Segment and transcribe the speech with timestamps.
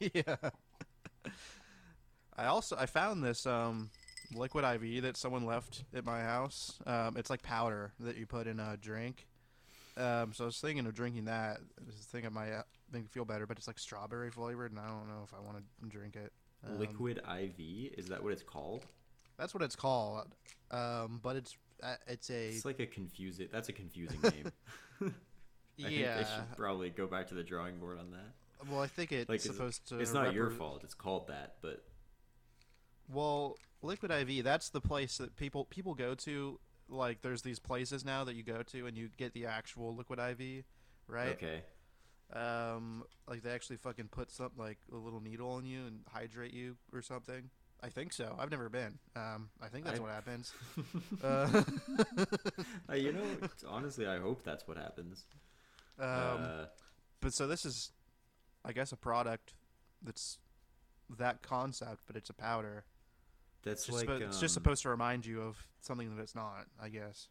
[0.14, 0.36] yeah.
[2.36, 3.90] I also I found this um
[4.34, 6.78] liquid IV that someone left at my house.
[6.86, 9.26] Um, it's like powder that you put in a drink.
[9.96, 11.58] Um, so I was thinking of drinking that.
[11.58, 14.70] I was thinking it might uh, make me feel better, but it's like strawberry flavored,
[14.70, 16.32] and I don't know if I want to drink it.
[16.66, 18.86] Um, Liquid IV is that what it's called?
[19.38, 20.34] That's what it's called.
[20.70, 23.48] Um, but it's uh, it's a It's like a confusing.
[23.52, 24.52] That's a confusing name.
[25.00, 26.16] I think yeah.
[26.16, 28.34] they should probably go back to the drawing board on that.
[28.70, 29.98] Well, I think it's Like, it's- supposed to.
[30.00, 30.82] It's not your fault.
[30.84, 31.84] It's called that, but
[33.08, 36.58] Well, Liquid IV, that's the place that people people go to.
[36.88, 40.18] Like, there's these places now that you go to and you get the actual Liquid
[40.18, 40.64] IV,
[41.06, 41.32] right?
[41.32, 41.62] okay.
[42.32, 46.52] Um, like they actually fucking put something like a little needle in you and hydrate
[46.52, 47.48] you or something.
[47.82, 48.34] I think so.
[48.38, 48.98] I've never been.
[49.16, 50.52] Um, I think that's I- what happens.
[51.22, 51.62] uh,
[52.90, 53.22] Uh, you know,
[53.66, 55.24] honestly, I hope that's what happens.
[55.98, 56.64] um, uh,
[57.20, 57.92] but so this is,
[58.64, 59.54] I guess, a product
[60.02, 60.38] that's
[61.18, 62.84] that concept, but it's a powder.
[63.62, 66.22] that's It's just, like suppo- it's just um, supposed to remind you of something that
[66.22, 66.66] it's not.
[66.80, 67.28] I guess.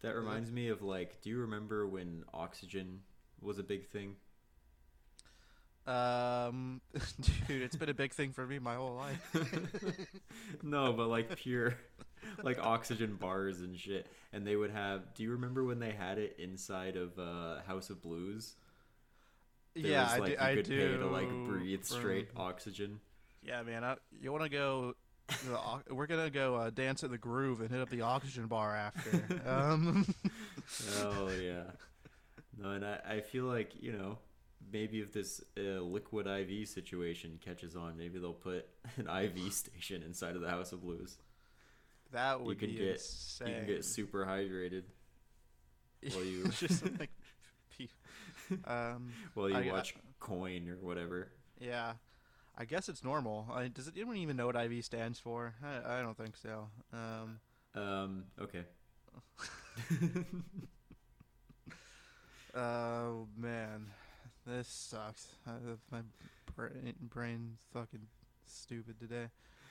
[0.00, 3.00] That reminds me of like, do you remember when oxygen
[3.40, 4.14] was a big thing?
[5.88, 6.82] Um,
[7.48, 10.06] dude, it's been a big thing for me my whole life.
[10.62, 11.74] no, but like pure,
[12.42, 14.06] like oxygen bars and shit.
[14.32, 15.14] And they would have.
[15.14, 18.54] Do you remember when they had it inside of uh, House of Blues?
[19.74, 20.32] There yeah, was, I do.
[20.32, 20.92] you I could do.
[20.92, 23.00] pay to like breathe straight oxygen.
[23.42, 23.84] Yeah, man.
[23.84, 24.94] I, you want to go?
[25.28, 28.74] the we're gonna go uh, dance at the groove and hit up the oxygen bar
[28.74, 29.22] after.
[29.46, 30.06] um,
[31.00, 31.64] oh yeah.
[32.60, 34.18] No, and I, I feel like you know
[34.72, 40.02] maybe if this uh, liquid IV situation catches on, maybe they'll put an IV station
[40.02, 41.16] inside of the House of Blues.
[42.12, 43.48] that would You can be get insane.
[43.48, 44.84] you can get super hydrated
[46.12, 47.10] while you just like,
[48.66, 51.28] um, while you I- watch Coin or whatever.
[51.60, 51.92] yeah.
[52.60, 53.46] I guess it's normal.
[53.54, 55.54] I, does it, anyone even know what IV stands for?
[55.64, 56.68] I, I don't think so.
[56.92, 57.38] Um,
[57.80, 58.24] Um.
[58.40, 58.64] Okay.
[62.54, 63.86] Oh man,
[64.46, 65.28] this sucks.
[65.46, 66.00] Uh, my
[66.56, 68.06] brain, brain's fucking
[68.46, 69.26] stupid today.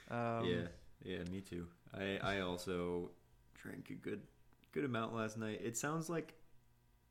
[0.09, 0.67] Um, yeah.
[1.03, 1.23] Yeah.
[1.31, 1.67] Me too.
[1.93, 3.09] I I also
[3.55, 4.21] drank a good
[4.71, 5.59] good amount last night.
[5.63, 6.35] It sounds like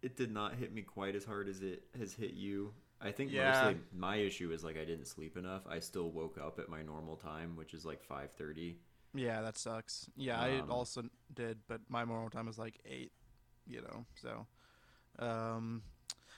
[0.07, 2.73] it did not hit me quite as hard as it has hit you.
[3.01, 3.51] I think Yeah.
[3.51, 5.63] mostly my issue is like I didn't sleep enough.
[5.69, 8.79] I still woke up at my normal time, which is like five thirty.
[9.15, 10.09] Yeah, that sucks.
[10.17, 11.03] Yeah, I Um, also
[11.35, 13.13] did, but my normal time was like eight.
[13.67, 14.47] You know, so
[15.19, 15.83] um,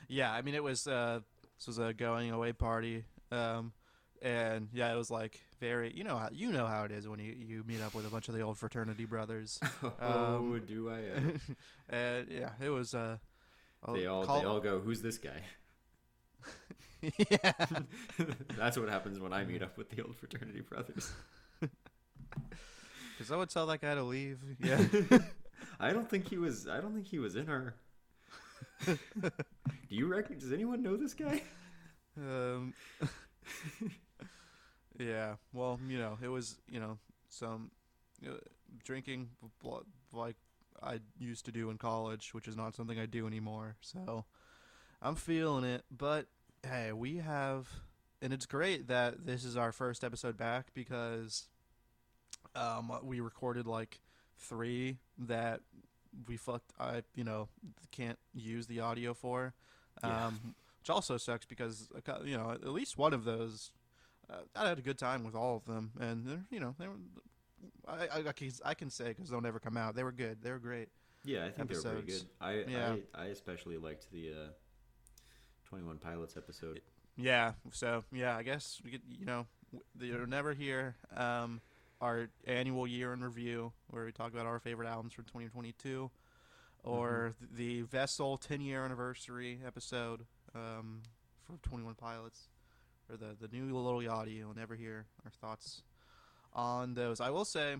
[0.09, 0.33] yeah.
[0.33, 1.21] I mean, it was uh,
[1.59, 3.05] this was a going away party.
[3.31, 3.73] Um,
[4.23, 5.93] and yeah, it was like very.
[5.95, 8.11] You know how you know how it is when you you meet up with a
[8.11, 9.61] bunch of the old fraternity brothers.
[10.01, 11.01] oh, Um, do I?
[11.17, 11.21] Uh,
[11.89, 13.19] and yeah, it was uh.
[13.85, 14.79] I'll they all call- they all go.
[14.81, 15.43] Who's this guy?
[17.01, 17.53] yeah.
[18.57, 21.13] That's what happens when I meet up with the old fraternity brothers.
[23.17, 24.39] Because I would tell that guy to leave.
[24.61, 24.81] Yeah.
[25.81, 26.69] I don't think he was.
[26.69, 27.75] I don't think he was in our.
[28.87, 28.97] Do
[29.89, 30.39] you reckon?
[30.39, 31.43] Does anyone know this guy?
[32.17, 32.75] um,
[34.99, 35.35] yeah.
[35.53, 37.73] Well, you know, it was you know some
[38.25, 38.35] uh,
[38.85, 39.31] drinking
[40.13, 40.37] like
[40.83, 43.77] I used to do in college, which is not something I do anymore.
[43.81, 44.25] So
[45.03, 45.85] I'm feeling it.
[45.91, 46.27] But
[46.67, 47.69] hey, we have,
[48.23, 51.49] and it's great that this is our first episode back because
[52.55, 54.01] um, we recorded like
[54.37, 55.61] three that
[56.27, 56.73] we fucked.
[56.79, 57.49] I you know
[57.91, 59.55] can't use the audio for.
[60.03, 60.27] Yeah.
[60.27, 61.89] Um, which also sucks because
[62.25, 63.73] you know at least one of those
[64.31, 66.87] uh, I had a good time with all of them, and they're, you know they
[66.87, 66.97] were.
[67.87, 68.23] I, I,
[68.65, 69.95] I can, say because they'll never come out.
[69.95, 70.39] They were good.
[70.43, 70.89] They were great.
[71.25, 72.23] Yeah, I think they were pretty good.
[72.41, 72.97] I, Yeah.
[73.15, 74.49] I I especially liked the uh,
[75.69, 76.81] Twenty One Pilots episode.
[77.17, 77.53] Yeah.
[77.73, 79.47] So yeah, I guess we could, you know
[79.95, 80.97] they're never here.
[81.17, 81.61] Um,
[82.01, 86.11] our annual year in review where we talk about our favorite albums from 2022,
[86.85, 90.25] or the Vessel 10 year anniversary episode
[90.55, 91.03] um,
[91.45, 92.49] for 21 Pilots,
[93.11, 94.37] or the the new Lil Yachty.
[94.37, 95.83] You'll never hear our thoughts
[96.59, 97.21] on those.
[97.21, 97.77] I will say,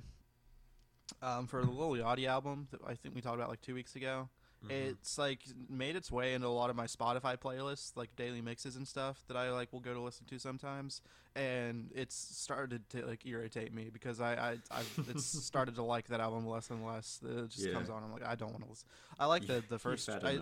[1.23, 3.97] um, for the Lil Yachty album that I think we talked about like two weeks
[3.97, 4.29] ago,
[4.65, 4.71] Mhm.
[4.71, 8.77] it's like made its way into a lot of my Spotify playlists, like daily mixes
[8.77, 11.01] and stuff that I like will go to listen to sometimes,
[11.35, 16.09] and it's started to like irritate me because I I I've, it's started to like
[16.09, 17.21] that album less and less.
[17.25, 17.73] It just Yeah.
[17.73, 18.89] comes on, I'm like I don't want to listen.
[19.19, 20.39] I like the the first I,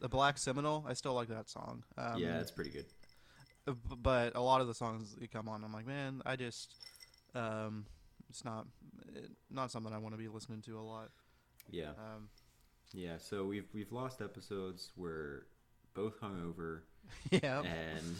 [0.00, 0.84] the Black Seminole.
[0.86, 1.84] I still like that song.
[1.96, 2.86] Um, yeah, it's pretty good.
[3.66, 6.74] uh, but a lot of the songs that come on, I'm like, man, I just,
[7.38, 7.86] um,
[8.28, 8.66] it's not,
[9.14, 11.10] it, not something I want to be listening to a lot.
[11.70, 12.28] Yeah, Um,
[12.92, 13.18] yeah.
[13.18, 14.92] So we've we've lost episodes.
[14.96, 15.42] We're
[15.94, 16.80] both hungover,
[17.30, 18.16] yeah, and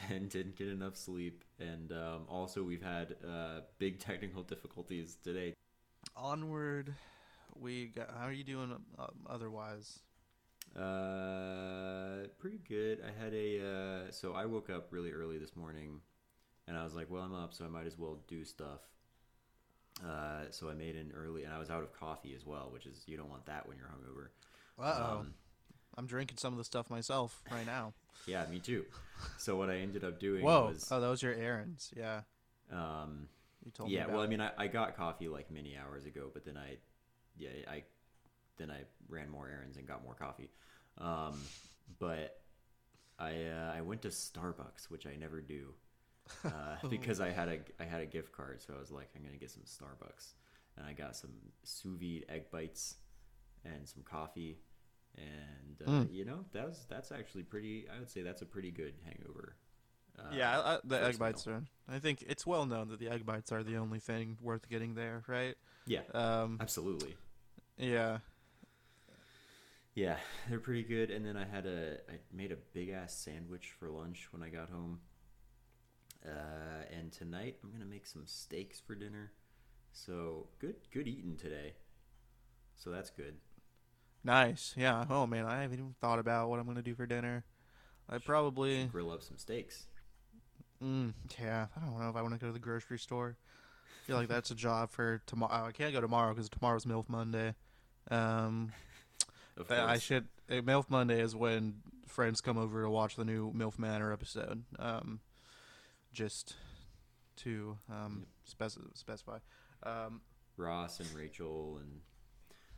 [0.10, 5.54] and didn't get enough sleep, and um, also we've had uh, big technical difficulties today.
[6.14, 6.94] Onward,
[7.58, 8.10] we got.
[8.18, 10.00] How are you doing um, otherwise?
[10.76, 13.00] Uh, pretty good.
[13.02, 13.60] I had a
[14.08, 16.00] uh, so I woke up really early this morning,
[16.68, 18.80] and I was like, well, I'm up, so I might as well do stuff.
[20.04, 22.86] Uh, so I made an early, and I was out of coffee as well, which
[22.86, 24.28] is you don't want that when you're hungover.
[24.78, 25.18] Uh oh.
[25.20, 25.34] Um,
[25.96, 27.94] I'm drinking some of the stuff myself right now.
[28.26, 28.84] yeah, me too.
[29.38, 30.66] So what I ended up doing Whoa.
[30.66, 31.90] was, Oh, those are errands.
[31.96, 32.20] Yeah.
[32.70, 33.28] um,
[33.64, 33.96] You told me.
[33.96, 34.06] yeah.
[34.06, 36.76] Well, about I mean, I, I got coffee like many hours ago, but then I,
[37.38, 37.84] yeah, I,
[38.58, 40.50] then I ran more errands and got more coffee.
[40.98, 41.40] Um,
[41.98, 42.40] but
[43.18, 45.72] I uh, I went to Starbucks, which I never do,
[46.44, 49.22] uh, because I had a I had a gift card, so I was like, I'm
[49.24, 50.34] gonna get some Starbucks,
[50.76, 51.30] and I got some
[51.64, 52.96] sous vide egg bites
[53.64, 54.58] and some coffee,
[55.16, 56.12] and uh, Mm.
[56.12, 57.86] you know that's that's actually pretty.
[57.94, 59.56] I would say that's a pretty good hangover.
[60.18, 61.18] Uh, yeah, I, I, the egg meal.
[61.18, 61.62] bites are.
[61.88, 64.94] I think it's well known that the egg bites are the only thing worth getting
[64.94, 65.56] there, right?
[65.86, 67.16] Yeah, Um, absolutely.
[67.78, 68.18] yeah.
[69.94, 70.18] Yeah,
[70.48, 71.10] they're pretty good.
[71.10, 74.48] And then I had a I made a big ass sandwich for lunch when I
[74.50, 75.00] got home.
[76.24, 79.32] Uh, and tonight I'm gonna make some steaks for dinner.
[79.92, 81.74] So good, good eating today.
[82.76, 83.36] So that's good.
[84.24, 84.74] Nice.
[84.76, 85.04] Yeah.
[85.08, 87.44] Oh man, I haven't even thought about what I'm gonna do for dinner.
[88.08, 88.82] I probably.
[88.82, 89.86] Should grill up some steaks.
[90.82, 91.66] Mm, yeah.
[91.76, 93.36] I don't know if I want to go to the grocery store.
[93.38, 95.66] I feel like that's a job for tomorrow.
[95.66, 97.54] I can't go tomorrow because tomorrow's MILF Monday.
[98.10, 98.72] Um,
[99.70, 100.26] I should.
[100.50, 101.76] uh, MILF Monday is when
[102.06, 104.62] friends come over to watch the new MILF Manor episode.
[104.78, 105.20] Um,
[106.16, 106.54] just
[107.36, 109.36] to um spec- specify.
[109.82, 110.22] Um,
[110.56, 111.78] Ross and Rachel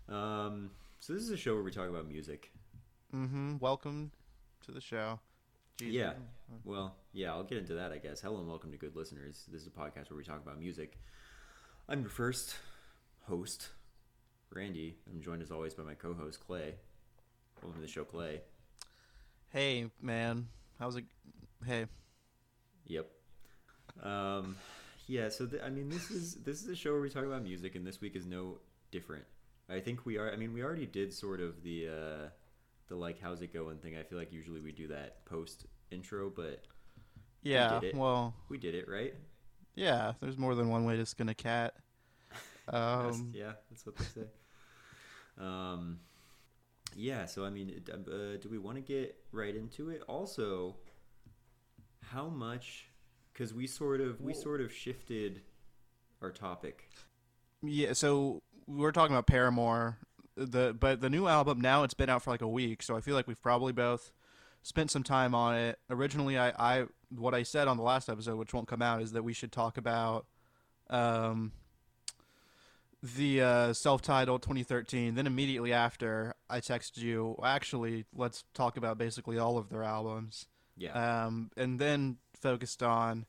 [0.08, 0.70] and um.
[0.98, 2.50] So this is a show where we talk about music.
[3.14, 3.58] mm-hmm.
[3.60, 4.10] Welcome
[4.66, 5.20] to the show.
[5.78, 6.14] Jeez, Yeah.
[6.64, 8.20] Well, yeah, I'll get into that, I guess.
[8.20, 9.44] Hello and welcome to good listeners.
[9.46, 10.98] This is a podcast where we talk about music.
[11.88, 12.56] I'm your first
[13.28, 13.68] host,
[14.52, 14.96] Randy.
[15.08, 16.74] I'm joined as always by my co-host Clay.
[17.62, 18.40] Welcome to the show, Clay.
[19.50, 20.48] Hey man,
[20.80, 21.04] how's it?
[21.64, 21.86] Hey.
[22.86, 23.08] Yep.
[24.02, 24.56] Um,
[25.06, 25.28] yeah.
[25.28, 27.74] So th- I mean, this is this is a show where we talk about music,
[27.74, 28.58] and this week is no
[28.90, 29.24] different.
[29.68, 30.30] I think we are.
[30.32, 32.28] I mean, we already did sort of the uh,
[32.88, 33.96] the like how's it going thing.
[33.96, 36.62] I feel like usually we do that post intro, but
[37.42, 37.80] Yeah.
[37.80, 37.94] did it.
[37.96, 39.14] Well, we did it right.
[39.74, 40.12] yeah.
[40.20, 41.74] There's more than one way to skin a cat.
[42.70, 44.26] That's- Um, yeah, that's what they say.
[45.38, 46.00] um,
[46.96, 47.24] yeah.
[47.26, 50.02] So I mean, uh, do we want to get right into it?
[50.08, 50.76] Also,
[52.02, 52.87] how much?
[53.38, 55.42] Because we sort of we sort of shifted
[56.20, 56.90] our topic.
[57.62, 59.98] Yeah, so we're talking about Paramore,
[60.36, 63.00] the but the new album now it's been out for like a week, so I
[63.00, 64.10] feel like we've probably both
[64.64, 65.78] spent some time on it.
[65.88, 66.48] Originally, I,
[66.80, 69.32] I what I said on the last episode, which won't come out, is that we
[69.32, 70.26] should talk about
[70.90, 71.52] um,
[73.00, 75.14] the uh, self-titled 2013.
[75.14, 77.38] Then immediately after, I texted you.
[77.44, 80.46] Actually, let's talk about basically all of their albums
[80.76, 81.26] Yeah.
[81.26, 83.26] um, and then focused on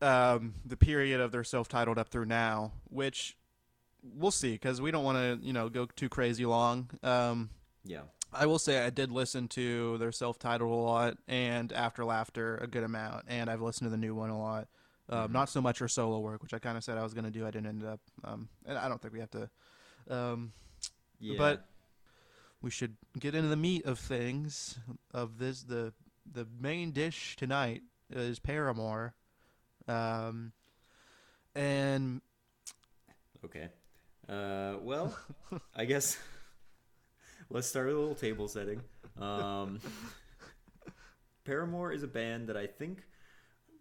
[0.00, 3.36] um, the period of their self-titled up through now, which
[4.02, 6.90] we'll see because we don't want to, you know, go too crazy long.
[7.02, 7.50] Um,
[7.84, 8.02] yeah.
[8.32, 12.66] I will say I did listen to their self-titled a lot and After Laughter a
[12.66, 14.68] good amount, and I've listened to the new one a lot.
[15.08, 15.32] Um, Mhm.
[15.32, 17.30] Not so much her solo work, which I kind of said I was going to
[17.30, 17.46] do.
[17.46, 19.48] I didn't end up, um, and I don't think we have to.
[20.10, 20.52] Um,
[21.20, 21.38] Yeah.
[21.38, 21.64] but
[22.60, 24.78] we should get into the meat of things
[25.12, 25.92] of this the
[26.30, 29.14] the main dish tonight is paramore
[29.88, 30.52] um
[31.54, 32.20] and
[33.44, 33.68] okay.
[34.28, 35.16] Uh, well,
[35.74, 36.18] I guess
[37.50, 38.82] let's start with a little table setting.
[39.18, 39.80] Um,
[41.44, 43.02] Paramore is a band that I think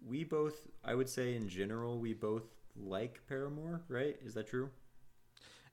[0.06, 2.44] we both, I would say in general, we both
[2.76, 4.18] like Paramore, right?
[4.24, 4.70] Is that true?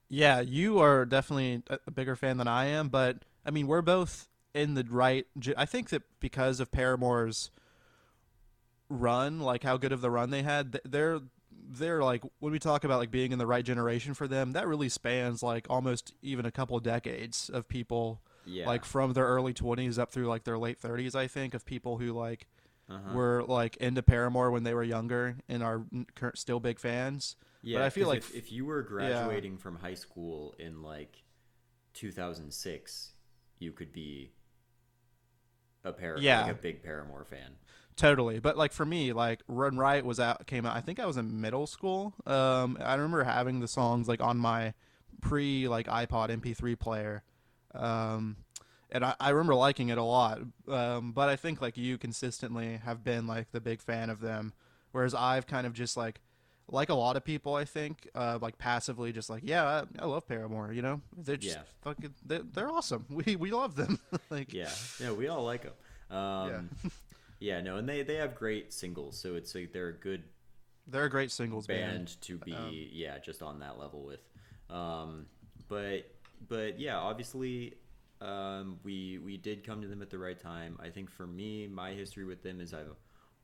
[0.09, 3.81] yeah you are definitely a a bigger fan than i am but i mean we're
[3.81, 5.25] both in the right
[5.57, 7.49] i think that because of paramore's
[8.99, 11.19] run like how good of the run they had they're
[11.69, 14.67] they're like when we talk about like being in the right generation for them that
[14.67, 18.67] really spans like almost even a couple of decades of people Yeah.
[18.67, 21.97] like from their early 20s up through like their late 30s i think of people
[21.97, 22.47] who like
[22.89, 23.13] uh-huh.
[23.13, 25.83] were like into paramore when they were younger and are
[26.35, 27.35] still big fans
[27.65, 31.23] yeah, I feel like if, if you were graduating from high school in like
[31.93, 33.13] 2006,
[33.59, 34.33] you could be
[35.85, 36.41] a Par- Yeah.
[36.41, 37.55] like a big Paramore fan.
[37.95, 41.05] Totally but like for me like run right was out came out i think i
[41.05, 44.73] was in middle school um i remember having the songs like on my
[45.21, 47.23] pre like ipod mp3 player
[47.75, 48.37] um
[48.91, 50.39] and I, I remember liking it a lot.
[50.67, 54.53] Um, but I think like you consistently have been like the big fan of them,
[54.91, 56.21] whereas I've kind of just like
[56.69, 59.65] like a lot of people, I think, uh, like passively, just like, yeah,
[59.99, 60.71] I, I love Paramore.
[60.73, 61.63] You know, they're just Yeah.
[61.81, 63.07] fucking, they're, they're awesome.
[63.25, 63.97] We we love them.
[64.29, 64.69] like, Yeah,
[64.99, 66.15] yeah, we all like them.
[66.15, 66.89] Um, yeah.
[67.61, 70.23] no, and they they have great singles, so it's like they're a good
[70.87, 72.21] they're a great singles band band.
[72.21, 74.19] to be Um, yeah just on that level with
[74.69, 75.25] um
[75.69, 76.11] but
[76.49, 77.75] but yeah obviously
[78.19, 81.67] um we we did come to them at the right time i think for me
[81.69, 82.93] my history with them is i've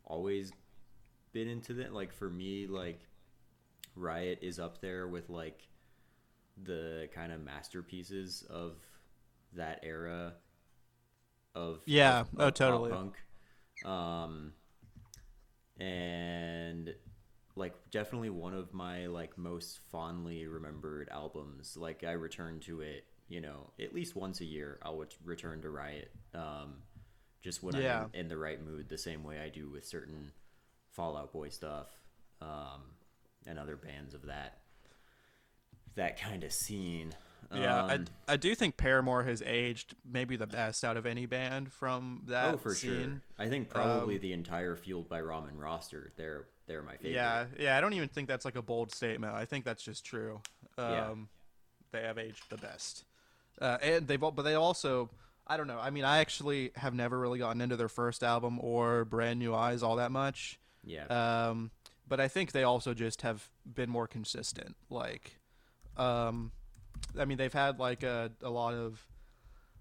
[0.03, 0.51] always
[1.31, 2.99] been into them like for me like
[3.95, 5.61] riot is up there with like
[6.63, 8.73] the kind of masterpieces of
[9.53, 10.33] that era
[11.55, 12.91] of Yeah, of- oh, of totally.
[12.91, 13.15] punk
[13.85, 14.53] um
[15.79, 16.93] and
[17.55, 23.05] like definitely one of my like most fondly remembered albums like i return to it
[23.27, 26.75] you know at least once a year i'll ret- return to riot um
[27.41, 28.03] just when Yeah.
[28.03, 30.31] i'm in the right mood the same way i do with certain
[30.91, 31.87] fallout boy stuff
[32.41, 32.81] um
[33.47, 34.59] and other bands of that
[35.95, 37.13] that kind of scene
[37.53, 41.25] Yeah, um, I, I do think Paramore has aged maybe the best out of any
[41.25, 45.57] band from that oh for sure i think probably Um, the entire fueled by ramen
[45.59, 47.77] roster they're they're my favorite Yeah, yeah.
[47.77, 49.33] I don't even think that's like a bold statement.
[49.33, 50.39] I think that's just true.
[50.77, 51.15] Um, Yeah.
[51.91, 53.05] They have aged the best,
[53.59, 55.09] uh, and they've but they also.
[55.47, 55.79] I don't know.
[55.79, 59.55] I mean, I actually have never really gotten into their first album or Brand New
[59.55, 60.59] Eyes all that much.
[60.83, 61.71] yeah Um,
[62.07, 64.75] but I think they also just have been more consistent.
[64.91, 65.39] Like,
[65.97, 66.51] um,
[67.17, 69.05] I mean, they've had like a, a lot of,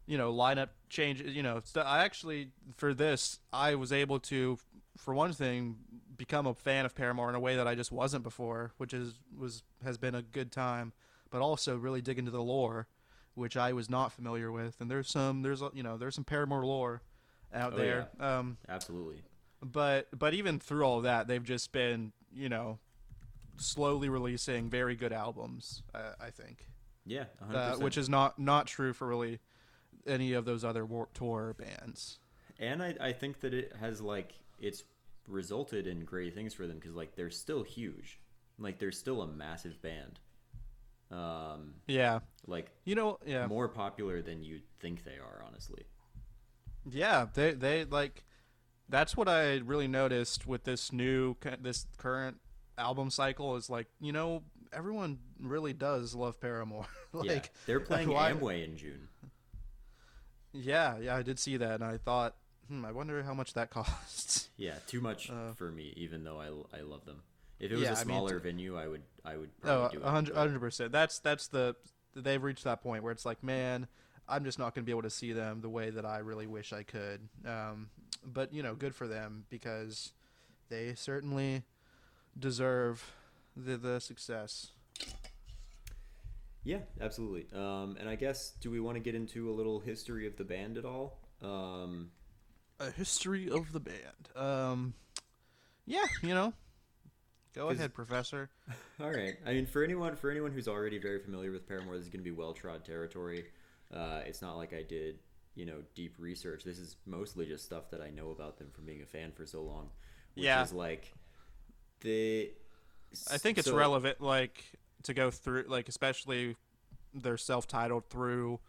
[0.06, 1.34] you know, lineup changes.
[1.34, 4.58] You know, I actually for this I was able to,
[4.96, 5.76] for one thing,
[6.16, 9.20] become a fan of Paramore in a way that I just wasn't before, which is
[9.37, 10.92] was has been a good time.
[11.30, 12.88] But also really dig into the lore,
[13.34, 14.80] which I was not familiar with.
[14.80, 17.02] And there's some there's you know there's some Paramore lore
[17.52, 18.08] out Oh, there.
[18.18, 19.22] Um, absolutely
[19.60, 22.78] but but even through all that, they've just been you know
[23.56, 25.82] slowly releasing very good albums.
[25.94, 26.66] Uh, I think,
[27.09, 27.55] yeah 100%.
[27.55, 29.41] uh, which is not not true for really
[30.07, 32.19] any of those other Tour bands.
[32.59, 34.85] and I, I think that it has like it's
[35.27, 38.19] resulted in great things for them because like they're still huge
[38.59, 40.21] like they're still a massive band
[41.11, 45.85] um Yeah, like you know, yeah, more popular than you'd think they are honestly
[46.91, 47.27] yeah.
[47.33, 48.25] They they like
[48.88, 52.38] that's what I really noticed with this new this current
[52.77, 56.87] album cycle is like you know everyone really does love Paramore.
[57.12, 59.08] like yeah they're playing why- amway in june
[60.52, 62.34] yeah, yeah, I did see that, and I thought,
[62.68, 64.48] hmm, I wonder how much that costs.
[64.56, 67.22] yeah too much Uh, for me even though i, I love them
[67.60, 69.98] if it was Yeah, a I mean, smaller venue i would i would Oh, probably
[69.98, 70.92] do a it hundred percent.
[70.92, 71.76] That's that's the
[72.16, 73.87] they've reached that point where it's like, man,
[74.28, 76.46] I'm just not going to be able to see them the way that I really
[76.46, 77.20] wish I could.
[77.46, 77.90] Um,
[78.25, 80.12] but you know, good for them because
[80.68, 81.62] they certainly
[82.38, 83.12] deserve
[83.65, 84.73] the the success.
[86.65, 87.47] Yeah, absolutely.
[87.59, 90.45] Um, and I guess, do we want to get into a little history of the
[90.45, 91.19] band at all?
[91.43, 92.11] Um,
[92.81, 94.29] A history of the band.
[94.37, 94.95] Um,
[95.87, 96.53] yeah, you know,
[97.55, 98.50] Go ahead, Professor.
[99.00, 99.37] all right.
[99.47, 102.21] I mean, for anyone for anyone who's already very familiar with Paramore, this is going
[102.21, 103.47] to be well trod territory.
[103.93, 105.19] Uh, it's not like I did,
[105.55, 106.62] you know, deep research.
[106.65, 109.47] This is mostly just stuff that I know about them from being a fan for
[109.47, 109.88] so long.
[110.35, 110.62] Which Yeah.
[110.62, 111.15] is like
[112.00, 112.50] the.
[113.31, 114.65] I think it's so- relevant, like
[115.05, 116.57] to go through, like especially
[117.15, 118.61] their self-titled through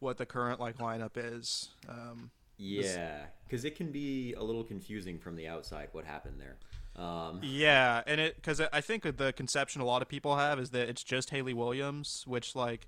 [0.00, 1.70] what the current like lineup is.
[1.88, 6.56] Um, Yeah, because it can be a little confusing from the outside what happened there.
[7.02, 10.70] Um, Yeah, and it because I think the conception a lot of people have is
[10.70, 12.86] that it's just Hayley Williams, which like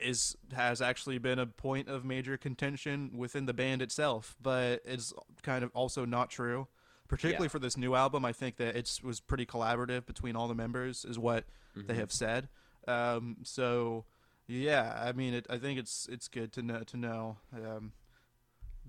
[0.00, 5.12] is has actually been a point of major contention within the band itself, but it's
[5.42, 6.66] kind of also not true.
[7.16, 7.50] Particularly Yeah.
[7.50, 11.04] for this new album, I think that it's was pretty collaborative between all the members,
[11.04, 11.44] is what
[11.76, 11.88] Mm-hmm.
[11.88, 12.48] they have said.
[12.86, 14.04] Um, so
[14.46, 17.92] yeah, I mean, it, I think it's it's good to know to know um,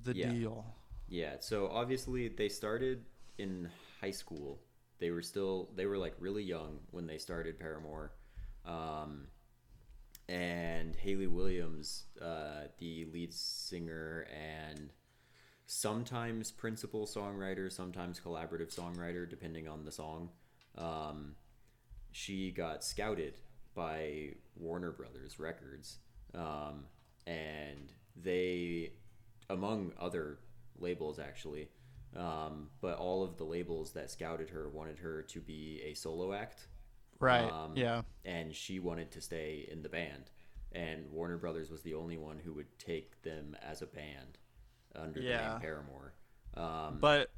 [0.04, 0.32] the Yeah.
[0.32, 0.66] deal.
[1.08, 3.06] Yeah, so obviously they started
[3.38, 3.70] in
[4.02, 4.60] high school.
[5.00, 8.12] They were still they were like really young when they started Paramore.
[8.66, 9.28] Um,
[10.28, 14.92] and Hayley Williams, uh, the lead singer and
[15.68, 20.30] sometimes principal songwriter, sometimes collaborative songwriter, depending on the song.
[20.78, 21.36] Um,
[22.12, 23.38] she got scouted
[23.74, 25.98] by Warner Brothers Records,
[26.34, 26.86] um,
[27.28, 28.94] and they,
[29.50, 30.38] among other
[30.80, 31.70] labels, actually,
[32.16, 36.34] um, but all of the labels that scouted her wanted her to be a solo
[36.34, 36.68] act,
[37.20, 37.50] Right.
[37.50, 38.02] Um, yeah.
[38.26, 40.30] and she wanted to stay in the band.
[40.74, 44.38] and Warner Brothers was the only one who would take them as a band
[44.96, 45.52] under the Yeah.
[45.54, 46.14] name Paramore.
[46.56, 47.32] Um, But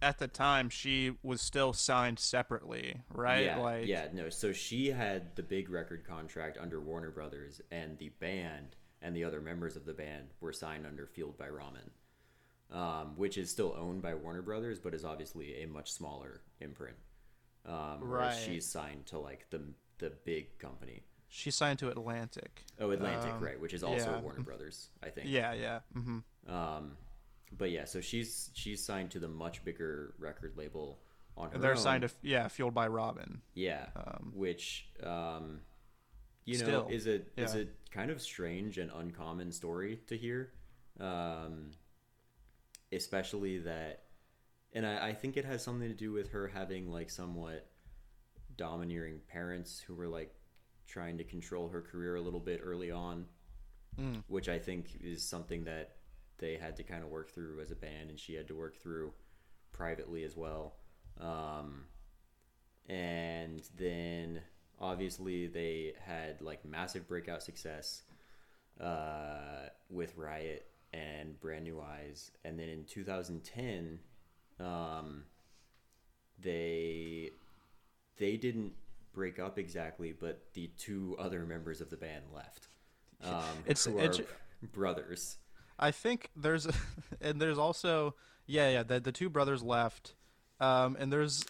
[0.00, 3.44] at the time, she was still signed separately, right?
[3.44, 4.28] Yeah, like, yeah, no.
[4.30, 9.24] So she had the big record contract under Warner Brothers, and the band and the
[9.24, 11.90] other members of the band were signed under Fueled by Ramen,
[12.70, 16.96] um, which is still owned by Warner Brothers, but is obviously a much smaller imprint.
[17.64, 18.34] Um, Right.
[18.34, 21.04] she's signed to like the the big company.
[21.28, 22.64] She signed to Atlantic.
[22.80, 23.58] Oh, Atlantic, Um, right?
[23.60, 24.20] Which is also yeah.
[24.20, 25.28] Warner Brothers, I think.
[25.30, 25.80] Yeah, yeah.
[25.92, 26.18] hmm
[26.48, 26.96] Um,
[27.56, 30.98] but yeah, so she's she's signed to the much bigger record label
[31.36, 31.76] on her they're own.
[31.76, 33.38] signed to yeah, fueled by Ramen.
[33.54, 35.60] Yeah, Um, which um,
[36.44, 40.52] you know is a is a kind of strange and uncommon story to hear,
[40.98, 41.70] um,
[42.92, 44.02] especially that,
[44.72, 47.66] and I, I think it has something to do with her having like somewhat
[48.56, 50.34] domineering parents who were like
[50.86, 53.26] trying to control her career a little bit early on,
[54.00, 54.22] Mm.
[54.26, 55.96] which I think is something that
[56.42, 58.76] they had to kind of work through as a band, and she had to work
[58.76, 59.12] through
[59.72, 60.74] privately as well.
[61.20, 61.84] Um,
[62.88, 64.40] and then
[64.80, 68.02] obviously they had like massive breakout success
[68.80, 74.00] uh, with Riot and Brand New Eyes, and then in 2010,
[74.58, 75.22] um,
[76.40, 77.30] they
[78.18, 78.72] they didn't
[79.14, 82.66] break up exactly, but the two other members of the band left.
[83.22, 84.20] Um, It's- who it's-
[84.72, 85.38] brothers.
[85.78, 86.66] I think there's,
[87.20, 88.14] and there's also
[88.46, 88.82] yeah, yeah.
[88.82, 90.14] The the two brothers left,
[90.60, 91.44] um, and there's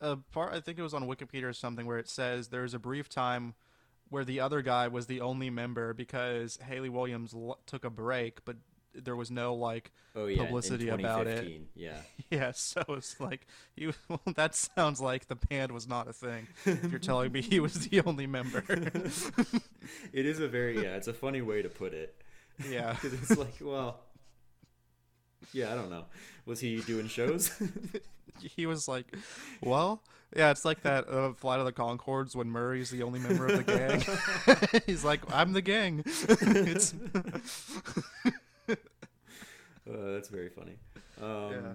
[0.00, 0.52] a part.
[0.54, 3.54] I think it was on Wikipedia or something where it says there's a brief time
[4.08, 8.44] where the other guy was the only member because Hayley Williams l- took a break,
[8.44, 8.56] but
[8.94, 11.62] there was no like Oh yeah, publicity about it.
[11.74, 12.00] Yeah.
[12.30, 13.92] Yeah, so it's like you.
[14.08, 16.48] Well, that sounds like the band was not a thing.
[16.64, 18.64] If you're telling me he was the only member,
[20.12, 22.20] It is a very yeah, it's a funny way to put it.
[22.68, 24.00] Yeah, Because it's like, well,
[25.52, 26.04] yeah, I don't know.
[26.46, 27.50] Was he doing shows?
[28.40, 29.06] he was like,
[29.62, 30.02] well,
[30.34, 33.64] yeah, it's like that uh, Flight of the Conchords when Murray's the only member of
[33.64, 33.72] the
[34.72, 34.80] gang.
[34.86, 36.02] He's like, I'm the gang.
[36.04, 36.94] it's,
[38.68, 38.74] uh,
[39.86, 40.78] that's very funny.
[41.22, 41.72] Um, Yeah.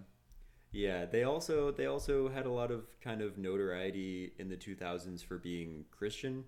[0.71, 1.05] yeah.
[1.05, 5.37] they also they also had a lot of kind of notoriety in the 2000s for
[5.37, 6.43] being Christian,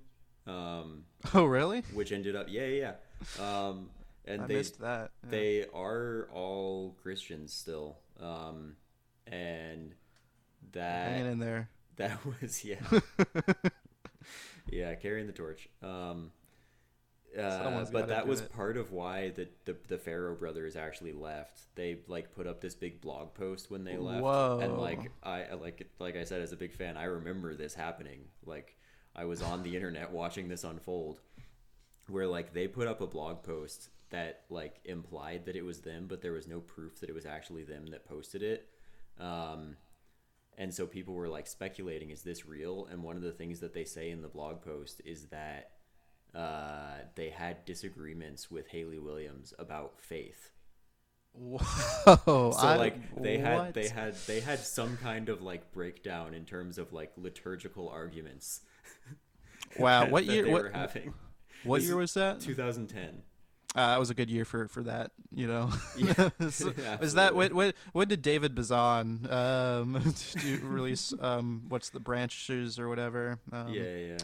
[0.45, 1.81] um, oh, really?
[1.93, 2.91] which ended up yeah yeah.
[3.39, 3.67] yeah.
[3.67, 3.89] Um,
[4.25, 5.11] and I they missed that.
[5.23, 5.29] Yeah.
[5.29, 8.75] they are all Christians still, um,
[9.27, 9.93] and
[10.71, 11.69] that hanging in there.
[11.97, 12.81] That was yeah,
[14.67, 15.69] yeah, carrying the torch.
[15.83, 16.31] Um,
[17.37, 18.51] uh, but that was it.
[18.51, 21.61] part of why the, the the Farro brothers actually left.
[21.75, 25.87] They like put up this big blog post when they left, and like I like
[25.99, 28.25] like I said as a big fan, I remember this happening.
[28.43, 28.75] Like
[29.15, 31.21] I was on the internet watching this unfold,
[32.07, 36.05] where like they put up a blog post that like implied that it was them,
[36.07, 38.69] but there was no proof that it was actually them that posted it.
[39.19, 39.75] Um,
[40.57, 42.87] and so people were like speculating, is this real?
[42.89, 45.71] And one of the things that they say in the blog post is that
[46.35, 50.51] uh, they had disagreements with Hayley Williams about faith.
[51.33, 51.57] Whoa!
[52.05, 53.73] So I- like they had what?
[53.73, 58.61] they had they had some kind of like breakdown in terms of like liturgical arguments.
[59.79, 61.13] Wow, that- what year- They what- were having
[61.63, 62.39] What year was that?
[62.41, 63.23] 2010.
[63.75, 65.11] Uh, that was a good year for for that.
[65.33, 65.71] You know.
[65.97, 70.13] Yeah, So- is that when when did David Bazan um
[70.61, 73.39] release um what's the branches or whatever?
[73.51, 74.17] Um, yeah, yeah.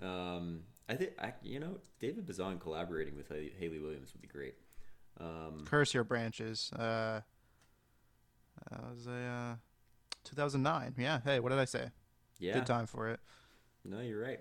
[0.00, 0.34] yeah.
[0.36, 4.28] Um, I think I, you know David Bazan collaborating with Hayley, Hayley Williams would be
[4.28, 4.54] great.
[5.20, 6.70] Um, Curse Your Branches.
[6.72, 7.20] Uh,
[8.70, 9.54] that was a uh,
[10.24, 10.94] 2009.
[10.98, 11.20] Yeah.
[11.24, 11.90] Hey, what did I say?
[12.38, 13.20] yeah, Good time for it.
[13.84, 14.40] No, you're right.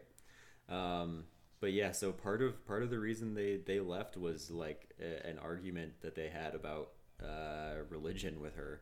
[0.68, 1.26] Um,
[1.60, 5.26] but yeah, so part of part of the reason they they left was like a,
[5.28, 6.92] an argument that they had about
[7.24, 8.82] uh, religion with her,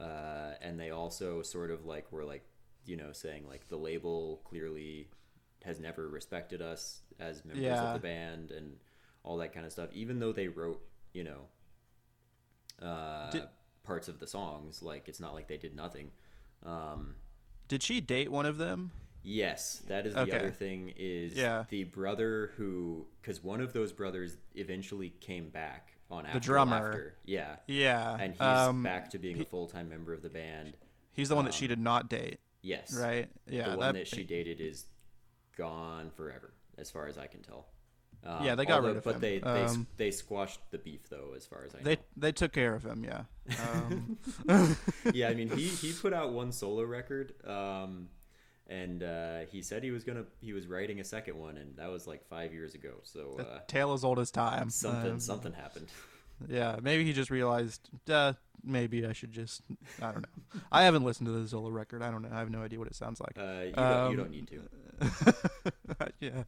[0.00, 2.44] uh, and they also sort of like were like
[2.86, 5.08] you know saying like the label clearly
[5.64, 7.82] has never respected us as members Yeah.
[7.88, 8.76] of the band and
[9.22, 9.88] all that kind of stuff.
[9.92, 10.82] Even though they wrote
[11.12, 11.40] you know
[12.82, 13.48] uh, Did-
[13.84, 16.10] parts of the songs, like it's not like they did nothing.
[16.64, 17.14] Um,
[17.68, 18.90] Did she date one of them?
[19.24, 20.36] Yes, that is the Okay.
[20.38, 20.92] other thing.
[20.96, 21.64] Is Yeah.
[21.70, 26.82] the brother who because one of those brothers eventually came back on After the drummer.
[26.84, 27.14] Laughter.
[27.24, 28.16] Yeah, Yeah.
[28.20, 30.76] and he's um, back to being a full time member of the band.
[31.12, 33.30] He's the one that she um, did not date, Yes, right?
[33.48, 33.70] Yeah.
[33.70, 34.84] the one that, she dated is
[35.56, 37.66] gone forever, as far as I can tell.
[38.24, 39.20] Um, Yeah, they got rid although- of but him.
[39.20, 42.02] they they, Um, they squashed the beef though, as far as I They know.
[42.16, 43.04] they took care of him.
[43.04, 43.24] Yeah.
[44.48, 44.76] Um,
[45.12, 48.08] yeah, I mean he he put out one solo record, um,
[48.68, 51.90] and uh, he said he was gonna he was writing a second one, and that
[51.90, 52.94] was like five years ago.
[53.02, 54.70] So uh, Tale as old as time.
[54.70, 55.88] something Um, something happened.
[56.48, 57.88] Yeah, maybe he just realized.
[58.10, 58.32] Uh,
[58.64, 59.62] maybe I should just.
[60.02, 60.60] I don't know.
[60.72, 62.02] I haven't listened to the Zola record.
[62.02, 62.28] I don't know.
[62.32, 63.38] I have no idea what it sounds like.
[63.38, 66.12] Uh, you, don't, you don't need to.
[66.20, 66.42] yeah.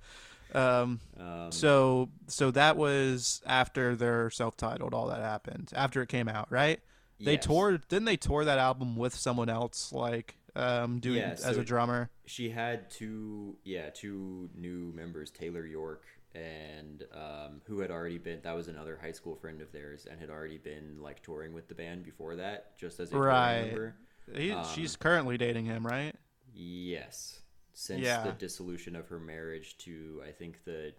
[0.55, 4.93] Um, Um, so so that was after their self-titled.
[4.93, 6.81] All that happened after it came out, right?
[7.21, 7.47] They yes.
[7.47, 7.87] toured.
[7.89, 12.11] Didn't they tour that album with someone else, like um, doing Yeah, as a drummer?
[12.27, 18.41] She had two, yeah, two new members, Taylor York and um, who had already been.
[18.43, 21.67] That was another high school friend of theirs, and had already been like touring with
[21.69, 23.63] the band before that, just as a Right.
[23.65, 23.97] member.
[24.35, 26.15] He, Um, she's currently dating him, right?
[26.53, 27.41] Yes,
[27.73, 28.23] since Yeah.
[28.23, 30.95] the dissolution of her marriage to, I think the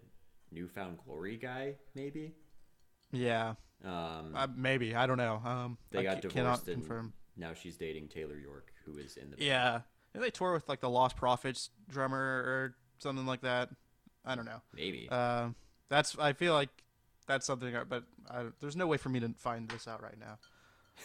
[0.50, 2.34] newfound glory guy, maybe.
[3.12, 4.94] Yeah, Um, uh, maybe.
[4.94, 5.36] I don't know.
[5.44, 7.12] Um, they I got divorced cannot confirm.
[7.38, 9.46] Now she's dating Taylor York, who is in the band.
[9.46, 9.80] Yeah,
[10.14, 13.70] and they tour with like the Lost Prophets drummer or something like that.
[14.24, 14.60] I don't know.
[14.74, 15.08] maybe.
[15.08, 15.54] Um,
[15.88, 16.70] that's I feel like
[17.26, 20.38] that's something, but I, there's no way for me to find this out right now.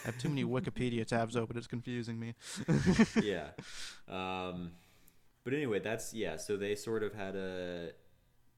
[0.03, 1.57] I have too many Wikipedia tabs open.
[1.57, 2.35] It's confusing me.
[3.21, 3.49] yeah.
[4.05, 4.71] Um,
[5.45, 6.35] but anyway, that's yeah.
[6.35, 7.91] So they sort of had a,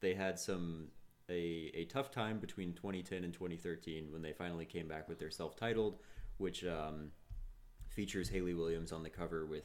[0.01, 0.87] they had some
[1.29, 5.29] a a tough time between 2010 and 2013 when they finally came back with their
[5.29, 5.99] self-titled,
[6.37, 7.11] which um,
[7.95, 9.63] features Hayley Williams on the cover with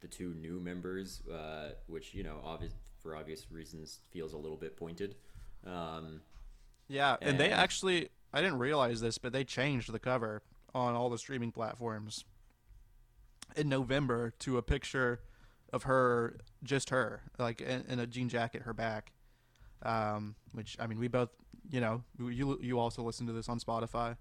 [0.00, 4.56] the two new members, uh, which you know, obvious for obvious reasons, feels a little
[4.56, 5.14] bit pointed.
[5.66, 6.20] Um,
[6.88, 10.42] Yeah, and they actually I didn't realize this, but they changed the cover
[10.74, 12.24] on all the streaming platforms
[13.56, 15.20] in November to a picture
[15.72, 19.12] of her, just her, like in, in a jean jacket, her back.
[19.82, 21.30] Um, which I mean, we both,
[21.70, 24.16] you know, you you also listen to this on Spotify.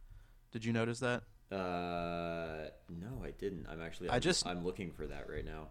[0.51, 1.23] Did you notice that?
[1.51, 3.67] Uh, no, I didn't.
[3.69, 4.09] I'm actually.
[4.09, 5.67] I I'm, just- I'm looking for that right now.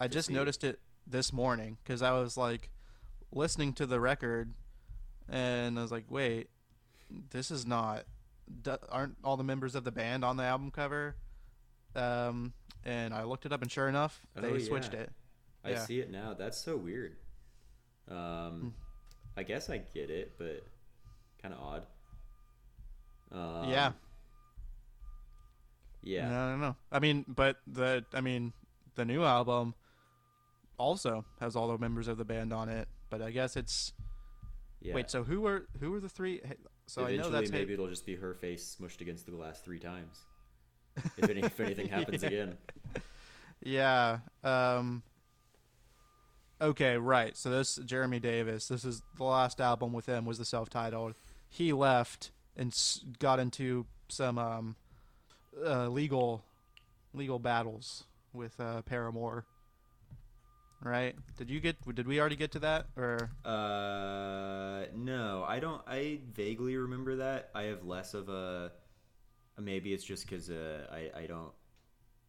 [0.00, 0.34] I just see.
[0.34, 2.70] noticed it this morning because I was like
[3.32, 4.52] listening to the record,
[5.28, 6.48] and I was like, wait,
[7.30, 8.04] this is not.
[8.90, 11.16] Aren't all the members of the band on the album cover?
[11.94, 12.52] Um,
[12.84, 15.10] and I looked it up, and sure enough, they Oh, switched it.
[15.64, 15.78] I Yeah.
[15.84, 16.34] see it now.
[16.34, 17.16] That's so weird.
[18.08, 18.14] Hmm.
[18.16, 18.74] Um,
[19.36, 20.66] I guess I get it, but
[21.40, 21.86] kind of odd.
[23.30, 23.92] Um, yeah.
[26.02, 26.26] Yeah.
[26.26, 26.76] I don't know.
[26.90, 28.52] I mean, but the I mean,
[28.94, 29.74] the new album
[30.78, 32.88] also has all the members of the band on it.
[33.10, 33.92] But I guess it's
[34.80, 34.94] yeah.
[34.94, 35.10] wait.
[35.10, 36.40] So who were who were the three?
[36.86, 39.32] So I know Eventually, that's Ha- maybe it'll just be her face smushed against the
[39.32, 40.18] glass three times.
[41.16, 42.28] If, any, if anything happens Yeah.
[42.28, 42.58] again.
[43.62, 44.18] Yeah.
[44.44, 45.02] Um
[46.60, 47.36] Okay, right.
[47.36, 51.14] So this Jeremy Davis, this is the last album with him was the self-titled.
[51.48, 52.76] He left and
[53.18, 54.76] got into some um
[55.64, 56.44] uh, legal
[57.14, 59.44] legal battles with uh Paramore.
[60.82, 61.14] Right?
[61.36, 65.80] Did you get did we already get to that or Uh, no, I don't.
[65.86, 67.50] I vaguely remember that.
[67.54, 68.72] I have less of a.
[69.60, 71.52] Maybe it's just because uh, I I don't.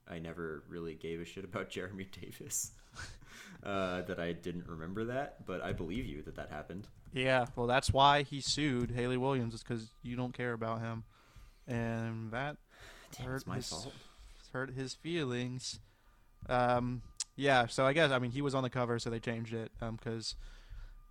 [0.07, 2.71] I never really gave a shit about Jeremy Davis.
[3.63, 6.87] uh, that I didn't remember that, but I believe you that that happened.
[7.11, 11.05] Yeah, well that's why he sued Hayley Williams is cuz you don't care about him.
[11.67, 12.57] And that
[13.17, 13.93] Damn, hurt it's my his, fault.
[14.51, 15.79] hurt his feelings.
[16.49, 17.01] Um,
[17.35, 19.71] yeah, so I guess I mean he was on the cover, so they changed it
[19.79, 20.35] because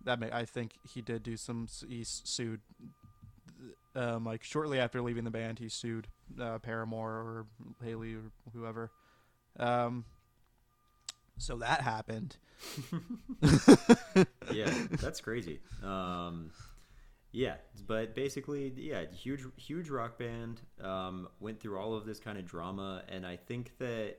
[0.05, 1.67] that may, I think he did do some.
[1.87, 2.61] He sued,
[3.95, 6.07] um, like shortly after leaving the band, he sued
[6.39, 7.45] uh, Paramore or
[7.83, 8.91] Hayley or whoever.
[9.59, 10.05] Um,
[11.37, 12.37] so that happened.
[14.51, 15.59] yeah, that's crazy.
[15.83, 16.51] Um,
[17.33, 17.55] yeah,
[17.87, 20.61] but basically, yeah, huge, huge rock band.
[20.81, 24.17] Um, went through all of this kind of drama, and I think that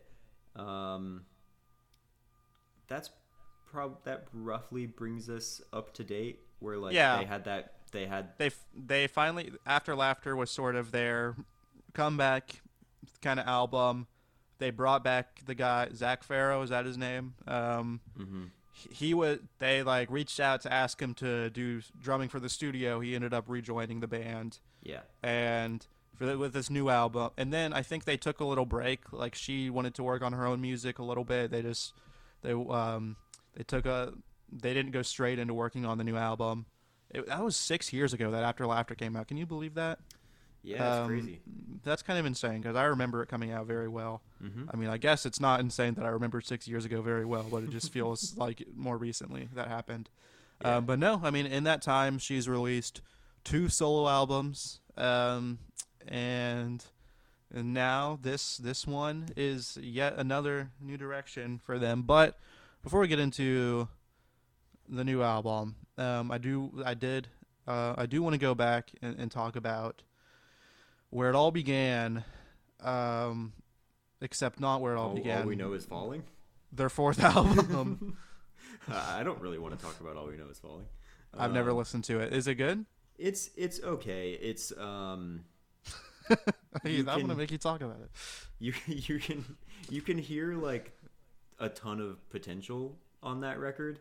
[0.56, 1.22] um,
[2.88, 3.10] that's
[3.70, 6.40] prob that roughly brings us up to date.
[6.58, 7.18] Where like Yeah.
[7.18, 11.36] they had that, they had they f- they finally after laughter was sort of their
[11.92, 12.60] comeback
[13.22, 14.06] kind of album.
[14.58, 16.62] They brought back the guy Zac Farro.
[16.64, 17.34] Is that his name?
[17.46, 18.50] Um, mhm.
[18.74, 23.00] He was they like reached out to ask him to do drumming for the studio.
[23.00, 27.30] He ended up rejoining the band yeah, and for the, with this new album.
[27.36, 29.12] And then I think they took a little break.
[29.12, 31.50] Like she wanted to work on her own music a little bit.
[31.50, 31.92] They just
[32.42, 33.16] they um
[33.54, 34.12] they took a
[34.52, 36.66] they didn't go straight into working on the new album.
[37.10, 39.28] It, that was six years ago that After Laughter came out.
[39.28, 40.00] Can you believe that?
[40.64, 41.40] Yeah, it's Um, crazy.
[41.84, 44.22] That's kind of insane because I remember it coming out very well.
[44.40, 47.24] hmm I mean, I guess it's not insane that I remember six years ago very
[47.24, 50.08] well, but it just feels like more recently that happened.
[50.62, 50.76] Yeah.
[50.76, 53.02] Um, but no, I mean, in that time, she's released
[53.44, 55.58] two solo albums, um,
[56.08, 56.84] and
[57.54, 62.02] and now this this one is yet another new direction for them.
[62.02, 62.38] But
[62.82, 63.88] before we get into
[64.88, 67.28] the new album, um, I do I did
[67.66, 70.02] uh, I do want to go back and, and talk about
[71.14, 72.24] where it all began,
[72.80, 73.52] um,
[74.20, 75.42] except not where it all, all, began.
[75.42, 76.24] all we know is falling.
[76.72, 78.16] Their fourth album.
[78.92, 80.86] I don't really want to talk about all we know is falling.
[81.38, 82.32] I've never Um, listened to it.
[82.32, 82.84] Is it good?
[83.16, 84.32] It's it's okay.
[84.32, 85.44] It's um
[86.84, 88.10] you I'm gonna make you talk about it.
[88.58, 89.44] you you can
[89.88, 90.98] you can hear like
[91.60, 94.00] a ton of potential on that record,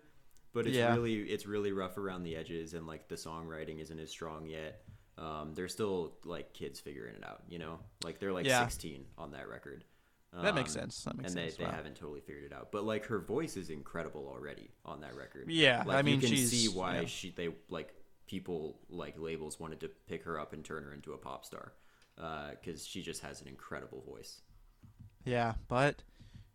[0.51, 0.93] but it's Yeah.
[0.93, 4.82] really it's really rough around the edges and like the songwriting isn't as strong yet.
[5.17, 7.79] Um, they're still like kids figuring it out, you know.
[8.03, 8.63] Like they're like Yeah.
[8.63, 9.83] 16 on that record.
[10.35, 11.03] That makes Um, sense.
[11.03, 11.57] That makes and sense.
[11.57, 11.75] they, they Wow.
[11.75, 12.71] haven't totally figured it out.
[12.71, 15.49] But like her voice is incredible already on that record.
[15.51, 17.05] Yeah, like I mean, you can she's- see why yeah.
[17.05, 17.93] she they like
[18.25, 21.73] people like labels wanted to pick her up and turn her into a pop star
[22.15, 24.41] because she just has an incredible voice.
[25.23, 26.01] Yeah, but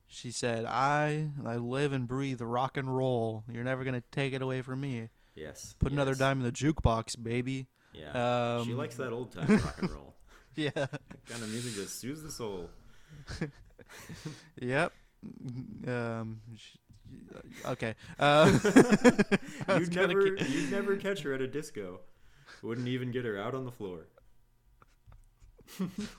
[0.09, 3.45] she said, "I I live and breathe rock and roll.
[3.49, 5.11] You're never gonna take it away from me.
[5.37, 5.77] Yes.
[5.79, 8.63] Put another dime in the jukebox, baby." Yeah.
[8.65, 10.15] she Um, likes that old time rock and roll.
[10.57, 10.71] Yeah.
[10.71, 12.69] kind of music that soothes the soul.
[14.61, 14.93] yep.
[15.87, 16.41] Um.
[16.57, 16.77] sh-
[17.65, 17.95] Okay.
[18.19, 18.51] Uh,
[19.79, 22.01] You'd never, you'd never catch her at a disco.
[22.63, 24.09] Wouldn't even get her out on the floor.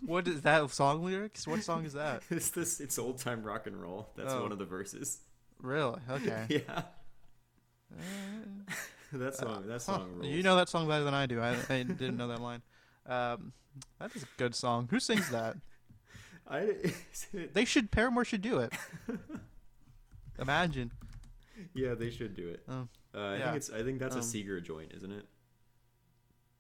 [0.05, 1.45] what is that song lyrics?
[1.47, 2.23] What song is that?
[2.31, 2.79] It's this.
[2.79, 4.09] It's old time rock and roll.
[4.15, 4.41] That's Oh.
[4.43, 5.19] one of the verses.
[5.61, 5.99] Really?
[6.09, 6.45] Okay.
[6.67, 6.83] Yeah.
[9.19, 9.63] that song.
[9.67, 10.27] That Huh, song rules.
[10.27, 11.41] You know that song better than I do.
[11.41, 12.61] I, I didn't know that line.
[13.05, 13.53] Um,
[13.99, 14.87] that is a good song.
[14.91, 15.55] Who sings that?
[16.47, 16.75] I.
[17.53, 17.91] They should.
[17.91, 18.73] Paramore should do it.
[20.39, 20.91] Imagine.
[21.73, 22.63] yeah, they should do it.
[22.69, 23.43] Oh, Uh, I yeah.
[23.45, 23.69] think it's.
[23.71, 25.25] I think that's Um, a Seger joint, isn't it?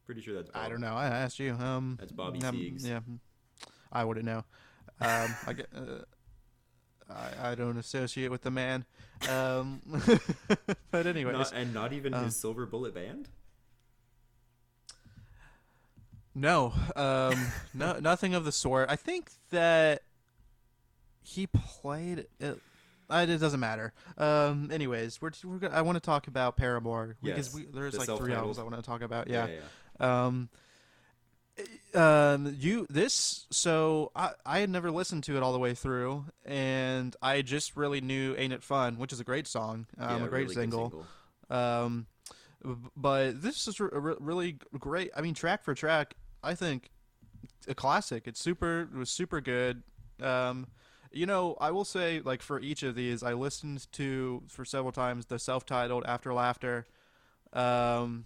[0.05, 0.49] Pretty sure that's.
[0.53, 0.95] I don't know.
[0.95, 1.53] I asked you.
[1.53, 2.85] Um, That's Bobby um, Siegs.
[2.85, 2.99] Yeah,
[3.91, 4.43] I wouldn't know.
[5.01, 5.67] Um, I get.
[5.75, 5.99] Uh,
[7.09, 8.85] I, I don't associate with the man.
[9.29, 9.81] Um,
[10.91, 13.29] but anyway, and not even um, his Silver Bullet Band.
[16.35, 18.89] no, um, no, nothing of the sort.
[18.89, 20.03] I think that
[21.21, 22.27] he played.
[22.39, 22.59] It,
[23.11, 23.93] it doesn't matter.
[24.17, 28.11] Um, anyways, we're, we're I want to talk about Paramore because Yes, we, there's the
[28.11, 29.27] like three albums I want to talk about.
[29.27, 29.47] Yeah.
[29.47, 30.25] yeah.
[30.25, 30.49] Um,
[31.93, 36.25] um, you this so I I had never listened to it all the way through,
[36.45, 40.25] and I just really knew "Ain't It Fun," which is a great song, um, Yeah,
[40.25, 41.05] a great really good single.
[41.49, 42.07] Um,
[42.95, 45.11] but this is re- re- really great.
[45.15, 46.89] I mean, track for track, I think
[47.67, 48.27] a classic.
[48.27, 48.81] It's super.
[48.81, 49.83] It was super good.
[50.21, 50.67] Um,
[51.11, 54.91] you know, I will say, like for each of these, I listened to for several
[54.91, 56.85] times the self-titled "After Laughter."
[57.53, 58.25] Um,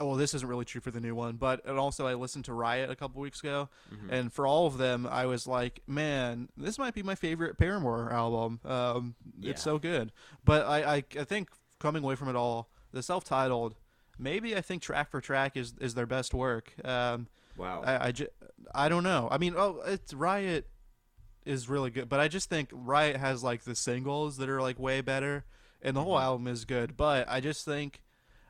[0.00, 2.52] well, this isn't really true for the new one, but and also I listened to
[2.52, 4.10] Riot a couple weeks ago, Mhm.
[4.10, 8.12] and for all of them, I was like, man, this might be my favorite Paramore
[8.12, 8.60] album.
[8.64, 9.50] Um, Yeah.
[9.52, 10.12] It's so good.
[10.44, 13.74] But I, I, I think coming away from it all, the self-titled,
[14.18, 16.72] maybe I think track for track is is their best work.
[16.84, 17.82] Um, Wow.
[17.84, 18.28] I, I, ju-
[18.74, 19.28] I don't know.
[19.30, 20.68] I mean, oh, it's Riot
[21.44, 24.78] is really good, but I just think Riot has like the singles that are like
[24.78, 25.44] way better,
[25.82, 26.22] and the whole Mhm.
[26.22, 26.96] album is good.
[26.96, 28.02] But I just think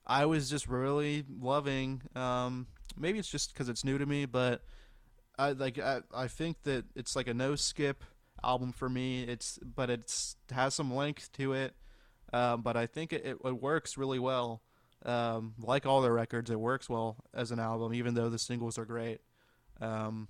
[0.06, 2.02] I was just really loving.
[2.14, 4.62] Um, maybe it's just because it's new to me, but
[5.38, 8.04] I like I, I think that it's like a no skip
[8.42, 9.22] album for me.
[9.22, 11.74] It's but it's has some length to it,
[12.32, 14.62] um, but I think it, it, works really well.
[15.04, 18.78] Um, like all their records, it works well as an album, even though the singles
[18.78, 19.20] are great.
[19.80, 20.28] Um,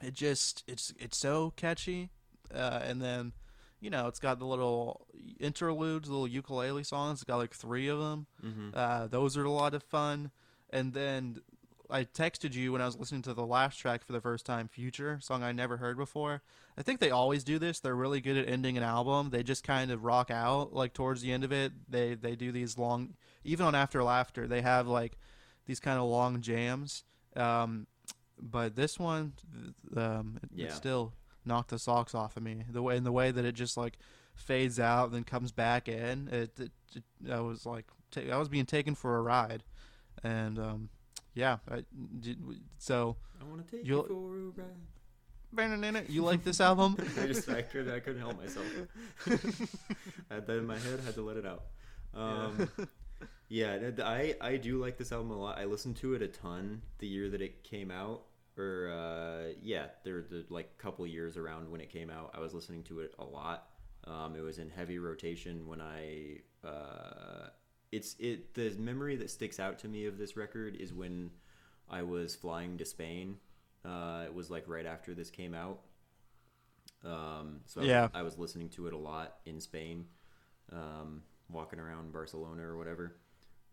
[0.00, 2.10] it just it's it's so catchy,
[2.54, 3.32] uh, and then
[3.80, 5.06] you know it's got the little
[5.38, 7.18] interludes, little ukulele songs.
[7.20, 8.26] It's got like three of them.
[8.40, 10.30] hmm Uh, those are a lot of fun.
[10.70, 11.40] And then
[11.88, 14.66] I texted you when I was listening to the last track for the first time,
[14.66, 16.42] Future, song I never heard before.
[16.76, 17.78] I think they always do this.
[17.78, 19.30] They're really good at ending an album.
[19.30, 21.72] They just kind of rock out like towards the end of it.
[21.88, 25.16] They they do these long even on After Laughter, they have like
[25.66, 27.04] these kind of long jams.
[27.36, 27.86] Um,
[28.38, 29.34] but this one
[29.96, 30.66] um, Yeah.
[30.66, 31.12] it still
[31.46, 32.64] knocked the socks off of me.
[32.68, 33.98] The way in the way that it just like
[34.34, 36.28] fades out and then comes back in.
[36.28, 39.64] It, it, it I was like ta- I was being taken for a ride,
[40.22, 40.88] and um,
[41.34, 41.58] yeah.
[41.70, 41.84] I,
[42.20, 42.38] did,
[42.78, 46.10] so I want to take You'll- you for a ride.
[46.10, 46.96] you like this album?
[47.20, 48.66] I just I couldn't I couldn't help myself.
[49.26, 49.30] I
[50.34, 51.62] had that in my head, had to let it out.
[52.14, 52.68] Um,
[53.48, 55.58] yeah, and I I do like this album a lot.
[55.58, 58.22] I listened to it a ton the year that it came out,
[58.58, 62.32] or uh, yeah, there the like couple years around when it came out.
[62.34, 63.68] I was listening to it a lot.
[64.04, 66.38] Um, it was in heavy rotation when I.
[66.64, 67.48] Uh,
[67.92, 71.30] it's it the memory that sticks out to me of this record is when
[71.88, 73.38] I was flying to Spain.
[73.84, 75.80] Uh, it was like right after this came out.
[77.04, 78.08] Um, so I Yeah.
[78.14, 80.06] I was listening to it a lot in Spain.
[80.72, 83.16] um, walking around Barcelona or whatever.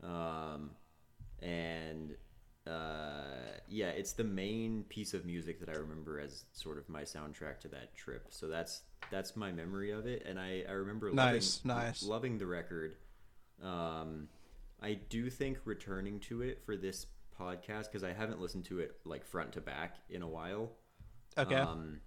[0.04, 0.72] Um,
[1.42, 2.16] and
[2.66, 7.02] uh, yeah, it's the main piece of music that I remember as sort of my
[7.02, 8.28] soundtrack to that trip.
[8.30, 12.04] So that's that's my memory of it, and I I remember Nice, loving, nice.
[12.04, 12.96] loving the record.
[13.62, 14.30] Um,
[14.82, 17.08] I do think returning to it for this
[17.40, 20.72] podcast because I haven't listened to it like front to back in a while.
[21.38, 21.56] Okay.
[21.56, 22.00] Um,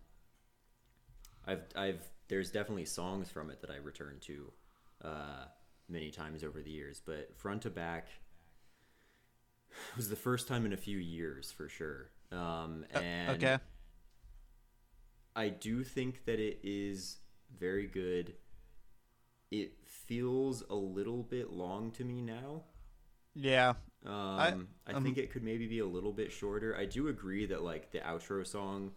[1.46, 4.52] I've I've there's definitely songs from it that I return to
[5.04, 5.44] uh,
[5.88, 8.08] many times over the years, but front to back
[9.96, 12.10] was the first time in a few years for sure.
[12.32, 13.58] Um, Uh, and okay.
[15.34, 17.18] I do think that it is
[17.58, 18.34] very good.
[19.50, 22.64] It feels a little bit long to me now.
[23.34, 23.74] Yeah.
[24.04, 26.76] Um, I, um, think it could maybe be a little bit shorter.
[26.76, 28.92] I do agree that like the outro song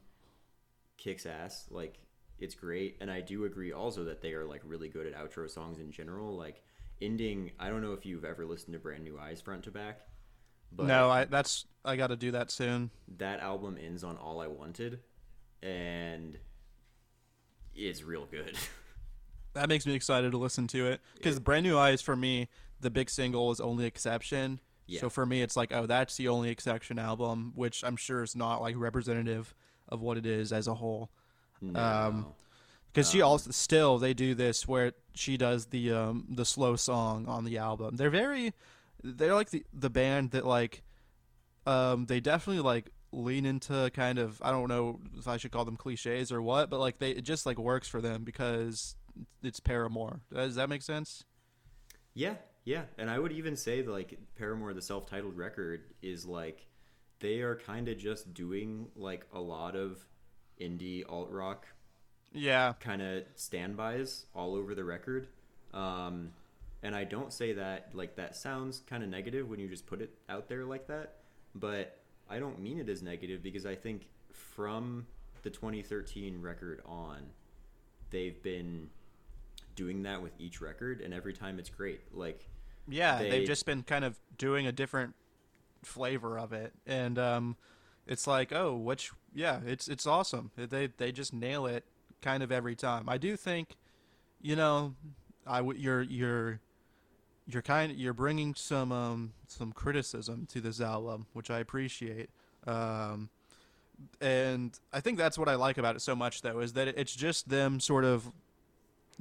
[0.97, 1.65] kicks ass.
[1.69, 1.99] Like
[2.39, 5.49] it's great, and I do agree also that they are like really good at outro
[5.49, 6.35] songs in general.
[6.35, 6.61] Like
[7.01, 7.51] ending.
[7.59, 10.01] I don't know if you've ever listened to Brand New Eyes front to back,
[10.71, 12.91] but no, I that's I got to do that soon.
[13.17, 14.99] that album ends on All I Wanted,
[15.61, 16.37] and
[17.75, 18.57] it's real good.
[19.53, 22.91] That makes me excited to listen to it because Brand New Eyes for me, the
[22.91, 24.59] big single is only exception.
[24.85, 25.01] Yeah.
[25.01, 28.35] So for me, it's like, oh, that's the only exception album, which I'm sure is
[28.35, 29.55] not like representative
[29.89, 31.09] of what it is as a whole.
[31.61, 31.79] no.
[31.79, 32.27] Um,
[32.93, 37.25] Because she also still they do this where she does the um the slow song
[37.27, 37.95] on the album.
[37.95, 38.53] They're very,
[39.03, 40.83] they're like the the band that like,
[41.65, 45.65] um they definitely like lean into kind of I don't know if I should call
[45.65, 48.95] them cliches or what, but like they it just like works for them because
[49.43, 50.21] it's Paramore.
[50.33, 51.25] Does that make sense?
[52.13, 52.35] Yeah,
[52.65, 56.67] yeah, and I would even say that, like Paramore, the self-titled record, is like
[57.19, 60.05] they are kind of just doing like a lot of
[60.59, 61.67] indie alt rock
[62.31, 65.27] Yeah, kind of standbys all over the record.
[65.73, 66.31] Um,
[66.83, 70.01] and I don't say that like that sounds kind of negative when you just put
[70.01, 71.15] it out there like that,
[71.55, 71.97] but
[72.29, 75.07] I don't mean it as negative because I think from
[75.43, 77.17] the 2013 record on,
[78.11, 78.89] they've been
[79.75, 82.01] doing that with each record, and every time it's great.
[82.13, 82.47] Like,
[82.87, 83.19] yeah.
[83.19, 85.15] They- They've just been kind of doing a different
[85.83, 87.55] flavor of it, and um,
[88.05, 90.51] it's like, oh, which, yeah, it's it's awesome.
[90.57, 91.85] They they just nail it
[92.21, 93.07] kind of every time.
[93.07, 93.77] I do think,
[94.41, 94.95] you know,
[95.47, 96.59] I w- you're you're
[97.51, 102.29] you're kind you're bringing some um some criticism to this album, which I appreciate.
[102.67, 103.29] Um,
[104.21, 107.15] and I think that's what I like about it so much, though, is that it's
[107.15, 108.31] just them sort of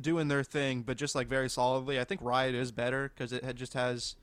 [0.01, 1.99] doing their thing, but just like very solidly.
[1.99, 4.15] I think Riot is better because it just has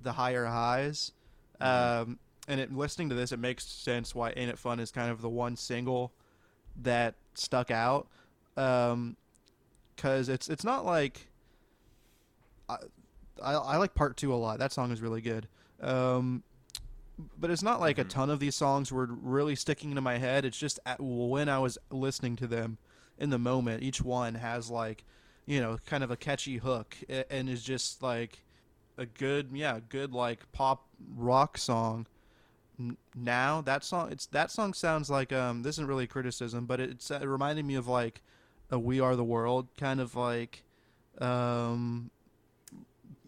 [0.00, 1.12] the higher highs.
[1.60, 5.10] Um, and it, listening to this, it makes sense why "Ain't It Fun" is kind
[5.10, 6.12] of the one single
[6.82, 8.06] that stuck out.
[8.54, 11.28] Because it's it's not like
[13.42, 14.58] I I like part two a lot.
[14.58, 15.48] That song is really good.
[15.80, 16.42] Um,
[17.38, 20.44] but it's not like a ton of these songs were really sticking to my head.
[20.44, 22.78] It's just at, when I was listening to them
[23.18, 25.04] in the moment, each one has like,
[25.46, 26.96] you know, kind of a catchy hook
[27.30, 28.42] and is just like
[28.98, 32.06] a good, yeah, good like pop rock song.
[33.14, 35.62] Now that song, it's that song sounds like um.
[35.62, 38.20] This isn't really a criticism, but it's it reminded me of like
[38.70, 40.62] a "We Are the World" kind of like
[41.18, 42.10] um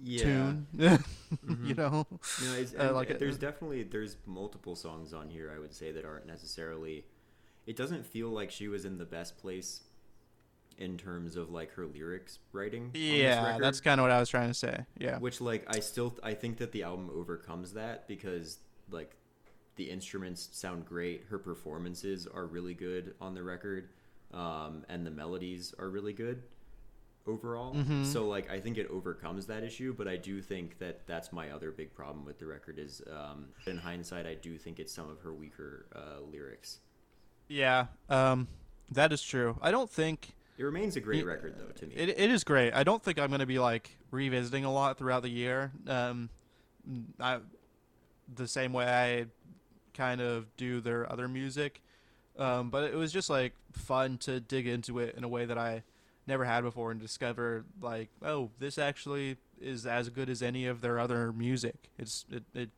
[0.02, 0.22] yeah.
[0.22, 0.66] tune.
[0.78, 2.06] you know,
[2.40, 5.74] You know, it's, Uh, like it- there's definitely there's multiple songs on here I would
[5.74, 7.04] say that aren't necessarily.
[7.66, 9.82] It doesn't feel like she was in the best place
[10.78, 12.90] in terms of like her lyrics writing.
[12.94, 14.84] yeah, that's kind of what I was trying to say.
[14.96, 18.58] Yeah, which like I still I think that the album overcomes that because
[18.90, 19.16] like
[19.76, 23.88] the instruments sound great, her performances are really good on the record,
[24.32, 26.42] um, and the melodies are really good
[27.29, 27.75] overall.
[27.75, 28.05] Mm-hmm.
[28.05, 31.51] So like I think it overcomes that issue, but I do think that that's my
[31.51, 35.09] other big problem with the record is um, in hindsight I do think it's some
[35.11, 36.81] of her weaker uh, lyrics.
[37.49, 38.49] yeah, um,
[38.93, 39.59] that is true.
[39.62, 41.95] I don't think It remains a great Yeah, record though to me.
[41.95, 42.73] It, it is great.
[42.73, 45.71] I don't think I'm going to be like revisiting a lot throughout the year.
[45.87, 46.31] Um,
[47.21, 47.38] I,
[48.35, 49.27] the same way I
[49.95, 51.83] kind of do their other music.
[52.39, 55.59] Um, but it was just like fun to dig into it in a way that
[55.59, 55.83] I
[56.29, 60.81] never had before and discover like, oh, this actually is as good as any of
[60.81, 61.91] their other music.
[61.99, 62.70] It's it, it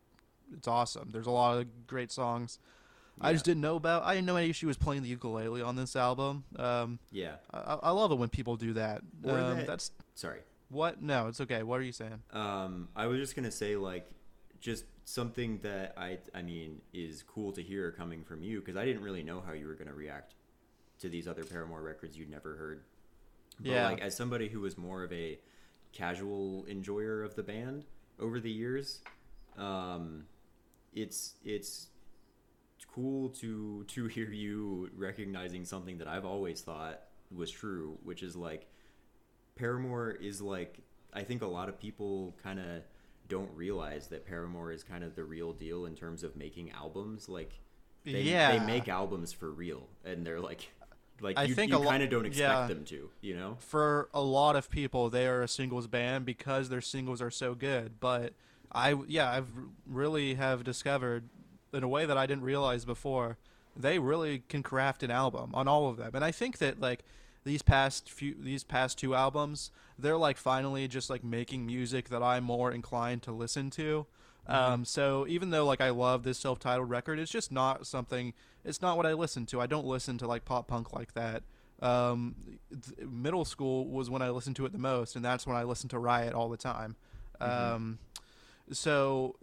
[0.57, 1.11] it's awesome.
[1.12, 2.59] There's a lot of great songs.
[3.22, 4.05] I just didn't know about.
[4.05, 6.44] I didn't know any she was playing the ukulele on this album.
[6.57, 7.34] Um, yeah.
[7.53, 9.03] I, I love it when people do that.
[9.26, 10.40] Um, that- That's Sorry.
[10.70, 11.03] what?
[11.03, 11.62] No, it's okay.
[11.62, 12.22] What are you saying?
[12.32, 14.09] Um, I was just gonna say like
[14.59, 18.86] just something that I I mean is cool to hear coming from you because I
[18.86, 20.34] didn't really know how you were gonna react
[21.01, 22.82] to these other Paramore records you'd never heard.
[23.61, 23.88] But Yeah.
[23.90, 25.38] like as somebody who was more of a
[25.92, 27.84] casual enjoyer of the band
[28.18, 29.00] over the years,
[29.56, 30.26] um,
[30.92, 31.88] it's it's
[32.92, 37.00] cool to to hear you recognizing something that I've always thought
[37.30, 38.66] was true, which is like
[39.56, 40.80] Paramore is like
[41.12, 42.82] I think a lot of people kind of
[43.28, 47.28] don't realize that Paramore is kind of the real deal in terms of making albums.
[47.28, 47.61] Like
[48.04, 50.70] they, yeah, they make albums for real, and they're like
[51.20, 52.66] like I you, think you lo- kind of don't expect yeah.
[52.66, 53.56] them to, you know?
[53.60, 57.54] for a lot of people, they are a singles band because their singles are so
[57.54, 58.00] good.
[58.00, 58.34] But
[58.72, 59.48] I, yeah, I've
[59.86, 61.28] really have discovered
[61.72, 63.38] in a way that I didn't realize before,
[63.76, 66.10] they really can craft an album on all of them.
[66.14, 67.04] And I think that like
[67.44, 72.22] these past few, these past two albums, they're like finally just like making music that
[72.22, 74.06] I'm more inclined to listen to.
[74.47, 78.32] Um, so even though like I love this self-titled record, it's just not something.
[78.64, 79.61] It's not what I listen to.
[79.61, 81.43] I don't listen to like pop punk like that.
[81.80, 82.34] Um,
[82.70, 85.62] th- middle school was when I listened to it the most, and that's when I
[85.62, 86.97] listened to Riot all the time.
[87.41, 87.99] Um,
[88.72, 89.36] so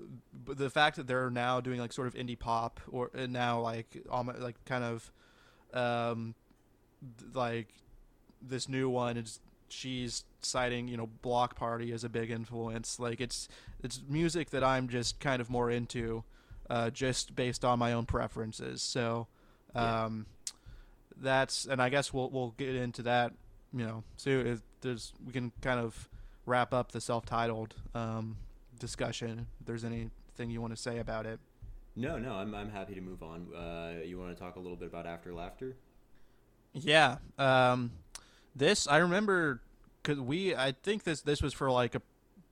[0.45, 4.03] the fact that they're now doing like sort of indie pop or and now like
[4.09, 5.11] almost like kind of
[5.73, 6.35] um,
[7.19, 7.67] th- like
[8.41, 9.39] this new one is
[9.69, 13.47] she's citing you know Bloc Party as a big influence like it's
[13.83, 16.23] it's music that i'm just kind of more into
[16.69, 19.27] uh, just based on my own preferences so
[19.75, 20.05] Yeah.
[20.05, 20.25] um,
[21.19, 23.33] that's and i guess we'll we'll get into that
[23.73, 26.07] you know so if there's we can kind of
[26.45, 28.37] wrap up the self-titled um,
[28.79, 31.39] discussion if there's anything you want to say about it
[31.95, 33.47] No, no, I'm I'm happy to move on.
[33.55, 35.75] Uh, you want to talk a little bit about After Laughter?
[36.73, 37.17] Yeah.
[37.39, 37.89] Um,
[38.57, 39.61] this I remember
[40.01, 42.01] because we I think this this was for like a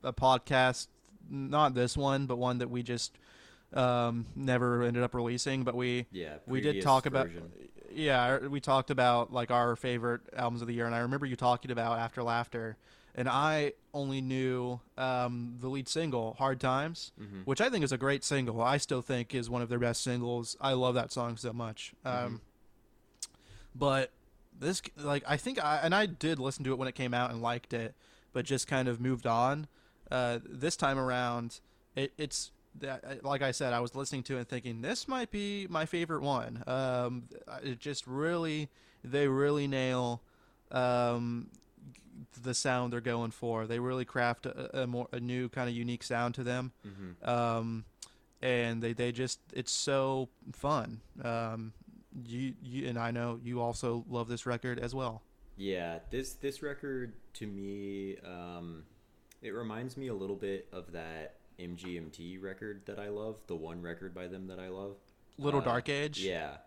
[0.04, 0.88] a podcast,
[1.30, 3.18] not this one, but one that we just
[3.74, 5.64] um, never ended up releasing.
[5.64, 7.30] But we Yeah, we did talk about
[7.92, 11.36] yeah we talked about like our favorite albums of the year, and I remember you
[11.36, 12.78] talking about After Laughter.
[13.18, 17.44] And I only knew um, the lead single, "Hard Times," Mm-hmm.
[17.46, 18.62] which I think is a great single.
[18.62, 20.58] I still think is one of their best singles.
[20.60, 21.94] I love that song so much.
[22.04, 22.42] Um,
[23.74, 24.12] but
[24.60, 27.32] this, like, I think, I, and I did listen to it when it came out
[27.32, 27.96] and liked it,
[28.34, 29.68] but just kind of moved on.
[30.12, 31.60] Uh, this time around,
[31.96, 35.32] it, it's that, like I said, I was listening to it and thinking this might
[35.32, 36.64] be my favorite one.
[36.68, 37.24] Um,
[37.64, 38.70] it just really,
[39.04, 40.22] they really nail
[40.72, 41.50] um,
[42.42, 43.68] the sound they're going for.
[43.68, 46.72] They really craft a, a more a new kind of unique sound to them.
[46.86, 47.30] Mm-hmm.
[47.30, 47.86] Um,
[48.42, 51.02] and they, they just it's so fun.
[51.24, 51.74] Um,
[52.26, 55.22] you you and I know you also love this record as well.
[55.58, 58.84] Yeah, this this record to me, um,
[59.42, 63.82] it reminds me a little bit of that MGMT record that I love, the one
[63.82, 64.96] record by them that I love.
[65.38, 66.20] Little Uh, Dark Age.
[66.20, 66.58] Yeah,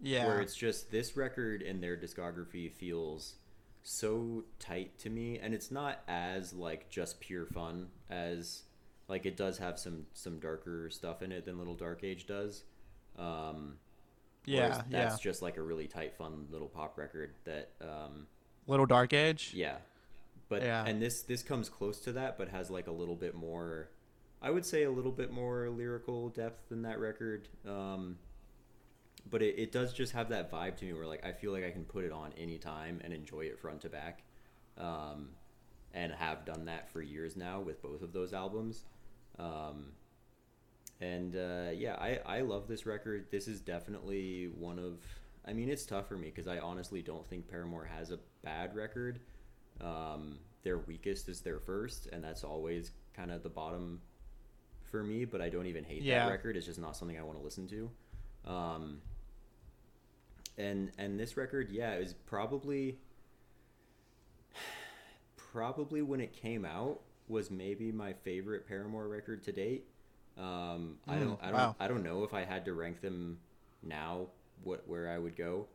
[0.00, 0.26] Yeah.
[0.26, 3.34] where it's just this record and their discography feels
[3.82, 8.64] so tight to me and it's not as like just pure fun as
[9.06, 12.64] like it does have some some darker stuff in it than little dark age does
[13.16, 13.78] um
[14.46, 14.60] yeah.
[14.68, 15.04] whereas Yeah.
[15.04, 18.26] that's just like a really tight fun little pop record that um
[18.66, 19.52] Little Dark Age.
[19.54, 19.76] yeah
[20.48, 20.84] but Yeah.
[20.86, 23.90] and this this comes close to that but has like a little bit more
[24.40, 28.16] i would say a little bit more lyrical depth than that record um
[29.28, 31.64] but it, it does just have that vibe to me where like i feel like
[31.64, 34.22] i can put it on anytime and enjoy it front to back
[34.78, 35.30] um
[35.94, 38.84] and have done that for years now with both of those albums
[39.38, 39.86] um
[41.00, 43.26] and uh, yeah, I, I love this record.
[43.30, 44.98] This is definitely one of.
[45.46, 48.74] I mean, it's tough for me because I honestly don't think Paramore has a bad
[48.74, 49.20] record.
[49.80, 54.00] Um, their weakest is their first, and that's always kind of the bottom
[54.90, 55.24] for me.
[55.24, 56.24] But I don't even hate Yeah.
[56.26, 56.56] that record.
[56.56, 57.90] It's just not something I want to listen to.
[58.50, 59.00] Um,
[60.58, 62.98] and and this record, yeah, is probably
[65.36, 69.84] probably when it came out was maybe my favorite Paramore record to date.
[70.38, 71.74] Um, I Mm, don't, I don't, wow.
[71.80, 73.38] I don't know if I had to rank them
[73.82, 74.26] now,
[74.62, 75.66] what where I would go,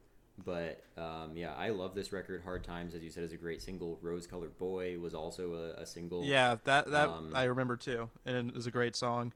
[0.45, 2.41] but um, yeah, I love this record.
[2.43, 3.97] Hard Times, as you said, is a great single.
[4.01, 6.25] Rose Colored Boy was also a, a single.
[6.25, 9.33] Yeah, that that Um, I remember too, and it was a great song.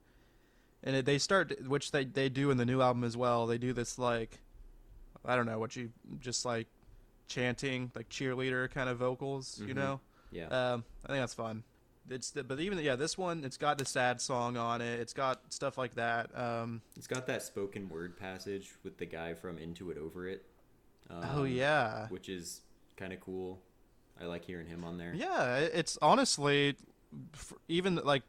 [0.84, 3.48] And it, they start, which they they do in the new album as well.
[3.48, 4.40] They do this like,
[5.26, 6.68] I don't know what you just like,
[7.28, 9.76] chanting like cheerleader kind of vocals, you Mhm.
[9.76, 10.02] know.
[10.32, 11.64] yeah, Um, I think that's fun.
[12.10, 15.00] It's the, but even yeah, this one it's got the sad song on it.
[15.00, 16.30] It's got stuff like that.
[16.38, 20.46] Um, it's got that spoken word passage with the guy from Into It Over It.
[21.10, 22.62] Um, oh yeah, which is
[22.98, 23.62] kind of cool.
[24.20, 25.14] I like hearing him on there.
[25.14, 25.58] yeah.
[25.58, 26.76] It's honestly,
[27.68, 28.24] even like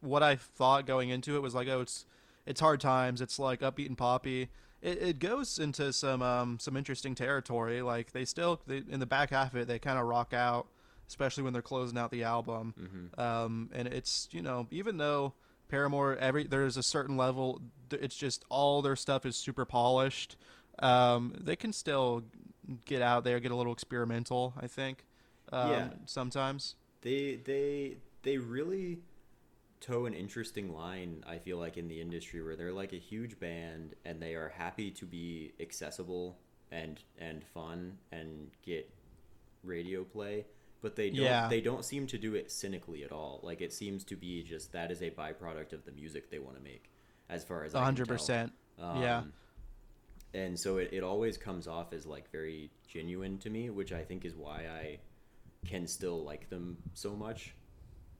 [0.00, 2.06] what I thought going into it was like, oh, it's
[2.46, 3.20] it's hard times.
[3.20, 4.48] It's like upbeat and poppy.
[4.82, 7.82] It, it goes into some um, some interesting territory.
[7.82, 10.68] Like they still they, in the back half of it, they kind of rock out
[11.08, 12.74] especially when they're closing out the album.
[12.76, 15.34] hmm Um, and it's you know even though
[15.68, 20.36] Paramore every there's a certain level, it's just all their stuff is super polished.
[20.78, 22.22] Um, they can still
[22.84, 24.54] get out there, get a little experimental.
[24.60, 25.04] I think.
[25.52, 25.88] Um, Yeah.
[26.06, 26.74] Sometimes.
[27.02, 28.98] they they they really
[29.78, 33.38] toe an interesting line i feel like in the industry where they're like a huge
[33.38, 36.38] band and they are happy to be accessible
[36.72, 38.90] and and fun and get
[39.62, 40.46] radio play
[40.86, 41.48] but they don't Yeah.
[41.48, 44.70] they don't seem to do it cynically at all like it seems to be just
[44.70, 46.92] that is a byproduct of the music they want to make
[47.28, 48.52] as far as hundred percent.
[48.78, 49.22] Um, Yeah.
[50.32, 54.04] And so it, it always comes off as like very genuine to me, which I
[54.04, 54.98] think is why I
[55.66, 57.52] can still like them so much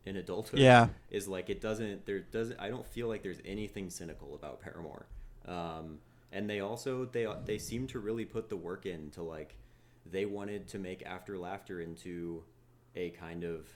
[0.04, 0.58] in adulthood.
[0.58, 0.88] Yeah.
[1.08, 5.06] Is like it doesn't there doesn't I don't feel like there's anything cynical about Paramore.
[5.46, 5.98] Um,
[6.32, 9.54] and they also they they seem to really put the work in to like
[10.10, 12.42] they wanted to make After Laughter into
[12.96, 13.66] a kind of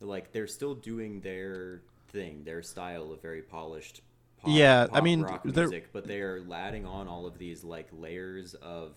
[0.00, 4.00] like they're still doing their thing, their style of very polished
[4.40, 7.62] pop, Yeah, I mean, rock they're- music, but they are adding on all of these
[7.64, 8.94] like layers of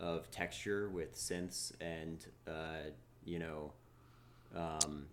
[0.00, 2.90] of texture with synths and uh,
[3.24, 3.72] you know
[4.56, 5.06] um,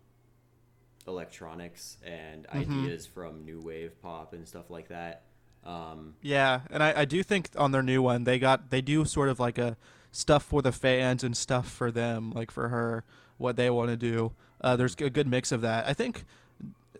[1.07, 2.71] electronics and Mm-hmm.
[2.85, 5.21] ideas from new wave pop and stuff like that.
[5.65, 9.05] Um, Yeah, and I, I do think on their new one they got they do
[9.05, 9.77] sort of like a
[10.11, 13.03] stuff for the fans and stuff for them, like for her,
[13.37, 14.33] what they want to do.
[14.59, 15.87] Uh, there's a good mix of that.
[15.87, 16.25] I think,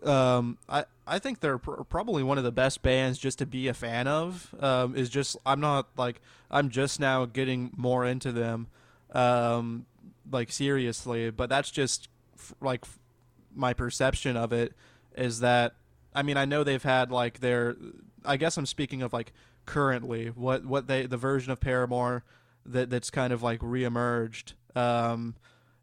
[0.02, 3.68] um, I I think they're pr- probably one of the best bands just to be
[3.68, 4.54] a fan of.
[4.60, 8.66] Um, is just I'm not like I'm just now getting more into them,
[9.12, 9.86] um,
[10.30, 11.30] like seriously.
[11.30, 12.98] But that's just f- like f-
[13.54, 14.72] my perception of it
[15.14, 15.74] is that
[16.14, 17.76] I mean I know they've had like their
[18.24, 19.32] I guess I'm speaking of like
[19.66, 22.24] currently what what they the version of Paramore
[22.66, 25.34] that that's kind of like reemerged um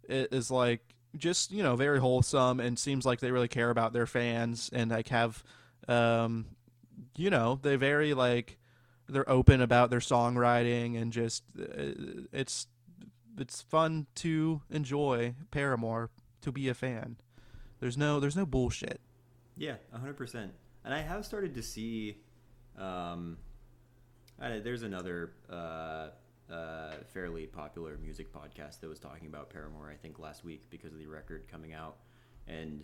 [0.07, 0.81] is like
[1.17, 4.91] just you know very wholesome and seems like they really care about their fans and
[4.91, 5.43] like have
[5.87, 6.45] um
[7.17, 8.57] you know they very like
[9.07, 11.91] they're open about their songwriting and just uh,
[12.31, 12.67] it's
[13.39, 16.09] it's fun to enjoy Paramore
[16.41, 17.17] to be a fan.
[17.79, 18.99] There's no there's no bullshit.
[19.57, 20.51] Yeah, hundred percent.
[20.83, 22.17] And I have started to see.
[22.77, 23.37] Um,
[24.41, 26.09] I, there's another uh,
[26.51, 29.89] uh, fairly popular music podcast that was talking about Paramore.
[29.91, 31.97] I think last week because of the record coming out,
[32.47, 32.83] and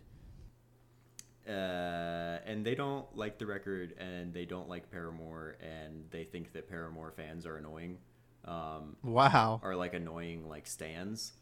[1.47, 6.53] uh, and they don't like the record, and they don't like Paramore, and they think
[6.53, 7.97] that Paramore fans are annoying,
[8.45, 9.59] um, Wow.
[9.63, 11.33] are like annoying like stands.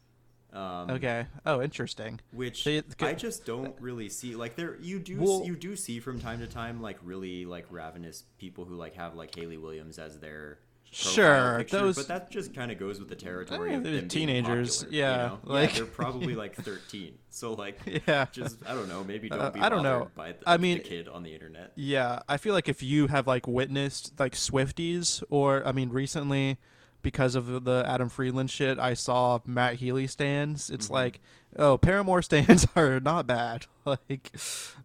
[0.51, 1.25] Um, Okay.
[1.47, 2.19] Oh, interesting.
[2.31, 4.35] which They- I just don't really see.
[4.35, 7.65] Like there, you do Well- you do see from time to time like really like
[7.71, 10.59] ravenous people who like have like Hayley Williams as their
[10.95, 14.83] Sure, those- but that just kind of goes with the territory Eh, of them teenagers,
[14.83, 15.39] popular, yeah, you know?
[15.53, 17.15] like- yeah, they're probably like thirteen.
[17.29, 18.27] So like, Yeah.
[18.31, 19.03] just I don't know.
[19.03, 20.09] Maybe don't Uh, be I don't know.
[20.15, 21.71] by the, I mean- the kid on the internet.
[21.75, 26.57] Yeah, I feel like if you have like witnessed like Swifties or I mean recently
[27.01, 30.69] because of the Adam Friedland shit, I saw Matt Healy stands.
[30.69, 30.93] It's Mm-hmm.
[30.93, 31.19] like,
[31.57, 33.65] oh, Paramore stands are not bad.
[33.85, 34.31] Like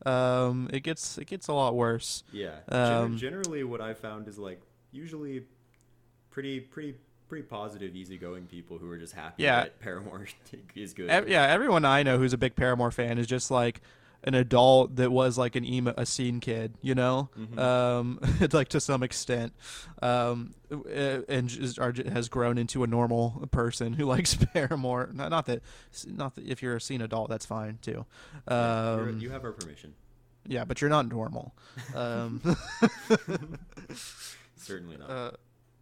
[0.05, 2.25] um it gets it gets a lot worse.
[2.33, 2.57] Yeah.
[2.69, 5.45] Um, generally, what I found is like usually
[6.31, 6.95] pretty pretty
[7.29, 9.65] pretty positive, easygoing people who are just happy Yeah.
[9.65, 10.27] that Paramore
[10.75, 11.11] is good.
[11.11, 13.81] Ev- yeah, everyone I know who's a big Paramore fan is just like
[14.25, 17.59] an adult that was like an emo a scene kid, you know, Mm-hmm.
[17.59, 18.19] um,
[18.53, 19.53] like to some extent,
[20.03, 25.11] um, uh, and just, are, has grown into a normal person who likes Paramore.
[25.13, 25.63] Not, not that,
[26.07, 28.07] not that if you're a scene adult, that's fine too.
[28.49, 29.95] Um, you have our permission.
[30.47, 31.55] yeah, but you're not normal.
[31.95, 32.41] Um,
[34.57, 35.11] Certainly not.
[35.11, 35.31] uh,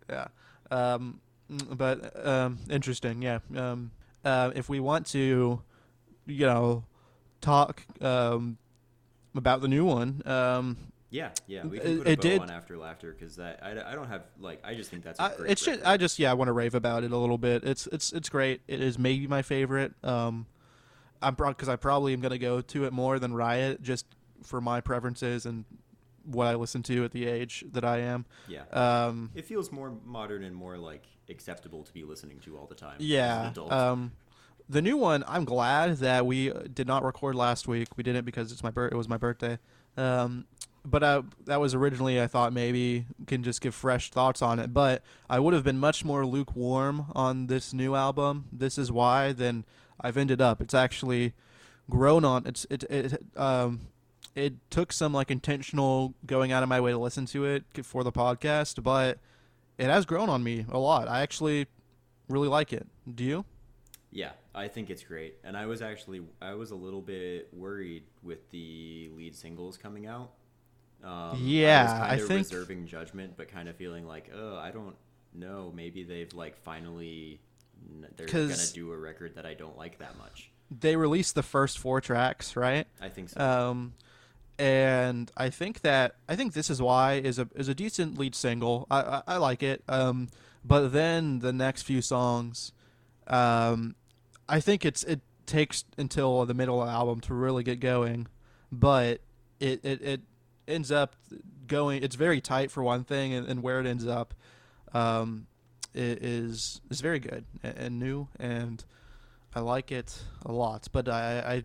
[0.09, 0.29] yeah.
[0.71, 3.23] Um, mm, but um, interesting.
[3.23, 3.39] Yeah.
[3.57, 3.91] Um,
[4.25, 5.63] uh, if we want to,
[6.27, 6.85] you know,
[7.41, 8.59] talk um,
[9.35, 10.77] about the new one, um,
[11.11, 13.93] yeah, yeah, we it- can put a it did- on after laughter because that I,
[13.93, 15.51] I don't have like I just think that's I, great.
[15.53, 15.87] it's just.
[15.87, 17.63] I just yeah, I want to rave about it a little bit.
[17.65, 18.61] It's it's it's great.
[18.67, 19.93] It is maybe my favorite.
[20.03, 20.47] Um,
[21.23, 24.07] I'm because I probably am gonna go to it more than Riot just
[24.43, 25.65] for my preferences and
[26.27, 28.27] what I listen to at the age that I am.
[28.49, 28.65] yeah.
[28.73, 32.75] Um, it feels more modern and more like acceptable to be listening to all the
[32.75, 32.97] time.
[32.97, 33.53] as an Yeah.
[33.71, 34.13] Um,
[34.69, 37.89] the new one, I'm glad that we uh, did not record last week.
[37.97, 39.59] We didn't because it's my bir- it was my birthday.
[39.97, 40.47] Um,
[40.85, 44.73] but uh, that was originally I thought maybe can just give fresh thoughts on it.
[44.73, 48.47] But I would have been much more lukewarm on this new album.
[48.53, 49.65] This is why than
[50.01, 50.61] I've ended up.
[50.61, 51.33] It's actually
[51.91, 52.47] grown on.
[52.47, 53.89] It's it it um.
[54.37, 58.05] It took some like intentional going out of my way to listen to it for
[58.05, 59.19] the podcast, but
[59.79, 61.09] it has grown on me a lot.
[61.09, 61.67] I actually
[62.29, 62.87] really like it.
[63.13, 63.45] Do you?
[64.13, 65.37] Yeah, I think it's great.
[65.43, 70.07] And I was actually I was a little bit worried with the lead singles coming
[70.07, 70.33] out.
[71.03, 74.71] Um, Yeah, I was I think- reserving judgment, but kind of feeling like, oh, I
[74.71, 74.97] don't
[75.35, 75.73] know.
[75.75, 77.41] Maybe they've like finally
[78.17, 80.51] they're gonna do a record that I don't like that much.
[80.71, 82.87] They released the first four tracks, right?
[83.01, 83.41] I think so.
[83.41, 83.95] Um,
[84.59, 88.35] and I think that I think this is why is a is a decent lead
[88.35, 88.87] single.
[88.91, 89.83] I I, I like it.
[89.89, 90.29] Um,
[90.65, 92.73] but then the next few songs,
[93.29, 93.95] um,
[94.49, 98.27] I think it's it takes until the middle of the album to really get going,
[98.73, 99.21] but
[99.61, 100.21] it it, it
[100.67, 101.15] ends up
[101.67, 102.03] going.
[102.03, 104.35] It's very tight for one thing, and, and where it ends up,
[104.95, 105.47] um,
[105.95, 108.85] i- is is very good and, and new, and
[109.55, 110.89] I like it a lot.
[110.93, 111.65] But I I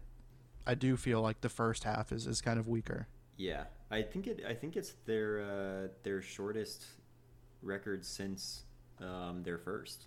[0.66, 3.08] I do feel like the first half is, is kind of weaker.
[3.38, 4.44] yeah, I think it.
[4.48, 6.86] I think it's their uh, their shortest
[7.62, 8.64] record since
[9.00, 10.06] um, their first.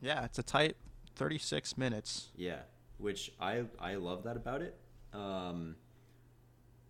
[0.00, 0.76] Yeah, it's a tight
[1.16, 2.28] 36 minutes.
[2.36, 2.60] Yeah,
[2.98, 4.76] which I I love that about it.
[5.12, 5.76] Um,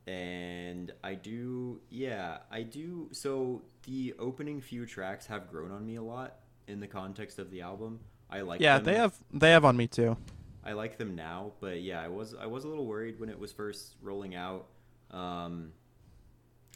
[0.07, 3.09] and I do, yeah, I do.
[3.13, 6.37] So the opening few tracks have grown on me a lot
[6.67, 8.01] in the context of the album.
[8.31, 8.61] I like.
[8.61, 8.85] Yeah, them.
[8.85, 10.17] they have they have on me too.
[10.65, 13.39] I like them now, but yeah, I was I was a little worried when it
[13.39, 14.67] was first rolling out.
[15.11, 15.73] Um,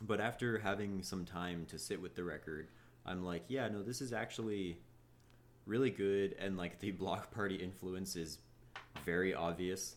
[0.03, 2.69] but after having some time to sit with the record,
[3.07, 4.79] I'm like, yeah, no, this is actually
[5.67, 8.39] really good, and like the Bloc Party influence is
[9.05, 9.97] very obvious.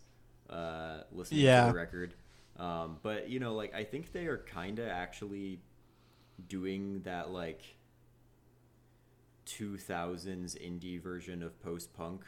[0.49, 1.67] Uh, listening Yeah.
[1.67, 2.13] to the record,
[2.57, 5.61] um, but you know, like I think they are kind of actually
[6.49, 7.61] doing that like
[9.45, 12.23] 2000s indie version of post punk,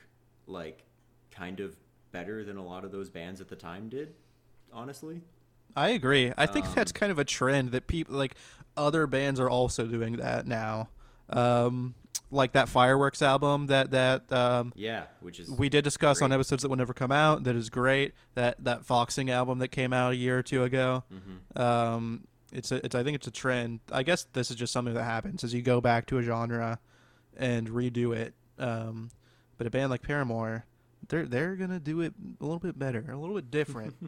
[0.48, 0.86] like
[1.34, 1.76] kind of
[2.12, 4.14] better than a lot of those bands at the time did.
[4.72, 5.22] Honestly,
[5.76, 6.32] I agree.
[6.38, 8.36] I think Um, that's kind of a trend that people like
[8.78, 10.90] other bands are also doing that now.
[11.30, 11.96] Um,
[12.32, 16.64] like that fireworks album that that um, yeah, which is we did discuss on episodes
[16.64, 17.44] that will never come out.
[17.44, 18.14] That is great.
[18.36, 21.04] That that Foxing album that came out a year or two ago.
[21.14, 21.60] Mhm.
[21.60, 23.80] Um, it's a, it's I think it's a trend.
[23.92, 26.80] I guess this is just something that happens as you go back to a genre
[27.38, 28.34] and redo it.
[28.60, 29.10] Um,
[29.58, 30.66] but a band like Paramore,
[31.10, 33.96] they're they're gonna do it a little bit better, a little bit different.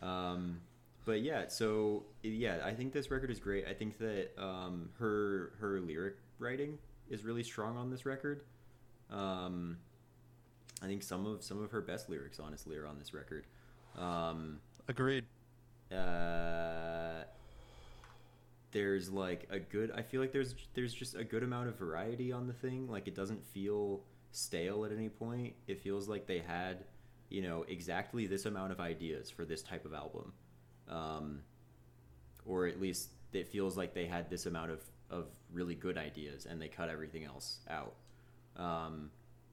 [0.00, 0.60] Um,
[1.04, 3.66] but yeah, so yeah, I think this record is great.
[3.66, 6.78] I think that um, her her lyric writing
[7.10, 8.42] is really strong on this record.
[9.10, 9.78] Um,
[10.82, 13.46] I think some of some of her best lyrics, honestly, are on this record.
[13.96, 15.24] Um, Agreed.
[15.90, 17.24] uh,
[18.70, 22.32] there's like a good i feel like there's there's just a good amount of variety
[22.32, 26.38] on the thing like it doesn't feel stale at any point it feels like they
[26.38, 26.84] had
[27.28, 30.32] you know exactly this amount of ideas for this type of album.
[30.88, 31.40] Um,
[32.46, 36.46] or at least it feels like they had this amount of of really good ideas
[36.46, 37.94] and they cut everything else out
[38.56, 39.10] um,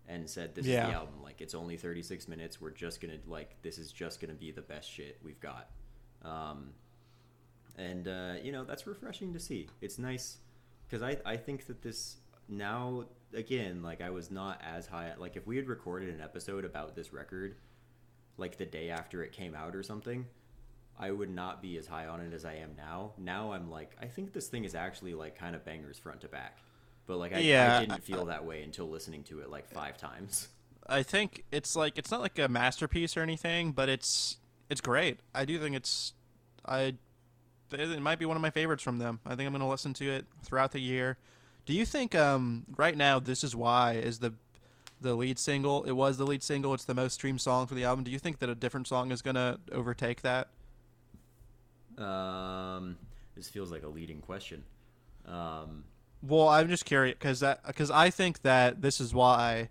[0.08, 1.22] and said this is the album.
[1.24, 2.62] Like it's only 36 minutes.
[2.62, 5.70] We're just gonna like this is just gonna be the best shit we've got.
[6.24, 6.70] Um,
[7.78, 9.68] and uh, you know that's refreshing to see.
[9.82, 10.38] It's nice
[10.88, 12.18] because I I think that this
[12.48, 16.64] now again like I was not as high like if we had recorded an episode
[16.64, 17.56] about this record
[18.38, 20.26] like the day after it came out or something.
[20.98, 23.12] I would not be as high on it as I am now.
[23.18, 26.30] Now I'm like, I think this thing is actually like kind of bangers front to
[26.30, 26.60] back.
[27.06, 29.68] But like, I, Yeah, I I- didn't feel that way until listening to it like
[29.70, 30.48] five times.
[30.88, 34.38] I think it's like it's not like a masterpiece or anything, but it's
[34.70, 35.20] it's great.
[35.34, 36.14] I do think it's
[36.66, 36.96] I
[37.74, 39.20] it might be one of my favorites from them.
[39.26, 41.18] I think I'm going to listen to it throughout the year.
[41.66, 44.34] Do you think um right now this is why is the
[45.02, 45.84] the lead single?
[45.84, 46.74] It was the lead single.
[46.74, 48.04] It's the most streamed song for the album.
[48.04, 50.48] Do you think that a different song is going to overtake that?
[51.98, 52.98] Um,
[53.36, 54.64] this feels like a leading question.
[55.28, 55.84] Um,
[56.22, 59.70] Well, I'm just curious because that because I think that this is why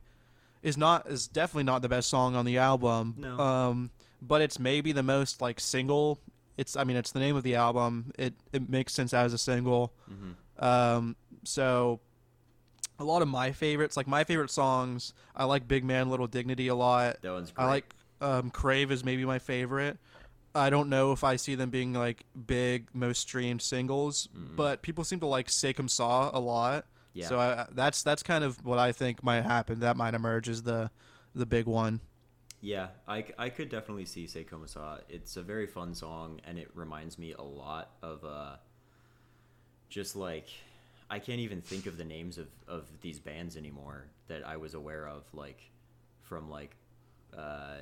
[0.63, 3.15] is not is definitely not the best song on the album.
[3.19, 3.39] No.
[3.39, 3.91] Um,
[4.23, 6.19] but it's maybe the most like single.
[6.57, 8.13] It's I mean it's the name of the album.
[8.19, 9.93] It it makes sense as a single.
[10.11, 10.65] Mm-hmm.
[10.65, 12.01] Um, so
[12.99, 16.69] a lot of my favorites, like my favorite songs, I like Big Man Little Dignity
[16.69, 17.21] a lot.
[17.23, 17.65] That one's great.
[17.65, 19.99] I like um, Crave is maybe my favorite.
[20.55, 24.55] I don't know if I see them being like big, most streamed singles, Mm-mm.
[24.55, 26.85] but people seem to like C'est Comme Ça a lot.
[27.13, 27.29] Yeah.
[27.29, 29.81] So I, that's that's kind of what I think might happen.
[29.81, 30.91] That might emerge as the
[31.35, 32.01] the big one.
[32.61, 35.01] Yeah, I, I could definitely see C'est Comme Ça.
[35.09, 38.57] It's a very fun song, and it reminds me a lot of uh,
[39.91, 40.49] just like
[41.15, 44.75] I can't even think of the names of, of these bands anymore that I was
[44.75, 45.71] aware of, like
[46.23, 46.75] from like
[47.33, 47.77] uh,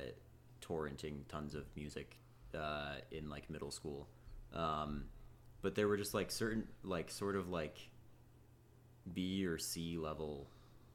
[0.61, 2.15] torrenting tons of music
[2.55, 4.07] uh, in like middle school.
[4.53, 5.05] Um,
[5.63, 7.89] but there were just like certain like sort of like
[9.11, 10.45] B or C level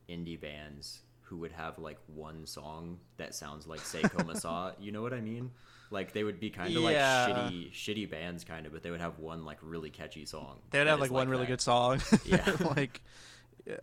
[0.08, 4.74] indie bands who would have like one song that sounds like Seiko Masa.
[4.78, 5.50] You know what I mean?
[5.90, 7.26] Like they would be kind of Yeah.
[7.30, 10.58] like shitty, shitty bands, kind of, but they would have one like really catchy song.
[10.70, 11.52] They would have like one really that.
[11.52, 12.00] good song.
[12.24, 12.44] Yeah.
[12.76, 13.00] like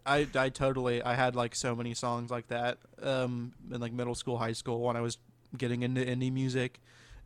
[0.06, 4.16] I I totally I had like so many songs like that um in like middle
[4.16, 5.18] school, high school when I was
[5.58, 6.80] getting into indie music.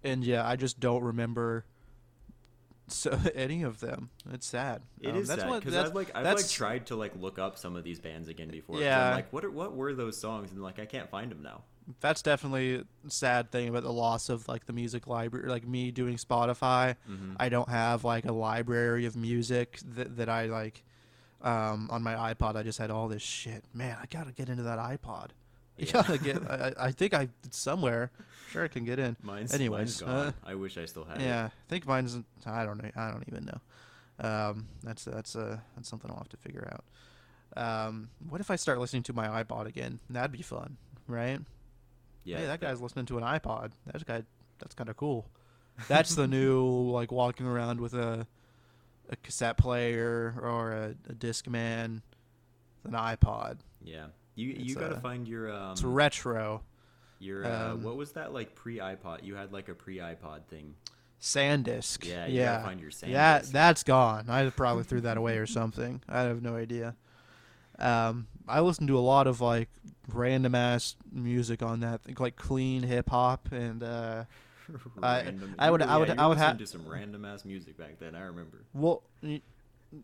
[0.04, 1.66] And yeah, I just don't remember
[2.88, 4.10] so any of them.
[4.34, 4.82] It's sad.
[5.02, 7.58] It Um, is that's sad because I've like I've like tried to like look up
[7.58, 8.80] some of these bands again before.
[8.80, 9.14] Yeah.
[9.14, 10.52] Like what are, what were those songs?
[10.52, 11.64] And like I can't find them now.
[12.00, 15.92] That's definitely a sad thing about the loss of like the music library like me
[15.92, 17.36] doing spotify Mhm.
[17.40, 20.84] i don't have like a library of music that, that i like
[21.42, 24.64] um, on my ipod i just had all this shit man i gotta get into
[24.64, 25.30] that ipod
[25.78, 25.92] you Yeah.
[25.94, 28.12] gotta get I, I think i somewhere
[28.52, 30.10] sure i can get in Mine's Anyways, mine's gone.
[30.10, 33.24] uh, I wish I still had yeah i think mine's i don't know i don't
[33.28, 33.60] even know
[34.22, 36.84] um, that's that's uh, that's something i'll have to figure out
[37.58, 40.76] um, what if i start listening to my ipod again that'd be fun
[41.08, 41.42] right it.
[42.30, 43.72] Yeah, hey, that that- guy's listening to an iPod.
[43.88, 44.24] That guy,
[44.60, 45.28] that's kind of cool.
[45.88, 48.28] That's the new like walking around with a
[49.10, 52.02] a cassette player or a, a Discman,
[52.84, 53.58] an iPod.
[53.84, 56.62] Yeah, you you gotta uh, find your um It's retro.
[57.20, 59.24] your uh, um, what was that like pre iPod?
[59.24, 60.76] You had like a pre iPod thing.
[61.22, 62.06] SanDisk.
[62.08, 62.54] Yeah, you yeah.
[62.54, 63.52] gotta find your That SanDisk.
[63.52, 64.30] that's gone.
[64.30, 66.02] I probably threw that away or something.
[66.08, 66.96] I have no idea.
[67.78, 69.70] Um, I listen to a lot of like
[70.14, 74.24] random ass music on that, like clean hip hop and uh,
[75.04, 77.46] I- Random- I would- were- I would- I would ha- listening to some random ass
[77.46, 78.16] music back then.
[78.16, 78.64] I remember.
[78.74, 79.04] Well,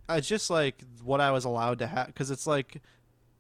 [0.10, 2.82] it's just like what I was allowed to have because it's like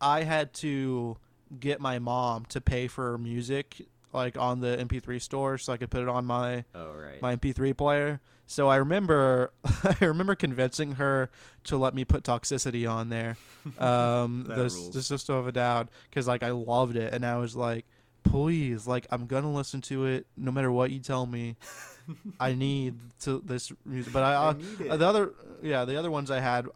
[0.01, 1.17] I had to
[1.59, 5.89] get my mom to pay for music like on the MP3 store so I could
[5.91, 7.21] put it on my Oh right.
[7.21, 8.21] my MP3 player.
[8.47, 9.51] So I remember
[9.83, 11.29] I remember convincing her
[11.65, 13.37] to let me put Toxicity on there.
[13.79, 17.55] Um, the the System of a Down because like I loved it and I was
[17.55, 17.85] like,
[18.23, 21.55] please, like I'm gonna listen to it no matter what you tell me.
[22.39, 24.53] I need to this music, but I, uh,
[24.97, 26.67] the other yeah the other ones I had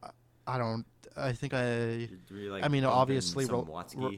[0.48, 0.84] I don't
[1.16, 4.12] I think I like, I mean, obviously, some ro- ro-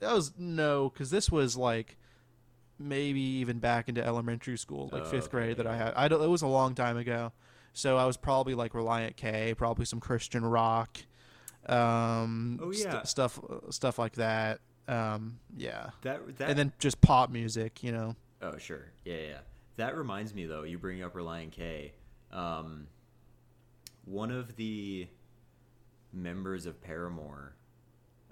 [0.00, 1.96] that was no because this was like
[2.78, 5.66] maybe even back into elementary school like Oh, fifth grade that.
[5.66, 7.32] I had I don't, it was a long time ago
[7.72, 10.98] so I was probably like Relient K probably some Christian rock
[11.66, 13.02] um Oh, st- yeah.
[13.02, 18.16] stuff stuff like that um yeah that that and then just pop music you know
[18.40, 18.86] Oh, sure.
[19.04, 19.20] Yeah, yeah.
[19.30, 19.38] yeah.
[19.78, 21.92] That reminds me, though, you bring up Relient K.
[22.30, 22.86] Um,
[24.04, 25.08] one of the
[26.12, 27.54] members of Paramore,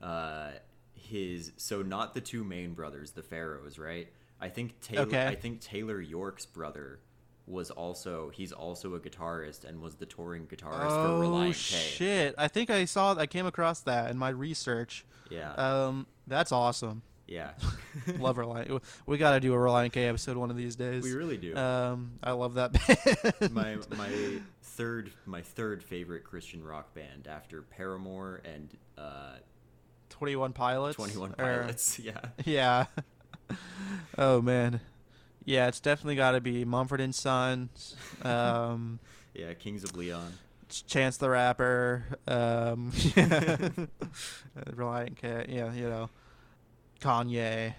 [0.00, 0.50] uh,
[0.94, 4.06] his so not the two main brothers, the Farros, right?
[4.40, 5.02] I think Taylor.
[5.02, 5.26] Okay.
[5.26, 7.00] I think Taylor York's brother
[7.46, 11.76] was also he's also a guitarist and was the touring guitarist for oh Relient K.
[11.78, 16.50] shit I think I saw I came across that in my research Yeah, um that's
[16.50, 17.52] awesome yeah.
[18.18, 21.12] love Relient we got to do a Relient K episode one of these days we
[21.12, 21.56] really do.
[21.56, 22.72] Um, I love that
[23.40, 23.52] band.
[23.52, 24.10] my my
[24.62, 29.34] third my third favorite Christian rock band after Paramore and uh,
[30.08, 30.96] Twenty One Pilots.
[30.96, 31.98] Twenty One or- Pilots.
[31.98, 32.86] Yeah, Yeah.
[34.18, 34.80] oh man.
[35.46, 38.98] Yeah, it's definitely got to be Mumford and Sons, um,
[39.34, 39.54] yeah.
[39.54, 40.32] Kings of Leon.
[40.88, 43.68] Chance the Rapper, um, yeah.
[44.74, 45.46] Relient K.
[45.48, 46.10] Yeah, you know,
[47.00, 47.74] Kanye.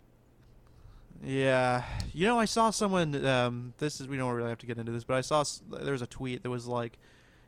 [1.22, 3.26] Yeah, you know, I saw someone.
[3.26, 5.91] Um, this is we don't really have to get into this, but I saw there
[5.91, 6.97] was a tweet that was like,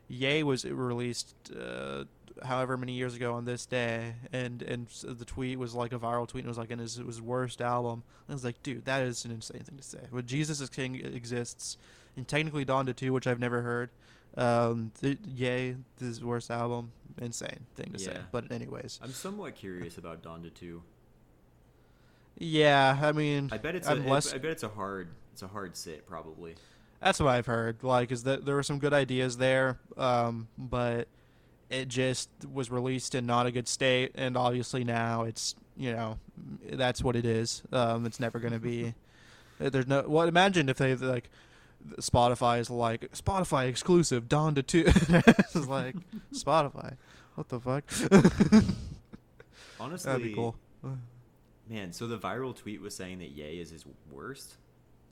[0.08, 2.04] "Ye" was released, uh,
[2.42, 6.26] however many years ago on this day, and and the tweet was like a viral
[6.28, 6.44] tweet.
[6.44, 8.02] And it was like in his, his worst album.
[8.28, 10.00] I was like, dude, that is an insane thing to say.
[10.12, 11.76] But Jesus is King exists,
[12.16, 13.90] and technically Donda 2, which I've never heard.
[14.36, 16.92] Um, th- Ye, this is worst album.
[17.20, 18.16] Insane thing to say.
[18.30, 20.82] But anyways, I'm somewhat curious about Donda 2.
[22.38, 25.42] yeah, I mean, I bet it's I'm a, less- I bet it's a hard it's
[25.42, 26.54] a hard sit probably.
[27.00, 27.82] That's what I've heard.
[27.82, 31.08] Like, is that there were some good ideas there, um, but
[31.70, 36.18] it just was released in not a good state, and obviously now it's you know
[36.72, 37.62] that's what it is.
[37.72, 38.94] Um, it's never going to be.
[39.58, 40.04] There's no.
[40.06, 41.30] Well, imagine if they like
[42.00, 44.84] Spotify is like Spotify exclusive Donda two.
[44.86, 45.96] it's like
[46.34, 46.96] Spotify.
[47.36, 47.84] What the fuck?
[49.78, 50.56] Honestly, That'd be cool.
[51.68, 51.92] man.
[51.92, 54.56] So the viral tweet was saying that Ye is his worst.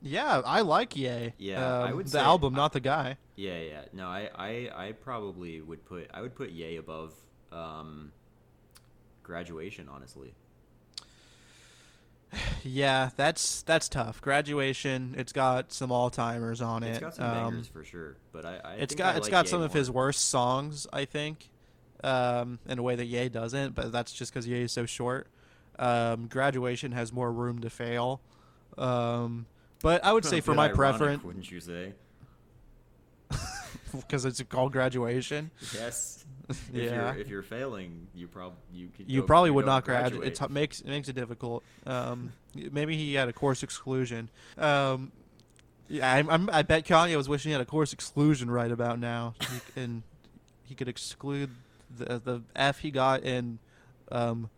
[0.00, 1.32] Yeah, I like Ye.
[1.38, 3.16] Yeah, I Um, would the say- album, not the guy.
[3.36, 3.82] Yeah, yeah.
[3.92, 7.12] No, I, I, I probably would put I would put Ye above
[7.52, 8.12] um,
[9.22, 9.88] graduation.
[9.88, 10.34] Honestly,
[12.62, 14.20] Yeah, that's that's tough.
[14.20, 16.90] Graduation, it's got some all timers on it.
[16.90, 18.16] it's got some Um, bangers for sure.
[18.32, 20.86] But I, I it's got I it's like got Ye some of his worst songs,
[20.92, 21.48] I think,
[22.04, 23.74] um, in a way that Ye doesn't.
[23.74, 25.28] But that's just because Ye is so short.
[25.78, 28.20] Um, Graduation has more room to fail.
[28.76, 29.46] Um,
[29.82, 31.92] but I would say for my ironic, preference, wouldn't you say?
[33.94, 35.50] because it's called Graduation.
[35.74, 36.24] Yes.
[36.50, 37.12] If yeah.
[37.12, 39.10] You're, if you're failing, you prob you could.
[39.10, 40.28] You probably would not graduate.
[40.28, 41.62] It t- makes it makes it difficult.
[41.84, 44.30] Um, maybe he had a course exclusion.
[44.56, 45.12] Um,
[45.88, 48.98] yeah, I'm, I'm, I bet Kanye was wishing he had a course exclusion right about
[48.98, 50.02] now, he, and
[50.64, 51.50] he could exclude
[51.94, 53.58] the the F he got in
[54.10, 54.48] um,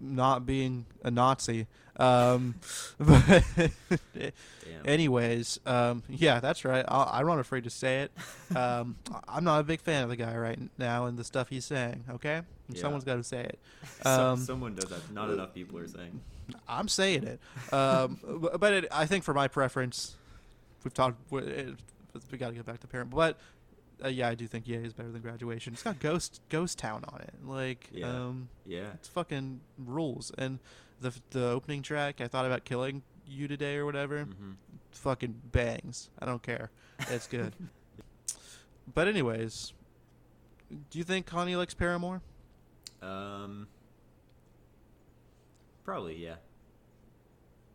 [0.00, 1.66] not being a Nazi.
[1.98, 2.56] Um,
[2.98, 3.42] but
[4.84, 6.84] anyways, um, yeah, that's right.
[6.86, 8.56] I, I'm not afraid to say it.
[8.56, 8.96] Um,
[9.28, 12.04] I'm not a big fan of the guy right now and the stuff he's saying.
[12.10, 12.80] Okay, Yeah.
[12.80, 13.58] someone's got to say it.
[14.04, 15.10] Um, someone does that.
[15.12, 16.20] Not enough people are saying.
[16.68, 17.40] I'm saying it.
[17.72, 20.16] Um, bu- but it, I think for my preference,
[20.84, 21.16] we've talked.
[21.30, 21.74] we- It,
[22.30, 23.38] we got to get back to parent, but
[24.04, 25.72] uh, yeah, I do think Ye is better than Graduation.
[25.72, 27.34] It's got Ghost Ghost Town on it.
[27.44, 28.08] Like, Yeah.
[28.08, 28.92] um, Yeah.
[28.94, 30.30] it's fucking rules.
[30.38, 30.58] And
[31.00, 34.24] the the opening track, I thought about killing you today or whatever.
[34.24, 34.52] hmm
[34.92, 36.10] Fucking bangs.
[36.18, 36.70] I don't care.
[37.10, 37.52] It's good.
[38.94, 39.72] but anyways,
[40.90, 42.22] do you think Kanye likes Paramore?
[43.02, 43.68] Um.
[45.84, 46.36] Probably, yeah.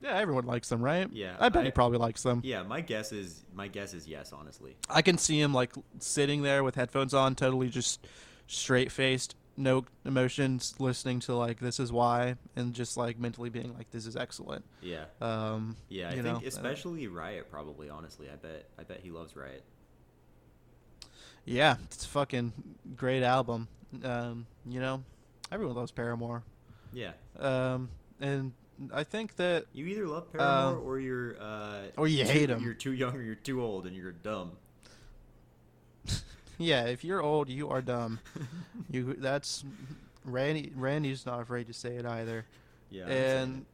[0.01, 1.07] Yeah, everyone likes them, right?
[1.11, 2.41] Yeah, I bet I- he probably likes them.
[2.43, 4.33] Yeah, my guess is my guess is yes.
[4.33, 4.75] Honestly.
[4.89, 8.05] I can see him like sitting there with headphones on, totally just
[8.47, 13.75] straight faced, no emotions, listening to like "This Is Why" and just like mentally being
[13.77, 15.05] like, "This is excellent." Yeah.
[15.21, 17.89] Um, Yeah, I think know, uh, especially Riot probably.
[17.89, 19.63] Honestly, I bet I bet he loves Riot.
[21.45, 22.53] yeah, it's a fucking
[22.95, 23.67] great album.
[24.03, 25.03] Um, you know,
[25.51, 26.43] everyone loves Paramore.
[26.93, 27.11] Yeah.
[27.39, 27.89] Um,
[28.19, 28.53] and
[28.93, 32.63] I think that You either love Paramore Um, or you're uh, or you hate 'em.
[32.63, 34.53] You're too young or you're too old and you're dumb.
[36.57, 38.19] yeah, if you're old, you are dumb.
[38.91, 39.63] you that's
[40.25, 40.71] Randy.
[40.75, 42.45] Randy's not afraid to say it either.
[42.89, 43.07] Yeah.
[43.07, 43.65] And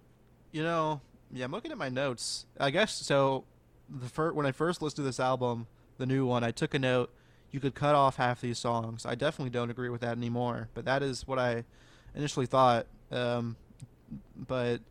[0.51, 2.45] you know, yeah, I'm looking at my notes.
[2.59, 3.45] I guess so.
[3.89, 5.67] The fir- when I first listened to this album,
[5.97, 7.09] the new one, I took a note.
[7.51, 9.05] You could cut off half these songs.
[9.05, 10.67] I definitely don't agree with that anymore.
[10.73, 11.63] But that is what I
[12.13, 12.87] initially thought.
[13.09, 13.55] Um,
[14.35, 14.81] but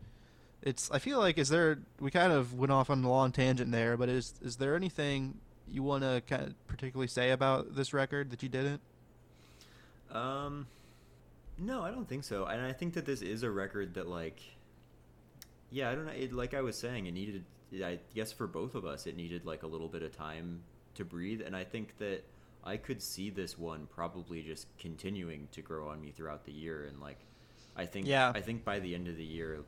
[0.61, 0.91] it's.
[0.91, 1.79] I feel like is there?
[1.99, 3.97] We kind of went off on a long tangent there.
[3.97, 5.39] But is is there anything
[5.69, 8.81] you want to kind of particularly say about this record that you didn't?
[10.11, 10.67] Um,
[11.57, 12.45] no, I don't think so.
[12.45, 14.39] And I think that this is a record that, like,
[15.71, 16.13] yeah, I don't know.
[16.13, 17.43] It, like I was saying, it needed.
[17.83, 20.61] I guess for both of us, it needed like a little bit of time
[20.95, 21.41] to breathe.
[21.41, 22.23] And I think that
[22.63, 26.85] I could see this one probably just continuing to grow on me throughout the year.
[26.85, 27.19] And like,
[27.77, 28.31] I think, Yeah.
[28.33, 29.59] I think by the end of the year,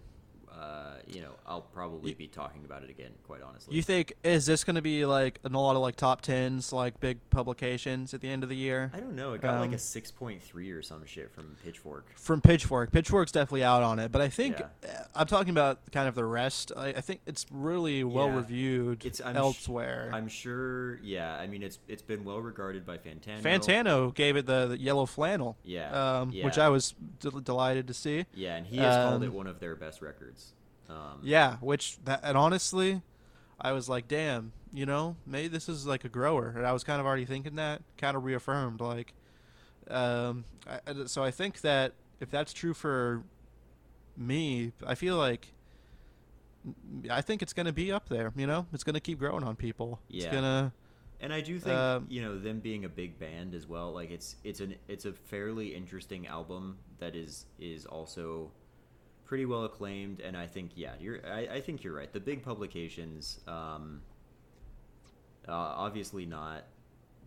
[0.58, 3.12] uh, you know, I'll probably be talking about it again.
[3.26, 3.76] Quite honestly.
[3.76, 6.72] You think is this going to be like in a lot of like top tens,
[6.74, 8.91] like big publications at the end of the year?
[8.93, 9.34] I don't know.
[9.34, 12.06] It got like Um, a six point three or some shit from Pitchfork.
[12.16, 12.91] from Pitchfork.
[12.91, 14.89] Pitchfork's definitely out on it, but I think Yeah.
[14.89, 16.72] uh, I'm talking about kind of the rest.
[16.76, 18.36] I, I think it's really well Yeah.
[18.38, 20.10] reviewed It's- I'm sh- elsewhere.
[20.14, 21.00] I'm sure.
[21.02, 23.41] Yeah, I mean, it's it's been well regarded by Fantano.
[23.41, 26.45] Fantano gave it the, the yellow flannel, Yeah, um, yeah.
[26.45, 28.26] which I was del- delighted to see.
[28.34, 30.39] Yeah, and he has called it Um, one of their best records.
[30.90, 33.02] Um, Yeah, which that and honestly,
[33.62, 36.84] I was like, damn, you know, maybe this is like a grower, and I was
[36.84, 39.14] kind of already thinking that, kind of reaffirmed, like,
[39.90, 43.24] um, I, so I think that if that's true for
[44.18, 45.54] me, I feel like.
[47.10, 48.34] I think it's gonna be up there.
[48.36, 50.00] You know, it's gonna keep growing on people.
[50.10, 50.32] It's Yeah.
[50.32, 50.74] gonna.
[51.22, 53.92] and I do think Um, you know them being a big band as well.
[53.94, 58.52] Like it's it's an it's a fairly interesting album that is is also
[59.30, 60.19] pretty well acclaimed.
[60.21, 62.11] And I think yeah, you're I, I think you're right.
[62.11, 64.01] The big publications, um,
[65.47, 66.63] uh, obviously not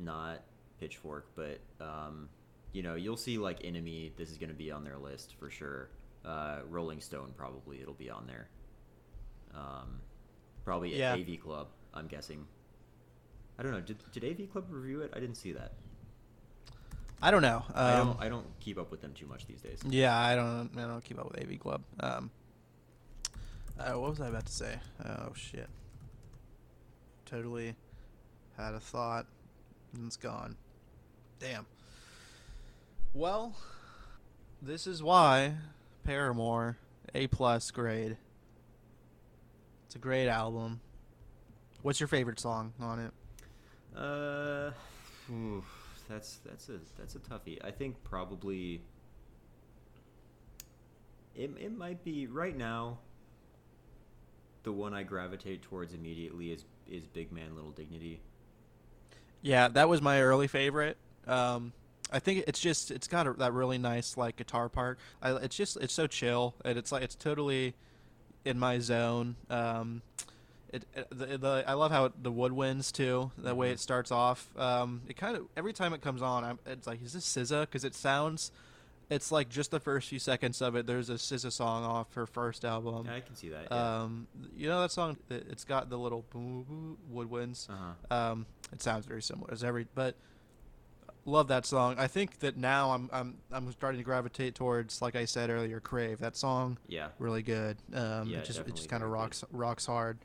[0.01, 0.43] not
[0.81, 2.29] Pitchfork, but um,
[2.73, 4.17] you know you'll see like NME.
[4.17, 5.91] This is going to be on their list for sure.
[6.25, 8.49] Uh, Rolling Stone probably it'll be on there.
[9.55, 10.01] Um,
[10.65, 11.13] probably Yeah.
[11.15, 11.69] AV Club.
[11.95, 12.45] I'm guessing.
[13.59, 13.81] I don't know.
[13.81, 15.13] Did, did AV Club review it?
[15.15, 15.73] I didn't see that.
[17.25, 17.63] I don't know.
[17.75, 18.21] Um, I don't.
[18.23, 19.79] I don't keep up with them too much these days.
[19.89, 20.71] Yeah, I don't.
[20.77, 21.83] I don't keep up with AV Club.
[22.01, 22.31] Um,
[23.79, 24.79] uh, what was I about to say?
[25.05, 25.69] Oh shit!
[27.25, 27.77] Totally
[28.57, 29.27] had a thought,
[29.95, 30.57] and it's gone.
[31.39, 31.67] Damn.
[33.15, 33.55] Well,
[34.61, 35.55] this is why
[36.05, 36.77] Paramore
[37.15, 38.17] A plus grade.
[39.87, 40.81] It's a great album.
[41.83, 43.13] What's your favorite song on it?
[43.97, 44.71] Uh,
[45.33, 45.65] oof,
[46.09, 47.59] that's that's a that's a toughie.
[47.65, 48.83] I think probably
[51.35, 52.99] it it might be right now.
[54.65, 58.21] The one I gravitate towards immediately is is Big Man Little Dignity.
[59.41, 60.97] Yeah, that was my early favorite.
[61.27, 61.73] Um,
[62.13, 64.99] I think it's just it's got a, that really nice like guitar part.
[65.21, 67.75] I, it's just it's so chill and it's like it's totally
[68.45, 69.37] in my zone.
[69.51, 70.03] Um,
[70.73, 73.31] it, it the, the I love how it, the woodwinds too.
[73.39, 73.73] The way Mhm.
[73.75, 74.49] it starts off.
[74.57, 77.63] Um, it kind of every time it comes on, I'm, it's like is this SZA?
[77.63, 78.51] Because it sounds.
[79.11, 80.87] It's like just the first few seconds of it.
[80.87, 83.07] There's a SZA song off her first album.
[83.11, 83.67] I can see that.
[83.71, 84.01] Yeah.
[84.03, 85.19] Um, you know that song?
[85.29, 86.25] It- It's got the little
[87.13, 87.69] woodwinds.
[87.69, 88.15] uh-huh.
[88.15, 90.17] Um, it sounds very similar as every, but
[91.25, 91.97] love that song.
[91.99, 95.79] I think that now I'm I'm I'm starting to gravitate towards, like I said earlier,
[95.81, 96.19] Crave.
[96.21, 97.09] That song Yeah.
[97.19, 97.77] really good.
[97.93, 99.23] Um, Yeah, it just it just kind of very good.
[99.25, 100.19] rocks rocks hard.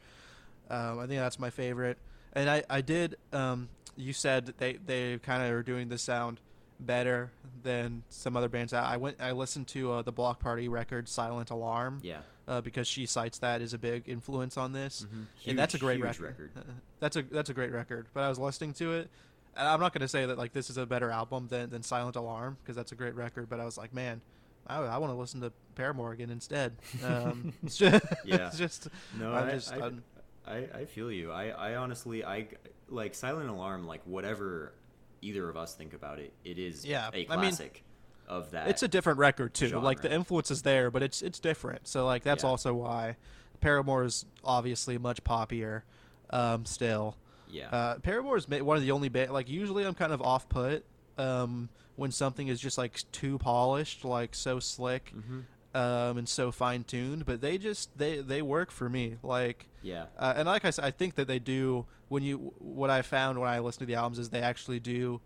[0.70, 1.97] Um, I think that's my favorite.
[2.34, 3.15] And I I did.
[3.34, 6.39] Um, you said they they kind of are doing the sound
[6.80, 7.32] better
[7.63, 8.74] than some other bands.
[8.74, 12.20] I I went I listened to uh, the Bloc Party record Silent Alarm Yeah.
[12.47, 15.26] uh, because she cites that as a big influence on this Mhm.
[15.47, 16.51] and that's a great huge record.
[16.99, 18.05] that's a that's a great record.
[18.13, 19.09] But I was listening to it,
[19.55, 21.82] and I'm not going to say that like this is a better album than, than
[21.82, 23.49] Silent Alarm because that's a great record.
[23.49, 24.22] But I was like, man,
[24.68, 26.74] I, I want to listen to Paramore again instead.
[27.03, 28.47] Um, it's just, Yeah.
[28.47, 28.89] it's just
[29.20, 30.03] No, I'm I, just I, I'm-
[30.48, 31.32] I, I feel you.
[31.32, 32.48] I, I honestly, I
[32.89, 33.86] like Silent Alarm.
[33.88, 34.74] Like whatever
[35.22, 37.84] either of us think about it, it is Yeah, a I mean, classic
[38.28, 38.68] of that.
[38.70, 39.80] it's a different record too.
[39.80, 41.88] Like the influence is there, but it's it's different.
[41.88, 42.50] So like that's Yeah.
[42.50, 43.18] also why
[43.62, 45.84] Paramore is obviously much poppier
[46.30, 47.18] um, still.
[47.50, 47.70] yeah.
[47.70, 49.10] Uh, Paramore is one of the only.
[49.10, 50.84] Like usually, I'm kind of off put
[51.18, 55.41] um, when something is just like too polished, like so slick hmm
[55.78, 57.25] um, and so fine tuned.
[57.25, 59.17] But they just they they work for me.
[59.23, 60.05] Like Yeah.
[60.17, 61.86] uh, and like I said, I think that they do.
[62.09, 65.19] When you what I found when I listen to the albums is they actually do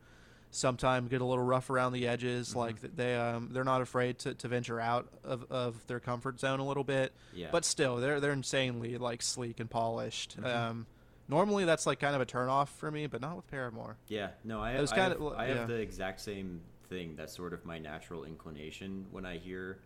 [0.49, 2.53] sometimes get a little rough around the edges.
[2.53, 2.55] Mhm.
[2.55, 6.59] Like they um, they're not afraid to, to venture out of, of their comfort zone
[6.59, 7.13] a little bit.
[7.33, 7.49] Yeah.
[7.51, 10.37] But still, they're they're insanely like sleek and polished.
[10.41, 10.45] Mhm.
[10.55, 10.87] Um,
[11.27, 13.97] normally that's like kind of a turnoff for me, but not with Paramore.
[14.07, 15.65] Yeah, no, I, was I, kinda- have, well, I have yeah.
[15.65, 17.15] the exact same thing.
[17.15, 19.77] That's sort of my natural inclination when I hear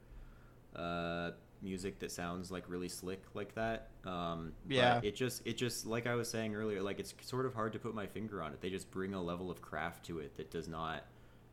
[0.76, 3.90] uh, music that sounds like really slick like that.
[4.06, 5.00] Um, Yeah.
[5.04, 7.80] it just, it just, like I was saying earlier, like it's sort of hard to
[7.80, 8.62] put my finger on it.
[8.62, 11.04] They just bring a level of craft to it that does not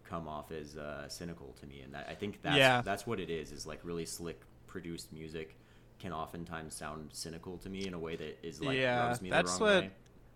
[0.05, 2.83] come off as uh, cynical to me, and that, I think that's Yeah.
[2.83, 3.53] that's what it is.
[3.53, 5.57] Is like really slick produced music
[5.99, 9.85] can oftentimes sound cynical to me in a way that is like Yeah, that's what-
[9.85, 9.91] way.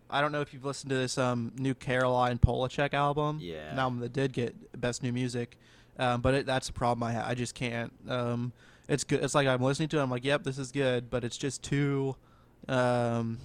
[0.09, 3.41] I don't know if you've listened to this um, new Caroline Polachek album.
[3.43, 3.73] Yeah.
[3.73, 5.59] An album that did get best new music,
[5.99, 7.27] um, but it, that's a problem I have.
[7.27, 7.93] I just can't.
[8.09, 8.53] Um,
[8.89, 9.23] it's good.
[9.23, 10.03] It's like I'm listening to it.
[10.03, 12.17] I'm like, yep, this is good, but it's just too.
[12.69, 13.39] Um,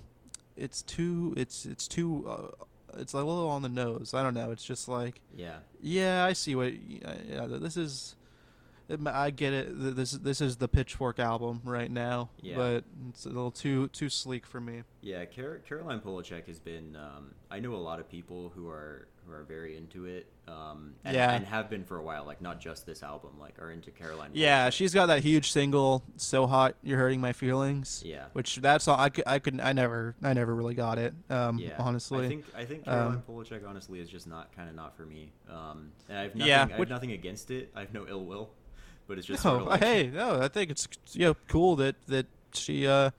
[0.55, 1.33] it's too.
[1.37, 2.25] It's it's too.
[2.27, 2.65] Uh,
[2.99, 4.13] it's a little on the nose.
[4.13, 4.51] I don't know.
[4.51, 5.59] It's just like, Yeah.
[5.81, 6.73] yeah, I see what.
[6.73, 8.15] Yeah, yeah this is.
[9.05, 9.95] I get it.
[9.95, 12.57] This this is the Pitchfork album right now, Yeah.
[12.57, 14.83] but it's a little too too sleek for me.
[15.01, 16.97] Yeah, Car- Caroline Polachek has been.
[16.97, 20.27] Um, I know a lot of people who are who are very into it.
[20.47, 21.31] Um, and, Yeah.
[21.31, 22.25] and have been for a while.
[22.25, 23.31] Like not just this album.
[23.39, 24.31] Like are into Caroline.
[24.33, 28.25] Yeah, she's got that huge single, "So Hot You're Hurting My Feelings." Yeah.
[28.33, 31.13] Which that song I could I could I never I never really got it.
[31.29, 32.25] Um, Yeah, honestly.
[32.25, 33.23] I think I think Um, Caroline
[33.61, 35.31] Polachek honestly is just not kind of not for me.
[35.49, 36.49] Um, and I have nothing.
[36.49, 37.71] Yeah, I have which- nothing against it.
[37.75, 38.49] I have no ill will,
[39.07, 41.75] but it's just no, sort of like hey, no, I think it's you know cool
[41.77, 43.11] that that she uh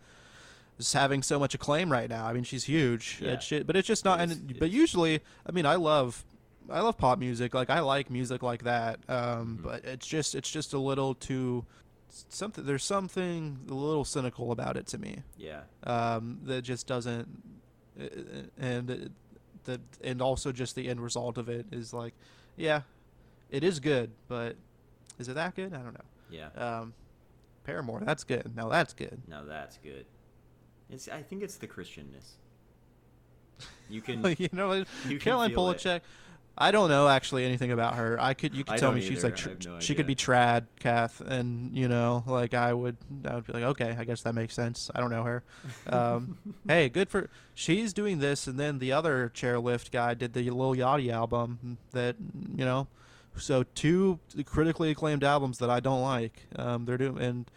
[0.78, 2.26] is having so much acclaim right now.
[2.26, 3.18] I mean, she's huge.
[3.20, 3.32] Yeah.
[3.32, 4.20] It's but it's just not.
[4.20, 6.24] It is- and, but usually, I mean, I love.
[6.70, 7.54] I love pop music.
[7.54, 9.00] Like I like music like that.
[9.08, 9.62] Um, Mhm.
[9.64, 11.66] but it's just it's just a little too
[12.28, 12.64] something.
[12.64, 15.22] There's something a little cynical about it to me.
[15.36, 17.42] yeah, um, that just doesn't,
[18.58, 19.10] and
[19.64, 22.14] the and also just the end result of it is like,
[22.56, 22.82] yeah,
[23.50, 24.56] it is good, but
[25.18, 25.72] is it that good?
[25.74, 26.04] I don't know.
[26.30, 26.48] yeah.
[26.56, 26.94] Um,
[27.64, 28.54] Paramore, that's good.
[28.56, 29.20] No, that's good.
[29.28, 30.06] Now that's good.
[30.92, 31.08] It's.
[31.08, 32.34] I think it's the Christianness.
[33.88, 34.24] You can.
[34.38, 35.50] you know, you Caroline.
[35.52, 36.00] Polachek.
[36.56, 38.20] I don't know actually anything about her.
[38.20, 40.66] I could you could I tell me she's like tr- no she could be trad,
[40.80, 44.34] Kath, and you know like I would I would be like okay I guess that
[44.34, 44.90] makes sense.
[44.94, 45.42] I don't know her.
[45.86, 46.36] Um,
[46.68, 50.74] hey, good for she's doing this, and then the other chairlift guy did the Lil
[50.74, 52.16] Yachty album that
[52.54, 52.86] you know.
[53.34, 56.48] So two critically acclaimed albums that I don't like.
[56.54, 57.50] Um, they're doing and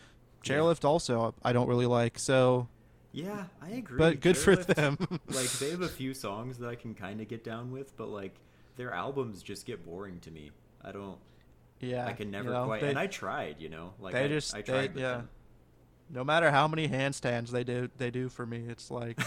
[0.46, 0.56] Yeah.
[0.56, 2.18] chairlift also I don't really like.
[2.18, 2.70] So,
[3.16, 3.98] Yeah, I agree.
[3.98, 4.98] but good for them.
[5.30, 8.10] like they have a few songs that I can kind of get down with, but
[8.10, 8.36] like
[8.76, 10.52] their albums just get boring to me.
[10.84, 11.18] I don't.
[11.80, 12.82] yeah, I can you never know, quite.
[12.82, 13.94] they- and I tried, you know.
[14.00, 15.22] Like they I, just I they, tried with yeah.
[16.10, 18.66] No matter how many handstands they do, they do for me.
[18.68, 19.20] It's like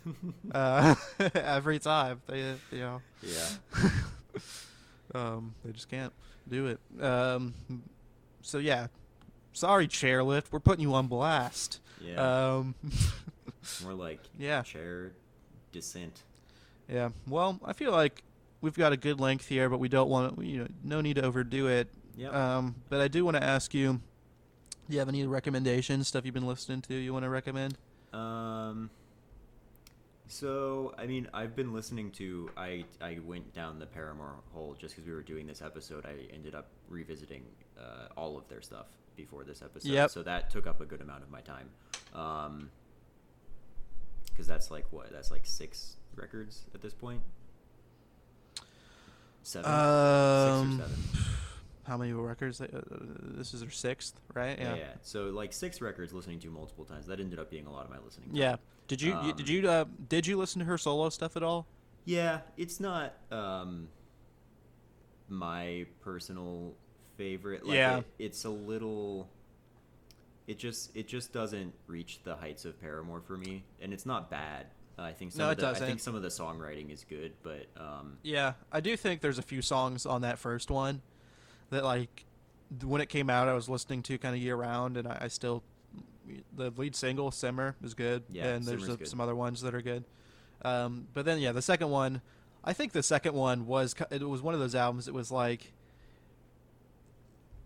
[0.52, 0.94] uh,
[1.34, 2.40] every time they,
[2.70, 3.90] you know, yeah.
[5.14, 6.12] um, they just can't
[6.48, 7.02] do it.
[7.02, 7.54] Um,
[8.42, 8.88] so yeah,
[9.52, 10.46] sorry, chairlift.
[10.50, 11.80] We're putting you on blast.
[12.04, 12.56] Yeah.
[12.56, 12.74] Um,
[13.82, 15.12] More like yeah, chair
[15.72, 16.22] descent.
[16.88, 17.10] yeah.
[17.26, 18.22] Well, I feel like
[18.60, 21.22] we've got a good length here, but we don't want you know no need to
[21.22, 21.88] overdo it.
[22.16, 22.32] Yep.
[22.34, 24.00] Um, but I do want to ask you,
[24.88, 27.76] do you have any recommendations, stuff you've been listening to, you want to recommend?
[28.12, 28.90] Um.
[30.28, 32.50] So I mean, I've been listening to.
[32.56, 36.04] I I went down the Paramore hole just because we were doing this episode.
[36.06, 37.42] I ended up revisiting
[37.78, 38.86] uh, all of their stuff
[39.16, 39.88] before this episode.
[39.92, 40.10] Yep.
[40.10, 41.68] So that took up a good amount of my time.
[42.14, 42.70] Um.
[44.36, 45.10] Because that's like what?
[45.10, 47.22] That's like six records at this point.
[49.42, 49.70] Seven.
[49.70, 51.04] Um, six or seven.
[51.84, 52.60] How many records?
[52.60, 52.66] Uh,
[53.38, 54.58] this is their sixth, right?
[54.58, 54.74] Yeah.
[54.74, 54.84] yeah.
[55.02, 57.06] So like six records listening to multiple times.
[57.06, 58.28] That ended up being a lot of my listening.
[58.28, 58.36] Time.
[58.36, 58.56] Yeah.
[58.88, 61.42] Did you, you Um, did you uh, did you listen to her solo stuff at
[61.42, 61.66] all?
[62.04, 63.88] Yeah, it's not um
[65.28, 66.74] my personal
[67.16, 67.64] favorite.
[67.64, 67.98] Like Yeah.
[67.98, 69.28] it, it's a little
[70.46, 74.30] it just it just doesn't reach the heights of Paramore for me, and it's not
[74.30, 74.66] bad.
[74.98, 75.86] Uh, I think some No, of it the, I doesn't.
[75.86, 79.42] think some of the songwriting is good, but um Yeah, I do think there's a
[79.42, 81.02] few songs on that first one
[81.70, 82.24] that like
[82.84, 85.28] when it came out, I was listening to kind of year round, and I, I
[85.28, 85.62] still
[86.54, 89.82] the lead single "Simmer" is good, Yeah, and there's a, some other ones that are
[89.82, 90.04] good.
[90.62, 92.22] Um, but then yeah, the second one,
[92.64, 95.06] I think the second one was it was one of those albums.
[95.08, 95.72] It was like,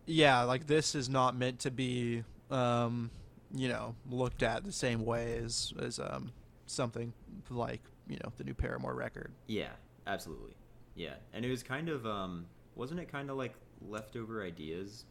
[0.06, 3.10] yeah, like this is not meant to be, um,
[3.54, 6.32] you know, looked at the same way as as um,
[6.66, 7.12] something
[7.48, 9.32] like you know the new Paramore record.
[9.46, 9.70] yeah,
[10.06, 10.54] absolutely.
[10.94, 11.14] Yeah.
[11.32, 13.54] And it was kind of um wasn't it kind of like
[13.88, 15.04] leftover ideas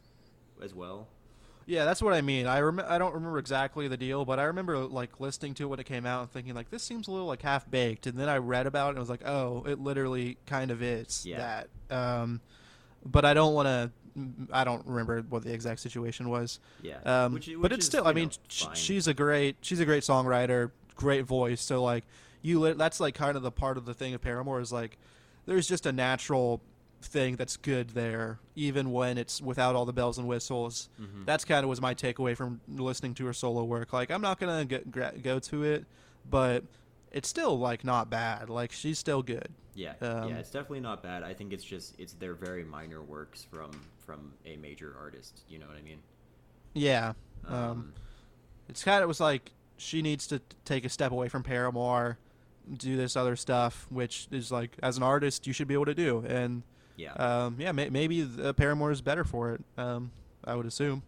[0.62, 1.08] as well?
[1.66, 2.46] Yeah, that's what I mean.
[2.46, 5.66] I rem- I don't remember exactly the deal, but I remember like listening to it
[5.66, 8.18] when it came out and thinking like this seems a little like half baked, and
[8.18, 11.64] then I read about it and was like, oh, it literally kind of is Yeah.
[11.90, 11.94] that.
[11.96, 12.40] Um,
[13.04, 13.90] but I don't want to.
[14.52, 16.60] I don't remember what the exact situation was.
[16.82, 16.98] Yeah.
[17.04, 18.06] Um, Which- but it's is, still.
[18.06, 19.56] I mean, know, she's a great.
[19.60, 21.60] She's a great songwriter, great voice.
[21.60, 22.04] So like,
[22.42, 22.60] you.
[22.60, 24.98] Li- that's like kind of the part of the thing of Paramore is like,
[25.46, 26.60] there's just a natural
[27.02, 30.90] thing that's good there, even when it's without all the bells and whistles.
[31.00, 31.24] Mhm.
[31.24, 33.92] That's kind of was my takeaway from listening to her solo work.
[33.94, 34.90] Like, I'm not gonna get,
[35.22, 35.86] go to it,
[36.28, 36.64] but
[37.12, 38.48] it's still like not bad.
[38.50, 39.48] Like, she's still good.
[39.74, 41.22] Yeah, Um, yeah, it's definitely not bad.
[41.22, 45.42] I think it's just it's their very minor works from from a major artist.
[45.48, 45.98] You know what I mean?
[46.74, 47.12] Yeah.
[47.46, 47.94] Um,
[48.68, 52.18] it's kind of was like she needs to take a step away from Paramore,
[52.76, 55.94] do this other stuff, which is like as an artist you should be able to
[55.94, 56.24] do.
[56.26, 56.62] And
[56.96, 59.62] yeah, um, yeah, may- maybe the Paramore is better for it.
[59.78, 60.10] Um,
[60.44, 61.02] I would assume.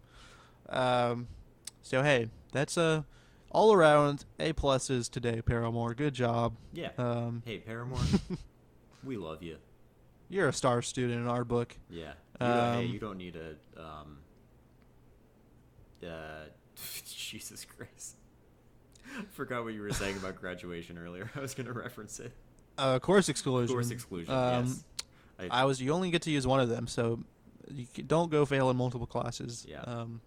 [0.69, 1.27] Um,
[1.81, 3.05] so hey, that's a
[3.53, 5.93] all around A pluses today, Paramore.
[5.93, 6.55] Good job.
[6.73, 6.89] yeah.
[6.97, 7.99] Um, hey, Paramore,
[9.03, 9.57] we love you.
[10.29, 11.75] you're a star student in our book.
[11.89, 12.13] Yeah.
[12.41, 14.17] You don't, hey, Um, you don't need a um.
[16.03, 16.45] Uh,
[17.05, 18.15] Jesus Christ.
[19.31, 21.29] Forgot what you were saying about graduation earlier.
[21.35, 22.33] I was gonna reference it.
[22.77, 23.73] Uh, course exclusion.
[23.73, 24.33] Course exclusion.
[24.33, 24.83] Um, yes.
[25.51, 25.81] I, I was.
[25.81, 27.19] You only get to use one of them, so
[27.71, 29.65] you don't go fail in multiple classes.
[29.69, 29.81] Yeah.
[29.81, 30.21] Um,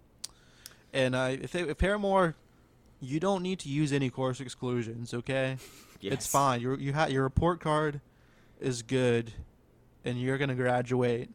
[0.93, 2.37] and I, if, they, if Paramore,
[3.01, 5.13] you don't need to use any course exclusions.
[5.15, 5.57] Okay,
[6.03, 6.61] it's fine.
[6.61, 8.01] Your you ha- your report card
[8.61, 9.33] is good,
[10.05, 11.31] and you're gonna graduate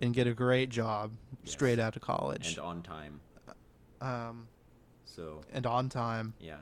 [0.00, 1.12] and get a great job
[1.44, 1.52] Yes.
[1.52, 2.50] straight out of college.
[2.56, 3.20] and on time.
[4.00, 4.48] um,
[5.04, 6.34] So and on time.
[6.40, 6.56] yeah.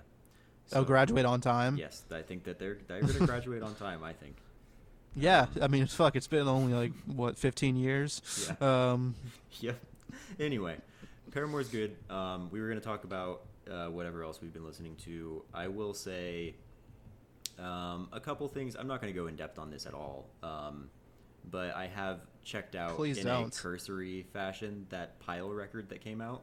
[0.73, 1.77] oh, So, graduate on time.
[1.77, 4.03] Yes, I think that they're they're gonna graduate on time.
[4.05, 4.37] I think.
[5.17, 5.47] Yeah.
[5.61, 6.15] I mean, fuck.
[6.15, 8.23] It's been only like what 15 years.
[8.61, 8.93] Yeah.
[8.93, 9.17] Um,
[9.59, 9.81] Yep.
[10.39, 10.77] Anyway,
[11.33, 11.97] Paramore's good.
[12.09, 15.43] Um, we were going to talk about uh, whatever else we've been listening to.
[15.53, 16.55] I will say
[17.59, 18.77] um, a couple things.
[18.77, 20.89] I'm not going to go in depth on this at all, um,
[21.51, 23.55] but I have checked out Please in don't.
[23.57, 26.43] a cursory fashion that Pile record that came out.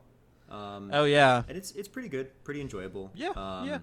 [0.50, 1.44] Um, oh yeah.
[1.48, 3.12] and it's it's pretty good, pretty enjoyable.
[3.16, 3.80] Yeah, um, yeah.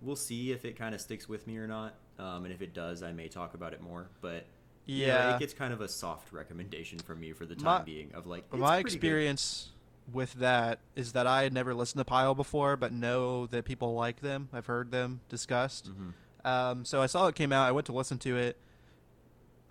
[0.00, 2.72] We'll see if it kind of sticks with me or not, um, and if it
[2.74, 4.08] does, I may talk about it more.
[4.20, 4.46] But
[4.86, 5.34] you know, Yeah.
[5.34, 8.26] it gets kind of a soft recommendation from me for the time My- being of
[8.26, 9.70] like it's my experience.
[9.70, 9.75] good.
[10.12, 13.94] With that is that I had never listened to Pile before, but know that people
[13.94, 14.48] like them.
[14.52, 15.90] I've heard them discussed.
[15.92, 16.12] Mhm.
[16.48, 17.66] Um, so I saw it came out.
[17.68, 18.56] I went to listen to it.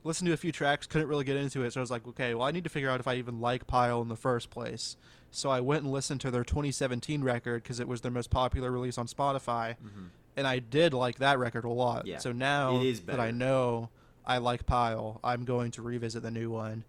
[0.03, 1.72] Listened to a few tracks, couldn't really get into it.
[1.74, 3.66] So I was like, okay, well, I need to figure out if I even like
[3.66, 4.98] Pile in the first place.
[5.32, 8.72] So I went and listened to their 2017 record because it was their most popular
[8.72, 10.10] release on Spotify, Mhm.
[10.38, 12.06] and I did like that record a lot.
[12.06, 13.90] Yeah, So now that I know
[14.26, 16.84] I like Pile, I'm going to revisit the new one.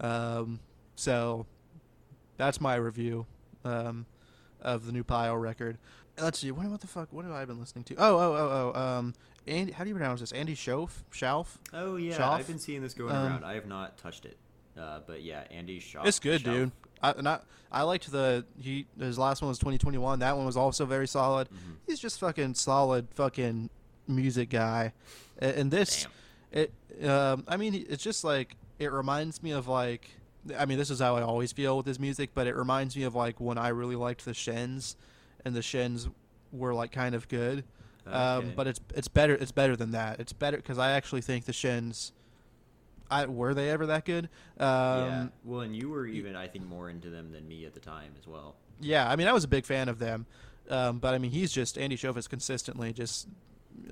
[0.00, 0.60] Um,
[0.94, 1.46] so
[2.36, 3.26] that's my review
[3.64, 4.06] um,
[4.60, 5.78] of the new Pile record.
[6.18, 6.50] Let's see.
[6.50, 7.12] What, what the fuck?
[7.12, 7.94] What have I been listening to?
[7.98, 8.80] Oh, oh, oh, oh.
[8.80, 9.14] Um,
[9.46, 10.32] Andy, how do you pronounce this?
[10.32, 10.90] Andy Schoaf?
[11.12, 11.46] Shauf?
[11.72, 12.30] Oh yeah, Schaaf?
[12.40, 13.44] I've been seeing this going Um, around.
[13.44, 14.36] I have not touched it,
[14.78, 16.06] uh, but yeah, Andy Shauf.
[16.06, 16.44] It's good, Schaaf.
[16.52, 16.72] dude.
[17.02, 17.40] I, and I,
[17.70, 20.18] I liked the he his last one was 2021.
[20.20, 21.48] That one was also very solid.
[21.50, 21.76] Mhm.
[21.86, 23.68] He's just fucking solid fucking
[24.08, 24.92] music guy.
[25.42, 26.12] A- And this Damn.
[27.00, 30.08] It, um, I mean, it's just like it reminds me of like,
[30.58, 33.04] I mean, this is how I always feel with his music, but it reminds me
[33.04, 34.96] of like when I really liked the Shins,
[35.44, 36.08] and the Shins
[36.52, 37.64] were like kind of good.
[38.06, 40.20] Um, but it's it's better it's better than that.
[40.20, 42.12] It's better because I actually think the Shins,
[43.10, 44.28] I were they ever that good?
[44.60, 45.20] yeah.
[45.22, 47.80] Um, Well, and you were even, I think, more into them than me at the
[47.80, 48.54] time as well.
[48.80, 49.10] yeah.
[49.10, 50.26] I mean, I was a big fan of them,
[50.70, 53.26] um, but I mean, he's just Andy has consistently just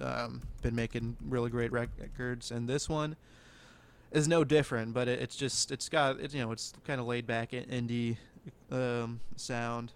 [0.00, 3.16] um, been making really great records, and this one
[4.14, 4.94] is no different.
[4.94, 7.64] But it, it's just it's got it's you know it's kind of laid back in-
[7.66, 8.16] indie
[8.70, 9.92] um, sound,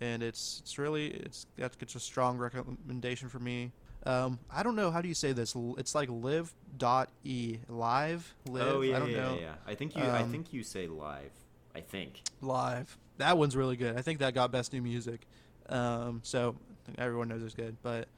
[0.00, 3.72] and it's it's really it's got it's a strong recommendation for me.
[4.06, 5.54] Um, I don't know how do you say this.
[5.76, 8.66] It's like live dot e live live.
[8.66, 9.54] oh yeah, I don't yeah, know yeah, yeah.
[9.66, 11.32] I think you, I Um, think you say live.
[11.74, 12.22] I think.
[12.40, 12.98] live.
[13.18, 13.96] That one's really good.
[13.98, 15.20] I think that got best new music.
[15.68, 16.56] Um, so
[16.98, 18.08] everyone knows it's good, but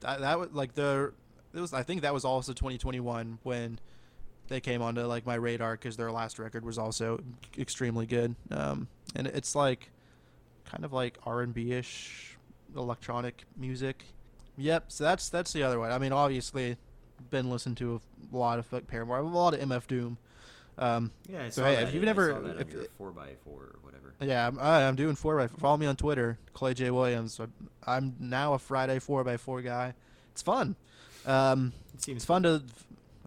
[0.00, 1.12] that that was like the
[1.54, 1.72] it was.
[1.72, 3.78] I think that was also 2021 when
[4.48, 7.20] they came onto like my radar because their last record was also
[7.58, 8.34] extremely good.
[8.50, 9.90] Um, and it's like
[10.64, 12.36] kind of like R and B ish
[12.76, 14.04] electronic music.
[14.56, 14.84] Yep.
[14.88, 15.90] So that's that's the other one.
[15.90, 16.76] I mean, obviously,
[17.30, 18.00] been listening to
[18.32, 20.18] a lot of like Paramore, a lot of MF Doom.
[20.76, 21.84] Um, Yeah, I So, hey, that.
[21.88, 24.14] if you've never- saw that on if- four x four or whatever.
[24.20, 25.46] Yeah, I'm, I'm doing four by.
[25.46, 27.40] Follow me on Twitter, Clay J Williams.
[27.86, 29.94] I'm now a Friday four by four guy.
[30.32, 30.74] It's fun.
[31.26, 32.62] Um, It seems it's fun to.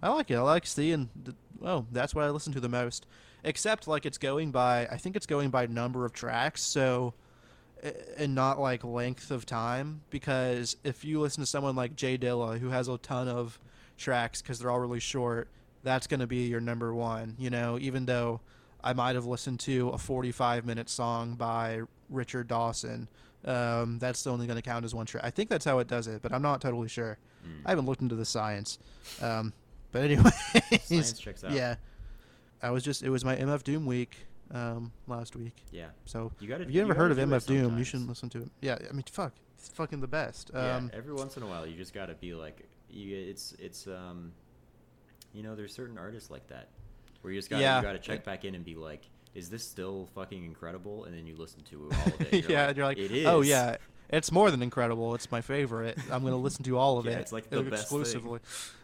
[0.01, 0.35] I like it.
[0.35, 1.09] I like seeing.
[1.23, 3.05] The, oh, that's what I listen to the most.
[3.43, 4.87] Except like it's going by.
[4.87, 6.61] I think it's going by number of tracks.
[6.63, 7.13] So,
[8.17, 10.01] and not like length of time.
[10.09, 13.59] Because if you listen to someone like J Dilla, who has a ton of
[13.97, 15.49] tracks because they're all really short,
[15.83, 17.35] that's going to be your number one.
[17.39, 18.41] You know, even though
[18.83, 23.07] I might have listened to a 45 minute song by Richard Dawson.
[23.45, 25.23] Um, that's only going to count as one track.
[25.23, 27.17] I think that's how it does it, but I'm not totally sure.
[27.45, 27.61] Mm.
[27.65, 28.79] I haven't looked into the science.
[29.21, 29.53] Um,
[29.91, 30.30] but anyway,
[30.81, 31.51] Science checks out.
[31.51, 31.76] yeah.
[32.61, 34.18] I was just, it was my MF Doom week
[34.51, 35.64] um, last week.
[35.72, 35.88] Yeah.
[36.05, 38.49] So You got if you ever heard of MF Doom, you shouldn't listen to it.
[38.61, 39.34] Yeah, I mean, fuck.
[39.57, 40.51] It's fucking the best.
[40.53, 40.76] Yeah.
[40.77, 43.85] Um, Every once in a while, you just got to be like, you, it's it's
[43.88, 44.31] um,
[45.34, 46.69] you know, there's certain artists like that
[47.22, 47.77] where you just got to Yeah.
[47.77, 49.01] you got to check back in and be like,
[49.35, 51.05] is this still fucking incredible?
[51.05, 52.49] And then you listen to it all of it.
[52.49, 53.26] yeah, like, and you're like, it is.
[53.27, 53.77] oh yeah,
[54.09, 55.15] it's more than incredible.
[55.15, 55.97] It's my favorite.
[56.11, 57.19] I'm gonna listen to all of Yeah, it.
[57.21, 57.99] it's like the best thing.
[58.01, 58.39] exclusively.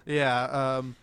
[0.06, 0.44] Yeah.
[0.78, 0.96] Um,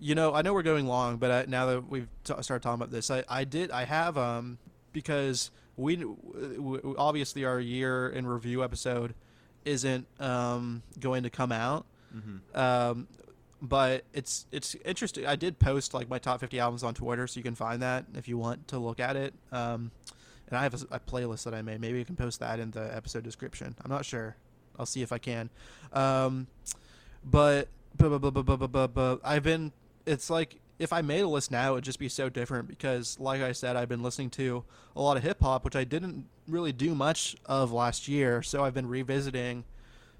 [0.00, 2.74] you know, I know we're going long, but I, now that we've t- started talking
[2.80, 4.58] about this, I, I did I have um
[4.92, 6.16] because we w-
[6.56, 9.14] w- obviously our year in review episode
[9.64, 11.84] isn't um going to come out.
[12.16, 12.58] Mm-hmm.
[12.58, 13.08] Um,
[13.60, 15.26] but it's it's interesting.
[15.26, 18.04] I did post like my top 50 albums on Twitter, so you can find that
[18.14, 19.34] if you want to look at it.
[19.50, 19.90] Um,
[20.48, 21.80] and I have a, a playlist that I made.
[21.80, 23.74] Maybe you can post that in the episode description.
[23.84, 24.36] I'm not sure.
[24.78, 25.50] I'll see if I can.
[25.92, 26.46] Um,
[27.24, 27.68] but
[28.00, 29.72] I've been.
[30.06, 33.42] It's like if I made a list now, it'd just be so different because, like
[33.42, 34.64] I said, I've been listening to
[34.94, 38.42] a lot of hip hop, which I didn't really do much of last year.
[38.42, 39.64] So I've been revisiting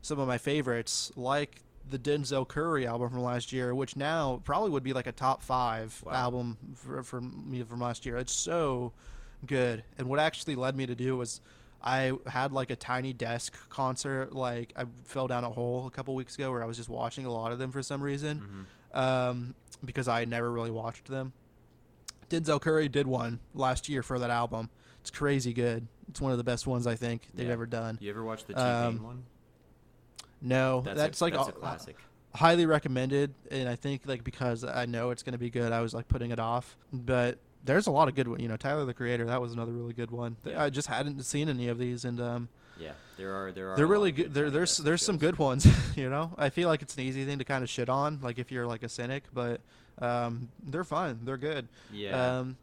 [0.03, 4.71] some of my favorites, like the Denzel Curry album from last year, which now probably
[4.71, 6.13] would be like a top five Wow.
[6.13, 8.19] album for, for me from last year.
[8.19, 8.93] It's so
[9.47, 9.85] good.
[9.99, 11.41] And what actually led me to do was
[11.83, 14.33] I had like a tiny desk concert.
[14.35, 17.25] Like I fell down a hole a couple weeks ago where I was just watching
[17.27, 18.99] a lot of them for some reason Mm-hmm.
[18.99, 19.55] um,
[19.85, 21.33] because I never really watched them.
[22.31, 24.71] Denzel Curry did one last year for that album.
[25.01, 25.87] It's crazy good.
[26.09, 27.53] It's one of the best ones I think they've Yeah.
[27.53, 27.97] ever done.
[28.01, 29.25] You ever watch the T Um, one?
[30.41, 31.97] No, That's, that's, a, like that's a classic.
[32.35, 35.95] highly recommended, and I think like because I know it's gonna be good, I was
[35.95, 36.77] like putting it off.
[36.93, 38.41] But there's a lot of good one.
[38.41, 40.37] You know, Tyler the Creator, that was another really good one.
[40.45, 40.63] Yeah.
[40.63, 42.49] I just hadn't seen any of these, and um,
[42.79, 43.77] Yeah, there are there are.
[43.77, 44.33] they're really good.
[44.35, 45.67] There, Tiny there's Desk there's some good ones.
[45.97, 48.39] you know, I feel like it's an easy thing to kind of shit on, like
[48.39, 49.61] if you're like a cynic, but
[50.01, 51.21] um, they're fun.
[51.25, 51.69] They're good.
[51.93, 52.39] Yeah.
[52.39, 52.57] Um,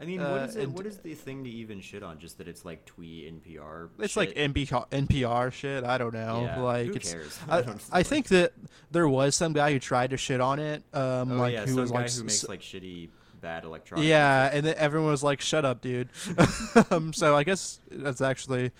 [0.00, 0.62] I mean, uh, what is it?
[0.64, 2.18] and- What is the thing to even shit on?
[2.18, 3.90] Just that it's like twee NPR.
[4.00, 4.16] it's shit?
[4.16, 5.84] like NPR, NPR shit.
[5.84, 6.42] I don't know.
[6.42, 7.12] Yeah, like who it's.
[7.12, 7.38] cares?
[7.48, 8.52] I, don't- I think that
[8.90, 10.82] there was some guy who tried to shit on it.
[10.92, 13.08] Um, Oh like yeah, who some was guy like who makes like shitty,
[13.44, 14.06] bad electronic.
[14.08, 16.08] Yeah, and then everyone was like, "Shut up, dude."
[16.90, 18.72] um, so I guess that's actually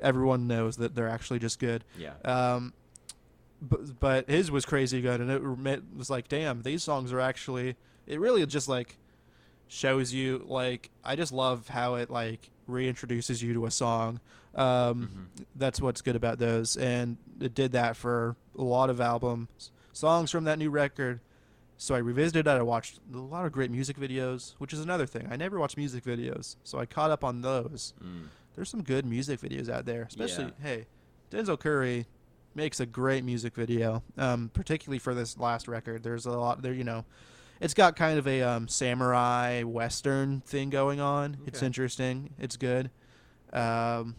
[0.00, 1.84] everyone knows that they're actually just good.
[1.98, 2.14] yeah.
[2.24, 2.72] Um,
[3.60, 5.42] but but his was crazy good, and it
[5.96, 7.76] was like, damn, these songs are actually.
[8.06, 8.96] It really just like
[9.68, 14.20] shows you like I just love how it like reintroduces you to a song.
[14.54, 15.44] Um, Mhm.
[15.56, 20.30] That's what's good about those, and it did that for a lot of albums, songs
[20.30, 21.20] from that new record.
[21.82, 22.50] So I revisited it.
[22.50, 25.26] I watched a lot of great music videos, which is another thing.
[25.32, 27.92] I never watch music videos, so I caught up on those.
[28.00, 28.26] Mm.
[28.54, 30.50] There's some good music videos out there, especially Yeah.
[30.62, 30.86] hey,
[31.32, 32.06] Denzel Curry.
[32.54, 36.04] makes a great music video, um, particularly for this last record.
[36.04, 37.04] There's a lot there, you know.
[37.60, 41.38] It's got kind of a um, samurai western thing going on.
[41.46, 42.30] It's interesting.
[42.38, 42.90] It's good.
[43.52, 44.14] Um,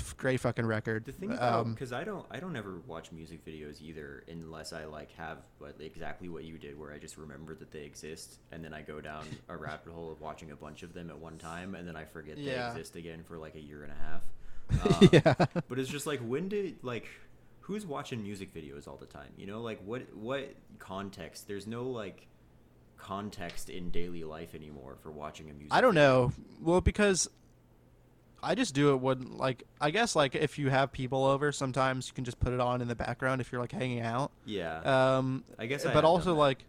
[0.00, 1.04] it's a great fucking record.
[1.04, 4.72] The thing about Um, because I don't I don't ever watch music videos either unless
[4.72, 8.38] I like have what exactly what you did where I just remember that they exist
[8.52, 11.18] and then I go down a rabbit hole of watching a bunch of them at
[11.18, 12.66] one time and then I forget Yeah.
[12.66, 14.22] they exist again for like a year and a half.
[15.02, 15.34] Um, yeah.
[15.68, 17.06] But it's just like when did like
[17.60, 19.30] who's watching music videos all the time?
[19.36, 21.46] You know, like what what context?
[21.48, 22.26] There's no like
[22.96, 25.72] context in daily life anymore for watching a music.
[25.72, 26.28] I don't video.
[26.28, 26.32] know.
[26.60, 27.28] Well, because
[28.46, 32.08] I just do it when like I guess like if you have people over, sometimes
[32.08, 34.30] you can just put it on in the background if you're like hanging out.
[34.44, 34.78] Yeah,
[35.18, 35.84] Um, I guess.
[35.84, 36.64] I but also like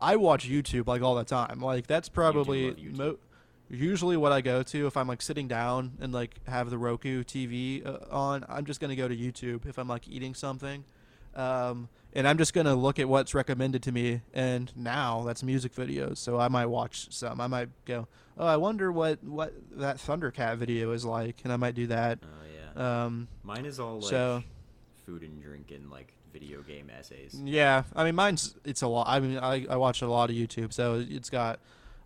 [0.00, 1.60] I watch YouTube like all the time.
[1.60, 2.96] Like that's probably YouTube.
[2.96, 3.18] mo-
[3.70, 7.22] usually what I go to if I'm like sitting down and like have the Roku
[7.24, 8.44] TV uh, on.
[8.48, 10.84] I'm just gonna go to YouTube if I'm like eating something.
[11.38, 15.74] Um, and I'm just gonna look at what's recommended to me, and now that's music
[15.74, 16.18] videos.
[16.18, 17.40] So I might watch some.
[17.40, 21.56] I might go, oh, I wonder what what that Thundercat video is like, and I
[21.56, 22.18] might do that.
[22.22, 22.26] Oh
[22.76, 23.04] yeah.
[23.04, 24.42] Um, Mine is all like so-
[25.06, 27.40] food and drink and like video game essays.
[27.42, 29.06] Yeah, I mean, mine's it's a lot.
[29.08, 31.60] I mean, I I watch a lot of YouTube, so it's got.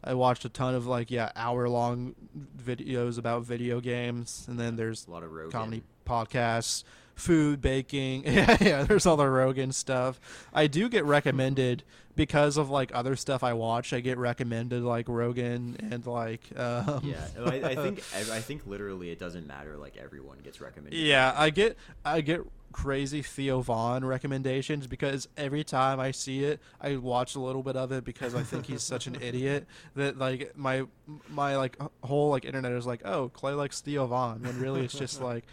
[0.04, 2.16] I watched a ton of like yeah hour long
[2.60, 5.52] videos about video games, and then there's a lot of Rogan.
[5.52, 6.82] comedy podcasts,
[7.14, 8.24] food, baking.
[8.26, 8.82] yeah, yeah.
[8.84, 10.20] There's all the Rogan stuff.
[10.52, 11.82] I do get recommended
[12.14, 13.92] because of like other stuff I watch.
[13.92, 18.66] I get recommended like Rogan and like um, Yeah, I, I think I, I think
[18.66, 19.76] literally it doesn't matter.
[19.76, 20.98] Like everyone gets recommended.
[20.98, 26.60] Yeah, I get I get crazy Theo Von recommendations because every time I see it,
[26.80, 30.18] I watch a little bit of it because I think he's such an idiot that
[30.18, 30.84] like my
[31.28, 34.94] my like whole like internet is like, oh, Clay likes Theo Von, when really it's
[34.94, 35.44] just like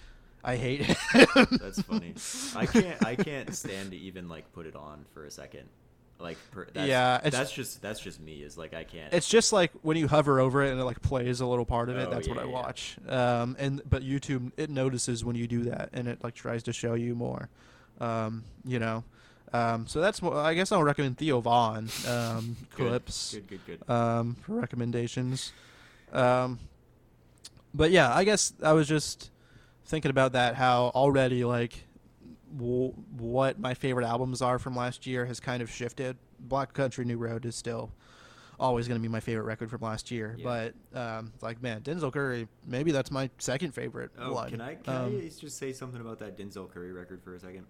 [0.43, 0.95] I hate him.
[1.51, 2.13] That's funny.
[2.55, 5.67] I can't I can't stand to even like put it on for a second.
[6.19, 8.41] Like per, that's, Yeah, that's just that's just me.
[8.41, 9.13] Is like I can't.
[9.13, 11.89] It's just like when you hover over it and it like plays a little part
[11.89, 12.07] of it.
[12.07, 12.51] Oh, that's what I yeah.
[12.51, 12.97] watch.
[13.07, 16.73] Um, and but YouTube it notices when you do that and it like tries to
[16.73, 17.49] show you more.
[17.99, 19.03] Um, you know.
[19.51, 23.59] Um, so that's more, I guess I'll recommend Theo Von um, Good, clips Good, good,
[23.65, 23.89] good.
[23.89, 25.53] um, for recommendations.
[26.13, 26.59] Um,
[27.73, 29.31] but yeah, I guess I was just
[29.89, 30.55] thinking about that.
[30.55, 31.85] How already like
[32.57, 36.15] w- what my favorite albums are from last year has kind of shifted.
[36.39, 37.91] Black Country New Road is still
[38.59, 40.35] always going to be my favorite record from last year.
[40.37, 40.71] Yeah.
[40.93, 44.49] But um, like man, Denzel Curry, maybe that's my second favorite Oh, one.
[44.51, 47.39] can I can Um, I just say something about that Denzel Curry record for a
[47.39, 47.65] second?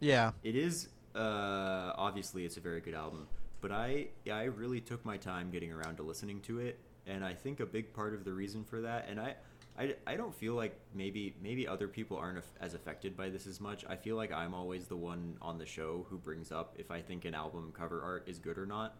[0.00, 3.28] Yeah, It is uh, obviously it's a very good album,
[3.60, 7.34] but I I really took my time getting around to listening to it, and I
[7.34, 9.34] think a big part of the reason for that, and I.
[9.78, 13.60] I, I don't feel like maybe maybe other people aren't as affected by this as
[13.60, 13.84] much.
[13.88, 17.00] I feel like I'm always the one on the show who brings up if I
[17.00, 18.96] think an album cover art is good or not.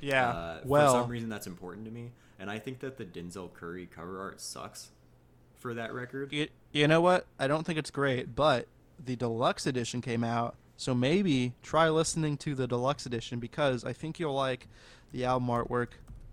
[0.00, 0.28] yeah.
[0.28, 3.52] Uh, well, for some reason that's important to me, and I think that the Denzel
[3.52, 4.90] Curry cover art sucks
[5.58, 6.32] for that record.
[6.32, 7.26] You, you know what?
[7.38, 8.66] I don't think it's great, but
[9.04, 13.92] the deluxe edition came out, so maybe try listening to the deluxe edition because I
[13.92, 14.66] think you'll like
[15.12, 15.88] the album artwork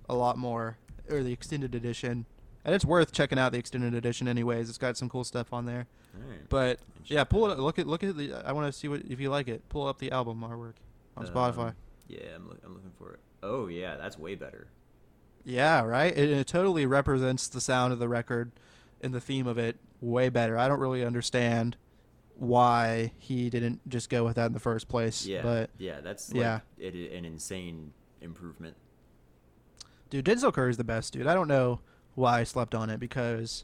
[0.08, 0.78] a lot more,
[1.10, 2.26] or the extended edition.
[2.68, 4.68] And it's worth checking out the extended edition, anyways.
[4.68, 5.88] It's got some cool stuff on there.
[6.50, 7.58] But yeah, pull it.
[7.58, 8.34] Look at look at the.
[8.46, 9.68] I want to see what if you like it.
[9.70, 10.74] Pull up the album artwork
[11.16, 11.70] on Spotify.
[11.70, 11.76] Um,
[12.10, 13.20] yeah, I'm, look, I'm looking for it.
[13.42, 14.68] Oh yeah, that's way better.
[15.46, 16.16] Yeah, right.
[16.16, 18.52] It, it totally represents the sound of the record
[19.02, 20.58] and the theme of it way better.
[20.58, 21.78] I don't really understand
[22.36, 25.26] why he didn't just go with that in the first place.
[25.26, 26.60] Yeah, But yeah, that's like, yeah.
[26.78, 28.76] it, an insane improvement.
[30.10, 31.28] dude, Denzel Curry's the best dude.
[31.28, 31.80] I don't know
[32.18, 33.64] why I slept on it because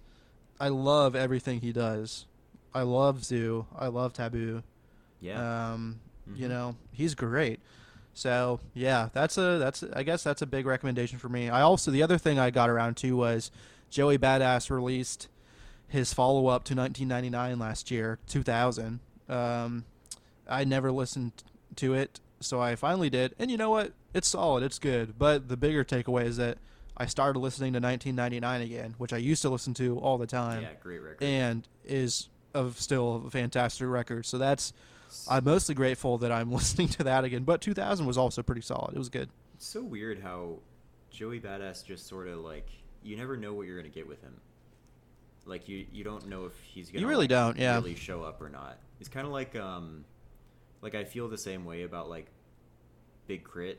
[0.60, 2.28] I love everything he does.
[2.74, 3.66] I love ZUU.
[3.76, 4.62] I love TA13OO.
[5.20, 6.00] Yeah, Um,
[6.36, 6.50] you Mhm.
[6.50, 7.60] know, he's great.
[8.14, 11.50] So yeah, that's a that's I guess that's a big recommendation for me.
[11.50, 13.50] I also the other thing I got around to was
[13.90, 15.28] Joey Badass released
[15.88, 19.00] his follow up to 1999 last year, 2000.
[19.30, 19.86] Um,
[20.48, 21.32] I never listened
[21.78, 23.94] to it, so I finally did, and you know what?
[24.14, 24.62] It's solid.
[24.64, 25.18] It's good.
[25.18, 26.58] But the bigger takeaway is that
[26.96, 30.62] I started listening to 1999 again, which I used to listen to all the time,
[30.62, 31.24] yeah, great record.
[31.24, 34.26] and is of still a fantastic record.
[34.26, 34.74] So that's
[35.30, 37.44] I'm mostly grateful that I'm listening to that again.
[37.44, 38.96] But 2000 was also pretty solid.
[38.96, 39.30] It was good.
[39.56, 40.60] It's so weird how
[41.10, 42.68] Joey Badass just sort of like
[43.04, 44.40] you never know what you're gonna get with him.
[45.46, 47.02] Like you, you don't know if he's gonna.
[47.02, 47.76] You really like, don't, yeah.
[47.76, 48.78] Really show up or not.
[49.00, 50.06] It's kind of like um,
[50.82, 52.28] like I feel the same way about like
[53.28, 53.78] Big K.R.I.T.,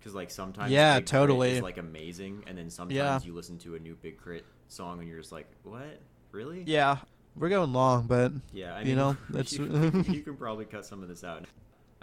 [0.00, 1.50] because like sometimes Yeah, Big totally.
[1.52, 3.20] is like amazing, and then sometimes Yeah.
[3.22, 4.44] you listen to a new Big K.R.I.T.
[4.68, 6.00] song and you're just like, what,
[6.32, 6.62] really?
[6.66, 6.98] Yeah,
[7.36, 9.64] we're going long, but Yeah, I You know, that's- you,
[10.06, 11.44] you- you can probably cut some of this out.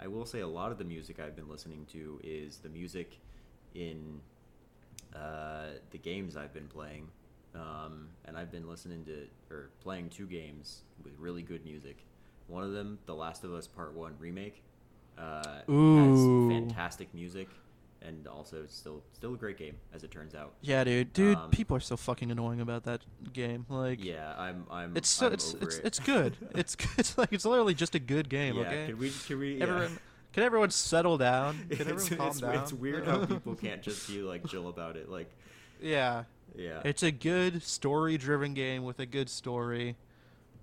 [0.00, 3.18] I will say a lot of the music I've been listening to is the music
[3.74, 4.20] in
[5.14, 7.08] uh, the games I've been playing,
[7.54, 12.04] um, and I've been listening to or playing two games with really good music.
[12.46, 14.62] One of them, The Last of Us Part One remake,
[15.18, 15.96] uh, Ooh.
[15.96, 17.48] has fantastic music,
[18.02, 20.54] and also it's still still a great game as it turns out.
[20.60, 23.02] yeah, dude, dude, Um, people are so fucking annoying about that
[23.32, 23.66] game.
[23.68, 25.84] Like, Yeah, I'm I'm it's so I'm it's it's it.
[25.84, 26.36] it's good.
[26.54, 26.76] It's.
[26.96, 28.54] It's like it's literally just a good game.
[28.56, 28.86] yeah, okay.
[28.86, 29.62] can we can we yeah.
[29.64, 29.98] Everyone,
[30.32, 31.54] can everyone settle down?
[31.70, 32.54] Can it's, everyone calm it's, down?
[32.56, 35.08] it's weird how people can't just be like chill about it.
[35.08, 35.30] Like,
[35.80, 39.96] yeah, yeah, it's a good story-driven game with a good story.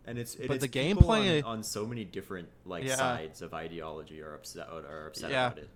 [0.06, 2.96] and it's it, but the gameplay- on, on so many different like Yeah.
[2.96, 5.48] sides of ideology are upset are upset Yeah.
[5.48, 5.70] about it.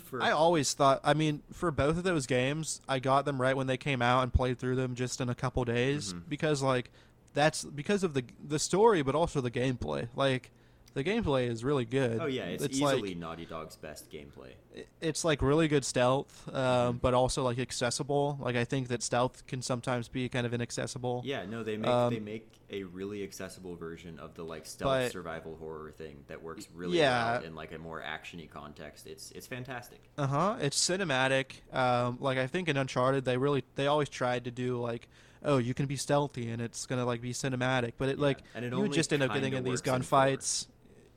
[0.00, 1.00] For, I always thought.
[1.04, 4.22] I mean, for both of those games, I got them right when they came out
[4.22, 6.22] and played through them just in a couple days Mhm.
[6.28, 6.90] because like
[7.34, 10.08] that's because of the the story, but also the gameplay.
[10.16, 10.50] Like
[10.96, 12.18] the gameplay is really good.
[12.22, 14.52] oh yeah, it's, like easily Naughty Dog's best gameplay.
[15.02, 18.38] it's like really good stealth, um, but also like accessible.
[18.40, 21.20] Like I think that stealth can sometimes be kind of inaccessible.
[21.26, 24.88] Yeah, no, they make Um, they make a really accessible version of the like stealth
[24.90, 27.32] But- survival horror thing that works really Yeah.
[27.40, 29.06] well in like a more actiony context.
[29.06, 30.00] It's it's fantastic.
[30.16, 30.56] Uh huh.
[30.62, 31.60] It's cinematic.
[31.74, 35.08] Um, like I think in Uncharted, they really they always tried to do like,
[35.44, 38.38] oh, you can be stealthy and it's gonna like be cinematic, but it Yeah, like
[38.54, 40.20] and it you would just end up getting in these works in four.
[40.20, 40.66] gunfights.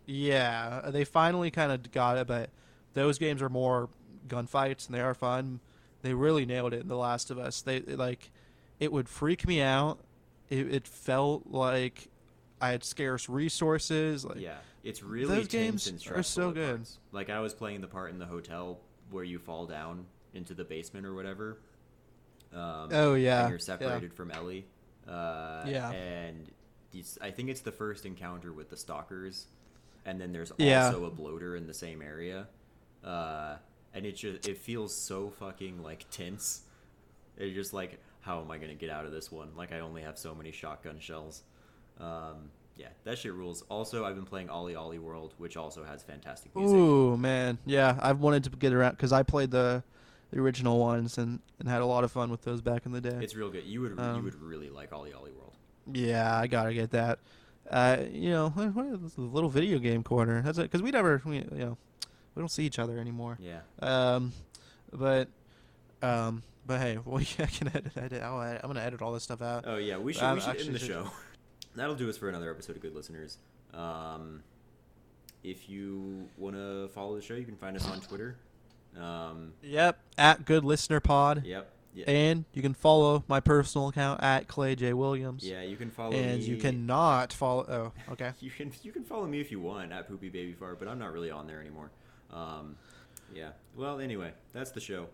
[0.09, 2.49] Yeah, they finally kind of got it, but
[2.93, 3.89] those games are more
[4.27, 5.59] gunfights and they are fun.
[6.01, 7.61] They really nailed it in The Last of Us.
[7.61, 8.31] They like,
[8.79, 9.99] it would freak me out.
[10.49, 12.07] It, it felt like
[12.59, 14.25] I had scarce resources.
[14.25, 16.77] Like, yeah, it's really those games are so good.
[16.77, 16.97] parts.
[17.11, 18.79] Like I was playing the part in the hotel
[19.11, 21.59] where you fall down into the basement or whatever.
[22.53, 23.63] Um, Oh, yeah, and you're yeah.
[23.63, 24.65] separated from Ellie.
[25.07, 25.91] Uh, Yeah.
[25.91, 26.49] and
[26.91, 29.45] these, I think it's the first encounter with the stalkers,
[30.05, 30.85] and then there's Yeah.
[30.87, 32.47] also a bloater in the same area.
[33.03, 33.55] Uh,
[33.93, 36.61] and it just it feels so fucking like tense.
[37.37, 39.49] It's just like, how am I gonna get out of this one?
[39.55, 41.43] Like I only have so many shotgun shells.
[41.99, 43.63] Um, yeah, that shit rules.
[43.69, 46.77] Also, I've been playing OlliOlli World, which also has fantastic music.
[46.77, 49.83] Ooh man, yeah, I've wanted to get around because I played the
[50.31, 53.01] the original ones and, and had a lot of fun with those back in the
[53.01, 53.17] day.
[53.21, 53.63] It's real good.
[53.65, 55.55] You would you Um, would really like OlliOlli World.
[55.91, 57.19] yeah, I gotta get that.
[57.69, 60.41] Uh, you know, what what is the little video game corner?
[60.41, 61.77] That's it, because we never, we, you know,
[62.35, 63.37] we don't see each other anymore.
[63.39, 63.59] Yeah.
[63.81, 64.31] Um,
[64.91, 65.27] but,
[66.01, 67.91] um, but hey, well, yeah, I can edit.
[67.95, 69.65] edit I'll, I'm gonna edit all this stuff out.
[69.67, 71.11] Oh yeah, we should Um, we should end the should- show.
[71.75, 73.37] That'll do us for another episode of Good Listeners.
[73.73, 74.41] Um,
[75.43, 78.35] if you want to follow the show, you can find us on Twitter.
[78.99, 81.71] Um, Yep, at Good Listener Pod, yep.
[81.93, 82.05] Yeah.
[82.07, 85.43] and you can follow my personal account at Clay J Williams.
[85.43, 86.45] yeah, you can follow and me.
[86.45, 87.65] you cannot follow.
[88.07, 88.31] Oh, okay.
[88.39, 90.99] You can you can follow me if you want at Poopy Baby Fart, but I'm
[90.99, 91.89] not really on there anymore.
[92.31, 92.75] Um,
[93.33, 93.49] yeah.
[93.75, 95.07] Well, anyway, that's the show.